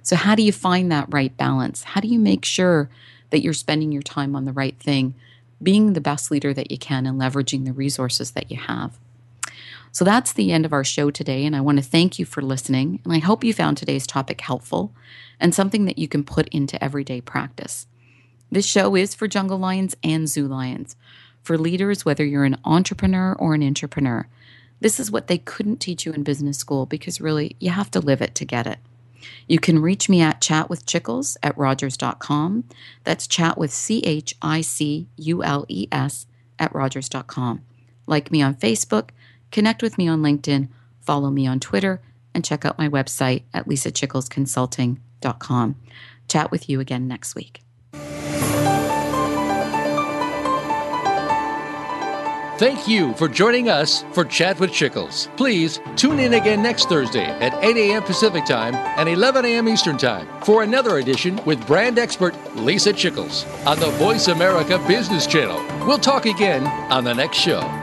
So, 0.02 0.16
how 0.16 0.36
do 0.36 0.44
you 0.44 0.52
find 0.52 0.92
that 0.92 1.08
right 1.10 1.36
balance? 1.38 1.84
How 1.84 2.02
do 2.02 2.08
you 2.08 2.20
make 2.20 2.44
sure 2.44 2.90
that 3.30 3.42
you're 3.42 3.54
spending 3.54 3.92
your 3.92 4.02
time 4.02 4.36
on 4.36 4.46
the 4.46 4.52
right 4.52 4.78
thing, 4.78 5.16
being 5.62 5.94
the 5.94 6.02
best 6.02 6.30
leader 6.30 6.54
that 6.54 6.72
you 6.72 6.78
can, 6.78 7.06
and 7.06 7.20
leveraging 7.20 7.64
the 7.64 7.72
resources 7.72 8.32
that 8.32 8.52
you 8.52 8.58
have? 8.58 9.00
So, 9.94 10.04
that's 10.04 10.34
the 10.34 10.52
end 10.52 10.66
of 10.66 10.74
our 10.74 10.84
show 10.84 11.10
today. 11.10 11.46
And 11.46 11.56
I 11.56 11.62
want 11.62 11.78
to 11.78 11.84
thank 11.84 12.20
you 12.20 12.26
for 12.26 12.42
listening. 12.42 13.00
And 13.06 13.14
I 13.14 13.20
hope 13.20 13.44
you 13.44 13.54
found 13.54 13.78
today's 13.78 14.06
topic 14.06 14.42
helpful 14.42 14.94
and 15.40 15.56
something 15.56 15.86
that 15.86 15.98
you 15.98 16.10
can 16.10 16.24
put 16.26 16.50
into 16.50 16.84
everyday 16.84 17.22
practice. 17.22 17.88
This 18.54 18.66
show 18.68 18.96
is 18.96 19.16
for 19.16 19.28
jungle 19.28 19.58
lions 19.58 19.96
and 20.04 20.30
zoo 20.30 20.48
lions, 20.48 20.96
for 21.42 21.58
leaders, 21.58 22.06
whether 22.06 22.24
you're 22.24 22.44
an 22.44 22.60
entrepreneur 22.64 23.34
or 23.34 23.56
an 23.56 23.62
intrapreneur. 23.62 24.26
This 24.80 25.00
is 25.00 25.10
what 25.10 25.26
they 25.26 25.40
couldn't 25.40 25.78
teach 25.78 26.06
you 26.06 26.14
in 26.14 26.22
business 26.22 26.60
school 26.60 26.86
because 26.86 27.20
really 27.20 27.56
you 27.60 27.72
have 27.72 27.90
to 27.90 28.00
live 28.00 28.22
it 28.22 28.36
to 28.36 28.46
get 28.46 28.68
it. 28.68 28.78
You 29.48 29.58
can 29.58 29.82
reach 29.82 30.08
me 30.08 30.22
at 30.22 30.40
chatwithchicules 30.40 31.36
at 31.42 31.58
rogers.com. 31.58 32.66
That's 33.04 33.26
chat 33.26 33.58
with 33.58 33.74
C 33.74 34.04
H 34.06 34.36
I 34.40 34.62
C 34.62 35.08
U 35.18 35.44
L 35.44 35.66
E 35.68 35.88
S 35.92 36.28
at 36.60 36.76
rogers.com. 36.76 37.64
Like 38.06 38.32
me 38.32 38.44
on 38.44 38.54
Facebook, 38.54 39.10
connect 39.50 39.82
with 39.82 39.98
me 39.98 40.08
on 40.08 40.22
LinkedIn, 40.22 40.68
follow 41.02 41.32
me 41.32 41.48
on 41.48 41.60
Twitter, 41.60 42.04
and 42.36 42.46
check 42.46 42.66
out 42.66 42.78
my 42.78 42.88
website 42.88 43.42
at 43.52 43.68
lisachiculesconsulting.com. 43.68 45.76
Chat 46.28 46.52
with 46.52 46.70
you 46.70 46.80
again 46.80 47.08
next 47.08 47.34
week. 47.34 47.64
Thank 52.64 52.88
you 52.88 53.14
for 53.16 53.28
joining 53.28 53.68
us 53.68 54.06
for 54.14 54.24
Chat 54.24 54.58
with 54.58 54.72
Chicules. 54.72 55.28
Please 55.36 55.82
tune 55.98 56.18
in 56.18 56.36
again 56.36 56.64
next 56.64 56.88
Thursday 56.88 57.26
at 57.26 57.54
8 57.62 57.76
a.m. 57.76 58.04
Pacific 58.04 58.46
Time 58.46 58.74
and 58.74 59.10
11 59.10 59.44
a.m. 59.44 59.68
Eastern 59.68 59.98
Time 59.98 60.30
for 60.44 60.64
another 60.64 61.00
edition 61.00 61.44
with 61.44 61.68
brand 61.68 62.00
expert 62.00 62.34
Lisa 62.56 62.94
Chicules 62.94 63.46
on 63.68 63.78
the 63.82 63.90
Voice 63.98 64.30
America 64.30 64.82
Business 64.88 65.28
Channel. 65.28 65.62
We'll 65.86 65.98
talk 65.98 66.26
again 66.26 66.66
on 66.90 67.04
the 67.04 67.14
next 67.14 67.36
show. 67.36 67.83